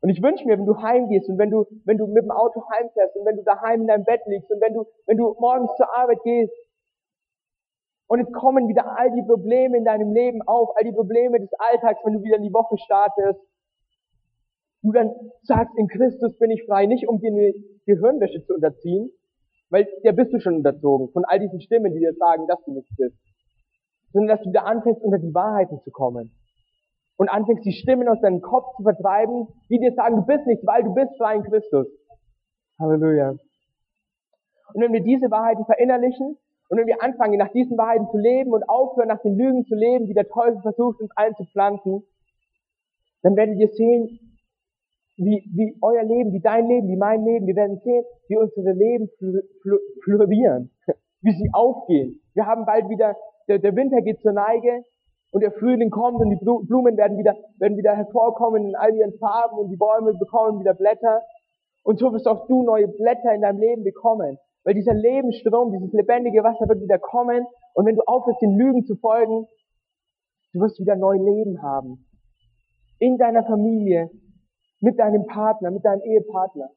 Und 0.00 0.10
ich 0.10 0.22
wünsche 0.22 0.46
mir, 0.46 0.58
wenn 0.58 0.66
du 0.66 0.80
heimgehst 0.80 1.28
und 1.28 1.38
wenn 1.38 1.50
du, 1.50 1.66
wenn 1.84 1.98
du 1.98 2.06
mit 2.06 2.22
dem 2.22 2.30
Auto 2.30 2.62
heimfährst 2.70 3.16
und 3.16 3.26
wenn 3.26 3.36
du 3.36 3.42
daheim 3.42 3.80
in 3.82 3.86
deinem 3.88 4.04
Bett 4.04 4.20
liegst 4.26 4.50
und 4.50 4.60
wenn 4.60 4.74
du, 4.74 4.86
wenn 5.06 5.16
du 5.16 5.34
morgens 5.40 5.74
zur 5.76 5.92
Arbeit 5.92 6.22
gehst 6.22 6.54
und 8.06 8.20
es 8.20 8.32
kommen 8.32 8.68
wieder 8.68 8.96
all 8.96 9.10
die 9.10 9.22
Probleme 9.22 9.76
in 9.76 9.84
deinem 9.84 10.12
Leben 10.12 10.40
auf, 10.42 10.76
all 10.76 10.84
die 10.84 10.92
Probleme 10.92 11.40
des 11.40 11.50
Alltags, 11.58 12.00
wenn 12.04 12.14
du 12.14 12.22
wieder 12.22 12.36
in 12.36 12.44
die 12.44 12.52
Woche 12.52 12.78
startest, 12.78 13.40
du 14.82 14.92
dann 14.92 15.10
sagst, 15.42 15.76
in 15.76 15.88
Christus 15.88 16.38
bin 16.38 16.52
ich 16.52 16.64
frei, 16.64 16.86
nicht 16.86 17.08
um 17.08 17.18
dir 17.18 17.32
eine 17.32 17.52
Gehirnwäsche 17.86 18.44
zu 18.44 18.54
unterziehen, 18.54 19.10
weil 19.70 19.88
der 20.04 20.12
bist 20.12 20.32
du 20.32 20.38
schon 20.38 20.56
unterzogen 20.56 21.08
von 21.10 21.24
all 21.24 21.40
diesen 21.40 21.60
Stimmen, 21.60 21.92
die 21.92 21.98
dir 21.98 22.14
sagen, 22.14 22.46
dass 22.46 22.62
du 22.64 22.72
nichts 22.72 22.94
bist, 22.96 23.16
sondern 24.12 24.36
dass 24.36 24.44
du 24.44 24.50
wieder 24.50 24.64
anfängst, 24.64 25.02
unter 25.02 25.18
die 25.18 25.34
Wahrheiten 25.34 25.80
zu 25.80 25.90
kommen 25.90 26.37
und 27.18 27.28
anfängst, 27.28 27.64
die 27.64 27.72
Stimmen 27.72 28.08
aus 28.08 28.20
deinem 28.20 28.40
Kopf 28.40 28.76
zu 28.76 28.84
vertreiben, 28.84 29.48
die 29.68 29.78
dir 29.78 29.92
sagen, 29.92 30.16
du 30.16 30.22
bist 30.24 30.46
nichts, 30.46 30.64
weil 30.64 30.84
du 30.84 30.94
bist 30.94 31.10
frei 31.18 31.36
in 31.36 31.42
Christus. 31.42 31.86
Halleluja. 32.78 33.30
Und 34.72 34.82
wenn 34.82 34.92
wir 34.92 35.02
diese 35.02 35.30
Wahrheiten 35.30 35.64
verinnerlichen 35.66 36.38
und 36.68 36.78
wenn 36.78 36.86
wir 36.86 37.02
anfangen, 37.02 37.36
nach 37.38 37.52
diesen 37.52 37.76
Wahrheiten 37.76 38.06
zu 38.10 38.18
leben 38.18 38.52
und 38.52 38.68
aufhören, 38.68 39.08
nach 39.08 39.20
den 39.22 39.36
Lügen 39.36 39.64
zu 39.64 39.74
leben, 39.74 40.06
die 40.06 40.14
der 40.14 40.28
Teufel 40.28 40.60
versucht, 40.62 41.00
uns 41.00 41.10
einzupflanzen, 41.16 42.04
dann 43.22 43.34
werdet 43.34 43.58
ihr 43.58 43.68
sehen, 43.68 44.20
wie, 45.16 45.42
wie 45.52 45.76
euer 45.82 46.04
Leben, 46.04 46.32
wie 46.32 46.40
dein 46.40 46.68
Leben, 46.68 46.86
wie 46.86 46.96
mein 46.96 47.24
Leben, 47.24 47.48
wir 47.48 47.56
werden 47.56 47.80
sehen, 47.82 48.04
wie 48.28 48.36
unsere 48.36 48.72
Leben 48.72 49.10
florieren, 50.04 50.70
wie 51.22 51.32
sie 51.32 51.50
aufgehen. 51.52 52.20
Wir 52.34 52.46
haben 52.46 52.64
bald 52.64 52.88
wieder, 52.88 53.16
der, 53.48 53.58
der 53.58 53.74
Winter 53.74 54.00
geht 54.02 54.20
zur 54.20 54.32
Neige, 54.32 54.84
und 55.30 55.42
der 55.42 55.52
Frühling 55.52 55.90
kommt 55.90 56.20
und 56.20 56.30
die 56.30 56.36
Blumen 56.36 56.96
werden 56.96 57.18
wieder, 57.18 57.36
werden 57.58 57.76
wieder 57.76 57.94
hervorkommen 57.94 58.66
in 58.66 58.76
all 58.76 58.94
ihren 58.94 59.12
Farben 59.18 59.58
und 59.58 59.68
die 59.68 59.76
Bäume 59.76 60.14
bekommen 60.14 60.60
wieder 60.60 60.74
Blätter. 60.74 61.22
Und 61.84 61.98
so 61.98 62.12
wirst 62.12 62.26
auch 62.26 62.46
du 62.46 62.62
neue 62.62 62.88
Blätter 62.88 63.34
in 63.34 63.42
deinem 63.42 63.60
Leben 63.60 63.84
bekommen. 63.84 64.38
Weil 64.64 64.74
dieser 64.74 64.94
Lebensstrom, 64.94 65.72
dieses 65.72 65.92
lebendige 65.92 66.42
Wasser 66.44 66.68
wird 66.68 66.80
wieder 66.80 66.98
kommen. 66.98 67.46
Und 67.74 67.86
wenn 67.86 67.96
du 67.96 68.02
aufhörst, 68.06 68.40
den 68.40 68.56
Lügen 68.56 68.84
zu 68.84 68.96
folgen, 68.96 69.46
du 70.52 70.60
wirst 70.60 70.80
wieder 70.80 70.96
neu 70.96 71.16
Leben 71.16 71.62
haben. 71.62 72.06
In 72.98 73.18
deiner 73.18 73.44
Familie, 73.44 74.10
mit 74.80 74.98
deinem 74.98 75.26
Partner, 75.26 75.70
mit 75.70 75.84
deinem 75.84 76.02
Ehepartner, 76.02 76.70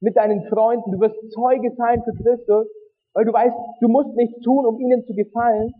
mit 0.00 0.16
deinen 0.16 0.44
Freunden. 0.48 0.92
Du 0.92 1.00
wirst 1.00 1.16
Zeuge 1.32 1.72
sein 1.76 2.02
für 2.04 2.12
Christus, 2.22 2.66
weil 3.12 3.24
du 3.24 3.32
weißt, 3.32 3.56
du 3.80 3.88
musst 3.88 4.14
nichts 4.16 4.40
tun, 4.40 4.66
um 4.66 4.78
ihnen 4.78 5.04
zu 5.04 5.14
gefallen, 5.14 5.72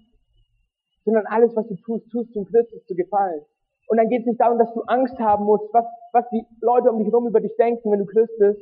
sondern 1.05 1.27
alles, 1.27 1.55
was 1.55 1.67
du 1.69 1.77
tust, 1.77 2.11
tust 2.11 2.35
um 2.37 2.45
Christus 2.47 2.85
zu 2.87 2.95
gefallen. 2.95 3.43
Und 3.89 3.99
dann 3.99 4.09
geht 4.09 4.21
es 4.21 4.27
nicht 4.27 4.41
darum, 4.41 4.59
dass 4.59 4.73
du 4.73 4.83
Angst 4.83 5.19
haben 5.19 5.45
musst, 5.45 5.73
was, 5.73 5.85
was 6.13 6.25
die 6.31 6.45
Leute 6.61 6.91
um 6.91 6.99
dich 6.99 7.09
herum 7.09 7.27
über 7.29 7.41
dich 7.41 7.55
denken, 7.57 7.91
wenn 7.91 7.99
du 7.99 8.07
Christ 8.07 8.33
bist. 8.39 8.61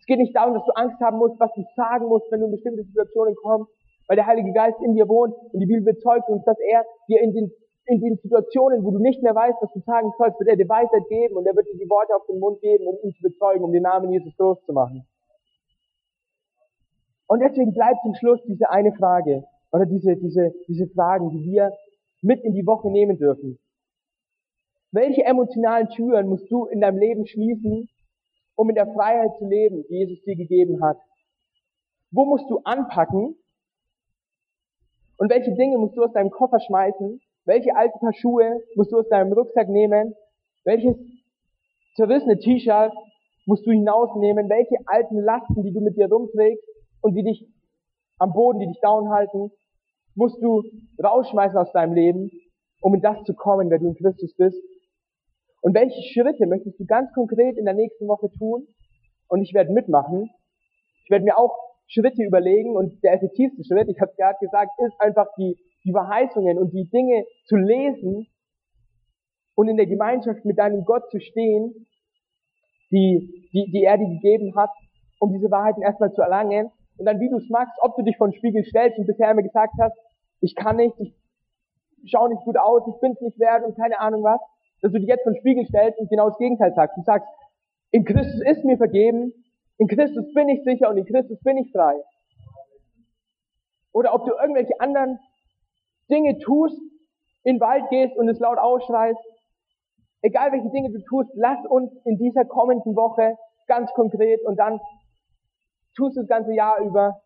Es 0.00 0.06
geht 0.06 0.18
nicht 0.18 0.34
darum, 0.34 0.54
dass 0.54 0.64
du 0.64 0.72
Angst 0.72 1.00
haben 1.00 1.18
musst, 1.18 1.38
was 1.38 1.52
du 1.54 1.62
sagen 1.76 2.06
musst, 2.06 2.30
wenn 2.30 2.40
du 2.40 2.46
in 2.46 2.52
bestimmte 2.52 2.82
Situationen 2.82 3.34
kommst, 3.36 3.70
weil 4.08 4.16
der 4.16 4.26
Heilige 4.26 4.52
Geist 4.52 4.78
in 4.82 4.94
dir 4.94 5.08
wohnt 5.08 5.34
und 5.52 5.60
die 5.60 5.66
Bibel 5.66 5.94
bezeugt 5.94 6.28
uns, 6.28 6.44
dass 6.44 6.58
er 6.58 6.84
dir 7.08 7.20
in 7.22 7.32
den, 7.32 7.52
in 7.86 8.00
den 8.00 8.16
Situationen, 8.16 8.84
wo 8.84 8.90
du 8.90 8.98
nicht 8.98 9.22
mehr 9.22 9.34
weißt, 9.34 9.58
was 9.60 9.72
du 9.72 9.80
sagen 9.80 10.12
sollst, 10.18 10.38
wird 10.38 10.48
er 10.48 10.56
dir 10.56 10.68
Weisheit 10.68 11.08
geben 11.08 11.36
und 11.36 11.46
er 11.46 11.54
wird 11.54 11.66
dir 11.66 11.78
die 11.78 11.90
Worte 11.90 12.14
auf 12.14 12.26
den 12.26 12.38
Mund 12.38 12.60
geben, 12.60 12.86
um 12.86 12.98
ihn 13.02 13.14
zu 13.14 13.22
bezeugen, 13.22 13.64
um 13.64 13.72
den 13.72 13.82
Namen 13.82 14.10
Jesus 14.10 14.36
groß 14.36 14.64
zu 14.64 14.72
machen. 14.72 15.06
Und 17.28 17.40
deswegen 17.40 17.72
bleibt 17.72 18.02
zum 18.02 18.14
Schluss 18.14 18.40
diese 18.46 18.70
eine 18.70 18.92
Frage 18.92 19.44
oder 19.72 19.86
diese, 19.86 20.16
diese, 20.16 20.52
diese 20.68 20.88
Fragen, 20.88 21.30
die 21.30 21.44
wir 21.44 21.72
mit 22.22 22.42
in 22.44 22.54
die 22.54 22.66
Woche 22.66 22.90
nehmen 22.90 23.18
dürfen. 23.18 23.58
Welche 24.92 25.24
emotionalen 25.24 25.88
Türen 25.90 26.28
musst 26.28 26.50
du 26.50 26.66
in 26.66 26.80
deinem 26.80 26.98
Leben 26.98 27.26
schließen, 27.26 27.88
um 28.54 28.68
in 28.70 28.74
der 28.74 28.86
Freiheit 28.86 29.36
zu 29.38 29.46
leben, 29.46 29.84
die 29.88 29.94
Jesus 29.94 30.22
dir 30.24 30.36
gegeben 30.36 30.82
hat? 30.82 30.98
Wo 32.10 32.24
musst 32.24 32.48
du 32.48 32.60
anpacken? 32.64 33.36
Und 35.18 35.30
welche 35.30 35.52
Dinge 35.54 35.78
musst 35.78 35.96
du 35.96 36.02
aus 36.02 36.12
deinem 36.12 36.30
Koffer 36.30 36.60
schmeißen? 36.60 37.20
Welche 37.44 37.76
alten 37.76 37.98
Paar 37.98 38.14
Schuhe 38.14 38.60
musst 38.74 38.92
du 38.92 38.98
aus 38.98 39.08
deinem 39.08 39.32
Rucksack 39.32 39.68
nehmen? 39.68 40.14
Welches 40.64 40.96
zerrissene 41.96 42.38
T-Shirt 42.38 42.92
musst 43.46 43.66
du 43.66 43.70
hinausnehmen? 43.70 44.48
Welche 44.48 44.76
alten 44.86 45.18
Lasten, 45.18 45.62
die 45.62 45.72
du 45.72 45.80
mit 45.80 45.96
dir 45.96 46.10
rumträgst 46.10 46.64
und 47.02 47.14
die 47.14 47.22
dich 47.22 47.46
am 48.18 48.32
Boden, 48.32 48.60
die 48.60 48.66
dich 48.66 48.80
down 48.80 49.10
halten, 49.10 49.50
musst 50.14 50.42
du 50.42 50.62
rausschmeißen 51.02 51.58
aus 51.58 51.72
deinem 51.72 51.94
Leben, 51.94 52.30
um 52.80 52.94
in 52.94 53.00
das 53.00 53.22
zu 53.24 53.34
kommen, 53.34 53.70
wer 53.70 53.78
du 53.78 53.88
in 53.88 53.94
Christus 53.94 54.34
bist. 54.36 54.58
Und 55.60 55.74
welche 55.74 56.02
Schritte 56.12 56.46
möchtest 56.46 56.78
du 56.80 56.86
ganz 56.86 57.12
konkret 57.12 57.56
in 57.58 57.64
der 57.64 57.74
nächsten 57.74 58.06
Woche 58.08 58.30
tun? 58.38 58.66
Und 59.28 59.42
ich 59.42 59.52
werde 59.54 59.72
mitmachen. 59.72 60.30
Ich 61.04 61.10
werde 61.10 61.24
mir 61.24 61.38
auch 61.38 61.56
Schritte 61.88 62.22
überlegen 62.22 62.76
und 62.76 63.02
der 63.02 63.12
effektivste 63.14 63.64
Schritt, 63.64 63.88
ich 63.88 64.00
habe 64.00 64.12
gerade 64.16 64.38
gesagt, 64.40 64.72
ist 64.78 65.00
einfach 65.00 65.28
die, 65.38 65.56
die 65.84 65.92
Verheißungen 65.92 66.58
und 66.58 66.72
die 66.72 66.88
Dinge 66.90 67.24
zu 67.46 67.56
lesen 67.56 68.26
und 69.54 69.68
in 69.68 69.76
der 69.76 69.86
Gemeinschaft 69.86 70.44
mit 70.44 70.58
deinem 70.58 70.84
Gott 70.84 71.08
zu 71.10 71.20
stehen, 71.20 71.86
die, 72.90 73.48
die, 73.52 73.70
die 73.70 73.84
er 73.84 73.98
dir 73.98 74.08
gegeben 74.08 74.54
hat, 74.56 74.70
um 75.20 75.32
diese 75.32 75.50
Wahrheiten 75.50 75.82
erstmal 75.82 76.12
zu 76.12 76.22
erlangen 76.22 76.70
und 76.98 77.06
dann, 77.06 77.20
wie 77.20 77.28
du 77.28 77.36
es 77.36 77.48
magst, 77.50 77.74
ob 77.80 77.96
du 77.96 78.02
dich 78.02 78.16
vor 78.16 78.28
den 78.28 78.34
Spiegel 78.34 78.64
stellst 78.64 78.98
und 78.98 79.06
bisher 79.06 79.30
immer 79.30 79.42
gesagt 79.42 79.74
hast, 79.80 79.96
ich 80.40 80.54
kann 80.54 80.76
nicht, 80.76 80.98
ich 81.00 81.14
schaue 82.10 82.28
nicht 82.28 82.44
gut 82.44 82.58
aus, 82.58 82.82
ich 82.88 83.00
bin 83.00 83.12
es 83.12 83.20
nicht 83.20 83.38
wert 83.38 83.64
und 83.64 83.76
keine 83.76 83.98
Ahnung 84.00 84.22
was. 84.22 84.40
dass 84.82 84.92
du 84.92 84.98
dich 84.98 85.08
jetzt 85.08 85.22
vor 85.22 85.32
den 85.32 85.40
Spiegel 85.40 85.66
stellst 85.66 85.98
und 85.98 86.10
genau 86.10 86.28
das 86.28 86.38
Gegenteil 86.38 86.72
sagst. 86.74 86.96
Du 86.96 87.02
sagst, 87.02 87.28
in 87.90 88.04
Christus 88.04 88.40
ist 88.42 88.64
mir 88.64 88.76
vergeben, 88.76 89.32
in 89.78 89.88
Christus 89.88 90.32
bin 90.34 90.48
ich 90.48 90.62
sicher 90.64 90.88
und 90.90 90.98
in 90.98 91.04
Christus 91.04 91.38
bin 91.40 91.58
ich 91.58 91.70
frei. 91.72 91.96
Oder 93.92 94.14
ob 94.14 94.26
du 94.26 94.32
irgendwelche 94.32 94.78
anderen 94.80 95.18
Dinge 96.10 96.38
tust, 96.38 96.78
in 97.44 97.56
den 97.56 97.60
Wald 97.60 97.88
gehst 97.90 98.16
und 98.16 98.28
es 98.28 98.38
laut 98.38 98.58
ausschreist. 98.58 99.18
Egal 100.20 100.52
welche 100.52 100.70
Dinge 100.70 100.90
du 100.90 101.00
tust, 101.04 101.30
lass 101.34 101.64
uns 101.66 101.92
in 102.04 102.18
dieser 102.18 102.44
kommenden 102.44 102.96
Woche 102.96 103.36
ganz 103.66 103.90
konkret 103.92 104.44
und 104.44 104.56
dann 104.58 104.80
tust 105.96 106.16
das 106.16 106.26
ganze 106.28 106.54
Jahr 106.54 106.80
über, 106.80 107.20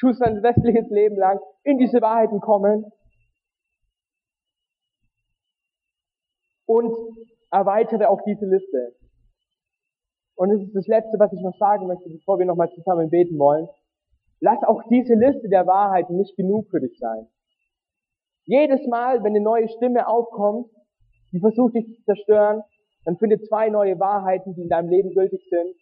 tust 0.00 0.20
dein 0.20 0.38
restliches 0.38 0.88
Leben 0.90 1.16
lang 1.16 1.40
in 1.64 1.78
diese 1.78 2.00
Wahrheiten 2.00 2.40
kommen 2.40 2.90
und 6.66 6.94
erweitere 7.50 8.08
auch 8.08 8.20
diese 8.26 8.46
Liste. 8.46 8.94
Und 10.36 10.50
es 10.52 10.62
ist 10.62 10.74
das 10.74 10.86
Letzte, 10.86 11.18
was 11.18 11.32
ich 11.32 11.40
noch 11.40 11.56
sagen 11.58 11.86
möchte, 11.86 12.08
bevor 12.10 12.38
wir 12.38 12.46
nochmal 12.46 12.70
zusammen 12.70 13.10
beten 13.10 13.38
wollen. 13.38 13.68
Lass 14.40 14.62
auch 14.62 14.82
diese 14.88 15.14
Liste 15.14 15.48
der 15.48 15.66
Wahrheiten 15.66 16.16
nicht 16.16 16.36
genug 16.36 16.68
für 16.70 16.80
dich 16.80 16.96
sein. 16.98 17.26
Jedes 18.44 18.86
Mal, 18.86 19.24
wenn 19.24 19.34
eine 19.34 19.40
neue 19.40 19.68
Stimme 19.68 20.06
aufkommt, 20.06 20.70
die 21.32 21.40
versucht 21.40 21.74
dich 21.74 21.86
zu 21.86 22.04
zerstören, 22.04 22.62
dann 23.04 23.16
finde 23.16 23.40
zwei 23.40 23.68
neue 23.68 23.98
Wahrheiten, 23.98 24.54
die 24.54 24.62
in 24.62 24.68
deinem 24.68 24.90
Leben 24.90 25.10
gültig 25.10 25.44
sind, 25.50 25.74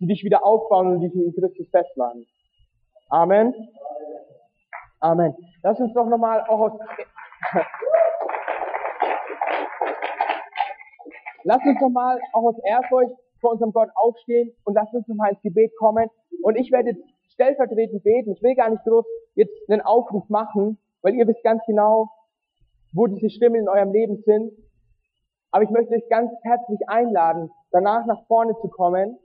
die 0.00 0.06
dich 0.06 0.24
wieder 0.24 0.44
aufbauen 0.44 0.92
und 0.92 1.00
dich 1.00 1.14
in 1.14 1.34
Christus 1.34 1.68
festmachen. 1.70 2.26
Amen. 3.08 3.54
Amen. 5.00 5.34
Lass 5.62 5.78
uns 5.78 5.92
doch 5.94 6.06
nochmal 6.06 6.42
auch 6.48 6.60
aus, 6.60 6.72
lass 11.44 11.64
uns 11.64 11.80
nochmal 11.80 12.20
auch 12.32 12.42
aus 12.42 12.58
Ehrfurcht 12.64 13.14
vor 13.40 13.52
unserem 13.52 13.72
Gott 13.72 13.90
aufstehen 13.94 14.52
und 14.64 14.74
lass 14.74 14.92
uns 14.92 15.06
nochmal 15.06 15.32
ins 15.32 15.42
Gebet 15.42 15.76
kommen. 15.76 16.08
Und 16.42 16.56
ich 16.56 16.72
werde 16.72 16.96
stellvertretend 17.32 18.02
beten. 18.02 18.32
Ich 18.32 18.42
will 18.42 18.54
gar 18.54 18.70
nicht 18.70 18.82
groß 18.84 19.04
jetzt 19.34 19.54
einen 19.68 19.82
Aufruf 19.82 20.28
machen, 20.28 20.78
weil 21.02 21.14
ihr 21.14 21.26
wisst 21.26 21.42
ganz 21.42 21.62
genau, 21.66 22.08
wo 22.92 23.06
diese 23.06 23.30
Stimmen 23.30 23.56
in 23.56 23.68
eurem 23.68 23.92
Leben 23.92 24.22
sind. 24.24 24.52
Aber 25.50 25.62
ich 25.62 25.70
möchte 25.70 25.94
euch 25.94 26.08
ganz 26.08 26.32
herzlich 26.42 26.80
einladen, 26.88 27.50
danach 27.70 28.06
nach 28.06 28.26
vorne 28.26 28.54
zu 28.60 28.68
kommen. 28.68 29.18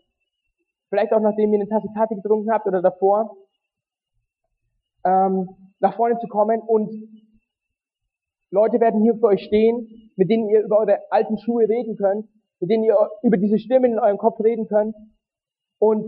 Vielleicht 0.91 1.11
auch 1.13 1.19
nachdem 1.19 1.51
ihr 1.51 1.59
eine 1.59 1.67
Tasse 1.67 1.87
Kaffee 1.95 2.13
getrunken 2.13 2.51
habt 2.51 2.67
oder 2.67 2.83
davor. 2.83 3.35
Ähm, 5.03 5.49
nach 5.79 5.95
vorne 5.95 6.19
zu 6.19 6.27
kommen 6.27 6.61
und 6.61 6.91
Leute 8.51 8.79
werden 8.79 9.01
hier 9.01 9.15
für 9.15 9.27
euch 9.27 9.43
stehen, 9.43 10.11
mit 10.15 10.29
denen 10.29 10.47
ihr 10.49 10.61
über 10.63 10.77
eure 10.77 10.99
alten 11.09 11.39
Schuhe 11.39 11.67
reden 11.67 11.95
könnt, 11.95 12.27
mit 12.59 12.69
denen 12.69 12.83
ihr 12.83 12.95
über 13.23 13.37
diese 13.37 13.57
Stimmen 13.57 13.93
in 13.93 13.99
eurem 13.99 14.19
Kopf 14.19 14.39
reden 14.41 14.67
könnt. 14.67 14.95
Und 15.79 16.05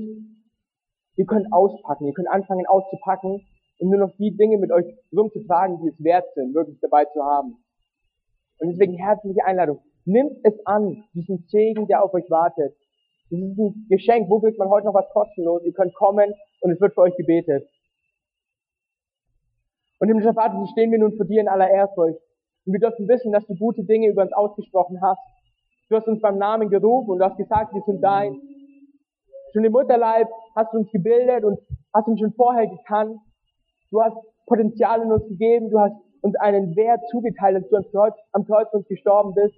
Ihr 1.16 1.26
könnt 1.26 1.52
auspacken, 1.52 2.08
ihr 2.08 2.14
könnt 2.14 2.30
anfangen 2.30 2.66
auszupacken 2.66 3.46
und 3.80 3.90
nur 3.90 4.00
noch 4.00 4.16
die 4.18 4.36
Dinge 4.36 4.58
mit 4.58 4.72
euch 4.72 4.86
rumzutragen, 5.16 5.80
die 5.82 5.90
es 5.90 6.04
wert 6.04 6.26
sind, 6.34 6.56
wirklich 6.56 6.80
dabei 6.80 7.06
zu 7.06 7.24
haben. 7.24 7.64
Und 8.58 8.70
deswegen 8.70 8.96
herzliche 8.96 9.46
Einladung. 9.46 9.80
Nimmt 10.06 10.40
es 10.44 10.54
an, 10.66 11.04
diesen 11.14 11.46
Segen, 11.50 11.88
der 11.88 12.04
auf 12.04 12.14
euch 12.14 12.30
wartet. 12.30 12.76
Das 13.34 13.42
ist 13.42 13.58
ein 13.58 13.86
Geschenk. 13.90 14.30
Wo 14.30 14.40
kriegt 14.40 14.60
man 14.60 14.70
heute 14.70 14.86
noch 14.86 14.94
was 14.94 15.10
kostenlos? 15.10 15.64
Ihr 15.64 15.74
könnt 15.74 15.96
kommen 15.96 16.32
und 16.62 16.72
es 16.72 16.80
wird 16.80 16.94
für 16.94 17.02
euch 17.02 17.16
gebetet. 17.16 17.68
Und 20.00 20.10
im 20.10 20.22
so 20.22 20.32
stehen 20.72 20.92
wir 20.92 21.00
nun 21.00 21.16
vor 21.18 21.26
dir 21.26 21.42
in 21.42 21.48
aller 21.48 21.70
Ehrfurcht. 21.70 22.20
Und 22.66 22.74
wir 22.74 22.80
dürfen 22.80 23.08
wissen, 23.08 23.32
dass 23.32 23.46
du 23.48 23.56
gute 23.56 23.84
Dinge 23.86 24.10
über 24.10 24.22
uns 24.22 24.34
ausgesprochen 24.34 25.02
hast. 25.02 25.20
Du 25.90 25.96
hast 25.96 26.08
uns 26.08 26.22
beim 26.22 26.38
Namen 26.38 26.70
gerufen 26.70 27.10
und 27.10 27.20
du 27.20 27.26
hast 27.26 27.38
gesagt, 27.38 27.74
wir 27.74 27.82
sind 27.88 28.02
dein. 28.02 28.40
Schon 29.52 29.64
im 29.64 29.72
Mutterleib 29.72 30.28
hast 30.56 30.72
du 30.72 30.78
uns 30.78 30.92
gebildet 30.92 31.44
und 31.44 31.58
hast 31.92 32.08
uns 32.08 32.20
schon 32.20 32.34
vorher 32.34 32.68
gekannt. 32.68 33.18
Du 33.90 34.02
hast 34.02 34.16
Potenzial 34.46 35.02
in 35.02 35.12
uns 35.12 35.28
gegeben, 35.28 35.72
du 35.72 35.80
hast 35.80 35.96
uns 36.22 36.36
einen 36.36 36.76
Wert 36.76 37.02
zugeteilt, 37.10 37.66
dass 37.72 37.90
du 37.90 38.00
am 38.00 38.12
am 38.34 38.46
Kreuz 38.46 38.72
uns 38.74 38.88
gestorben 38.88 39.34
bist. 39.34 39.56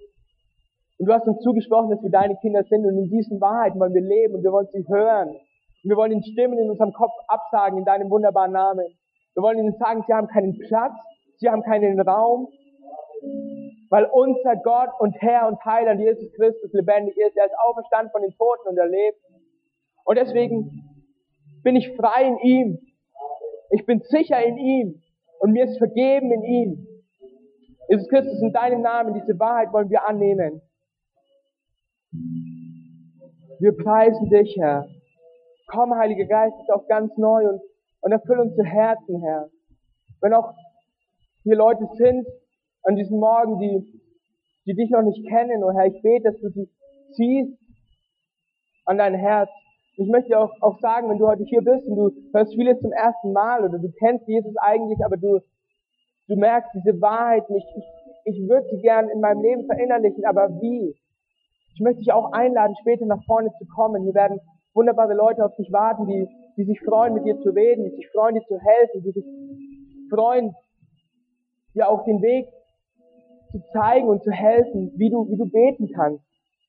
Und 0.98 1.06
du 1.06 1.12
hast 1.12 1.26
uns 1.26 1.40
zugesprochen, 1.40 1.90
dass 1.90 2.02
wir 2.02 2.10
deine 2.10 2.36
Kinder 2.36 2.64
sind 2.64 2.86
und 2.86 2.96
in 2.96 3.10
diesen 3.10 3.40
Wahrheiten 3.40 3.78
wollen 3.78 3.92
wir 3.92 4.02
leben 4.02 4.34
und 4.34 4.42
wir 4.42 4.52
wollen 4.52 4.68
sie 4.72 4.84
hören. 4.88 5.28
Und 5.28 5.90
wir 5.90 5.96
wollen 5.96 6.10
den 6.10 6.22
Stimmen 6.22 6.58
in 6.58 6.70
unserem 6.70 6.92
Kopf 6.92 7.12
absagen 7.28 7.78
in 7.78 7.84
deinem 7.84 8.10
wunderbaren 8.10 8.52
Namen. 8.52 8.86
Wir 9.34 9.42
wollen 9.42 9.58
ihnen 9.58 9.76
sagen, 9.78 10.04
sie 10.06 10.14
haben 10.14 10.28
keinen 10.28 10.58
Platz, 10.58 10.94
sie 11.38 11.50
haben 11.50 11.62
keinen 11.62 12.00
Raum, 12.00 12.48
weil 13.90 14.08
unser 14.10 14.56
Gott 14.56 14.88
und 14.98 15.14
Herr 15.20 15.46
und 15.48 15.62
Heiland 15.64 16.00
Jesus 16.00 16.32
Christus 16.32 16.72
lebendig 16.72 17.16
ist. 17.18 17.36
Er 17.36 17.44
ist 17.44 17.54
auferstanden 17.66 18.10
von 18.10 18.22
den 18.22 18.32
Toten 18.32 18.68
und 18.68 18.78
er 18.78 18.88
lebt. 18.88 19.18
Und 20.04 20.16
deswegen 20.18 20.82
bin 21.62 21.76
ich 21.76 21.94
frei 21.96 22.26
in 22.26 22.38
ihm. 22.38 22.78
Ich 23.70 23.84
bin 23.84 24.00
sicher 24.08 24.42
in 24.42 24.56
ihm. 24.56 25.02
Und 25.40 25.52
mir 25.52 25.64
ist 25.64 25.76
vergeben 25.76 26.32
in 26.32 26.42
ihm. 26.42 26.86
Jesus 27.88 28.08
Christus, 28.08 28.40
in 28.40 28.52
deinem 28.52 28.80
Namen, 28.80 29.14
diese 29.14 29.38
Wahrheit 29.38 29.72
wollen 29.72 29.90
wir 29.90 30.08
annehmen. 30.08 30.62
Wir 33.58 33.76
preisen 33.76 34.28
dich, 34.28 34.56
Herr. 34.58 34.86
Komm, 35.68 35.94
Heiliger 35.94 36.26
Geist, 36.26 36.54
ist 36.60 36.70
auch 36.70 36.86
ganz 36.88 37.16
neu 37.16 37.48
und, 37.48 37.60
und 38.02 38.12
erfüll 38.12 38.38
unsere 38.38 38.66
Herzen, 38.66 39.20
Herr. 39.22 39.48
Wenn 40.20 40.34
auch 40.34 40.52
hier 41.42 41.56
Leute 41.56 41.86
sind 41.96 42.26
an 42.82 42.96
diesem 42.96 43.18
Morgen, 43.18 43.58
die, 43.58 44.00
die 44.66 44.74
dich 44.74 44.90
noch 44.90 45.02
nicht 45.02 45.26
kennen, 45.28 45.64
und 45.64 45.74
Herr, 45.76 45.86
ich 45.86 46.00
bete, 46.02 46.30
dass 46.30 46.40
du 46.40 46.50
sie 46.50 46.68
ziehst 47.14 47.58
an 48.84 48.98
dein 48.98 49.14
Herz, 49.14 49.50
ich 49.96 50.08
möchte 50.08 50.38
auch, 50.38 50.52
auch 50.60 50.78
sagen, 50.80 51.08
wenn 51.08 51.18
du 51.18 51.26
heute 51.26 51.44
hier 51.44 51.62
bist 51.62 51.88
und 51.88 51.96
du 51.96 52.10
hörst 52.34 52.54
vieles 52.54 52.78
zum 52.80 52.92
ersten 52.92 53.32
Mal 53.32 53.64
oder 53.64 53.78
du 53.78 53.90
kennst 53.98 54.28
Jesus 54.28 54.54
eigentlich, 54.58 54.98
aber 55.04 55.16
du, 55.16 55.40
du 56.28 56.36
merkst 56.36 56.70
diese 56.74 57.00
Wahrheit 57.00 57.48
nicht. 57.48 57.66
Ich, 57.76 58.34
ich 58.34 58.48
würde 58.48 58.68
sie 58.70 58.82
gern 58.82 59.08
in 59.08 59.20
meinem 59.20 59.40
Leben 59.40 59.66
verinnerlichen, 59.66 60.24
aber 60.26 60.50
wie? 60.60 60.94
Ich 61.76 61.80
möchte 61.80 62.00
dich 62.00 62.12
auch 62.12 62.32
einladen, 62.32 62.74
später 62.80 63.06
nach 63.06 63.22
vorne 63.24 63.52
zu 63.58 63.66
kommen. 63.66 64.02
Hier 64.02 64.14
werden 64.14 64.40
wunderbare 64.74 65.14
Leute 65.14 65.44
auf 65.44 65.54
dich 65.56 65.70
warten, 65.70 66.06
die, 66.06 66.26
die 66.56 66.64
sich 66.64 66.80
freuen, 66.80 67.14
mit 67.14 67.24
dir 67.24 67.38
zu 67.40 67.50
reden, 67.50 67.84
die 67.84 67.96
sich 67.96 68.08
freuen, 68.10 68.34
dir 68.34 68.44
zu 68.48 68.58
helfen, 68.58 69.02
die 69.04 69.12
sich 69.12 69.24
freuen, 70.10 70.54
dir 71.74 71.88
auch 71.88 72.04
den 72.04 72.20
Weg 72.20 72.48
zu 73.52 73.60
zeigen 73.72 74.08
und 74.08 74.24
zu 74.24 74.32
helfen, 74.32 74.92
wie 74.96 75.10
du, 75.10 75.28
wie 75.30 75.36
du 75.36 75.48
beten 75.48 75.88
kannst 75.94 76.26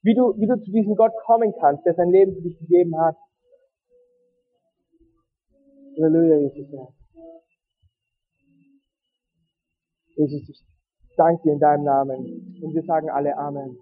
wie 0.08 0.16
du, 0.16 0.34
wie 0.38 0.47
du 0.47 0.55
zu 0.64 0.72
diesem 0.72 0.95
Gott 0.95 1.12
kommen 1.26 1.53
kannst, 1.60 1.86
der 1.86 1.93
sein 1.95 2.10
Leben 2.10 2.34
für 2.34 2.41
dich 2.41 2.58
gegeben 2.60 2.97
hat. 2.97 3.18
Halleluja, 5.97 6.38
Jesus. 6.38 6.72
Herr. 6.72 6.88
Jesus, 10.16 10.49
ich 10.49 11.16
danke 11.18 11.43
dir 11.43 11.53
in 11.53 11.60
deinem 11.60 11.84
Namen. 11.84 12.58
Und 12.62 12.74
wir 12.74 12.84
sagen 12.84 13.10
alle 13.10 13.38
Amen. 13.38 13.78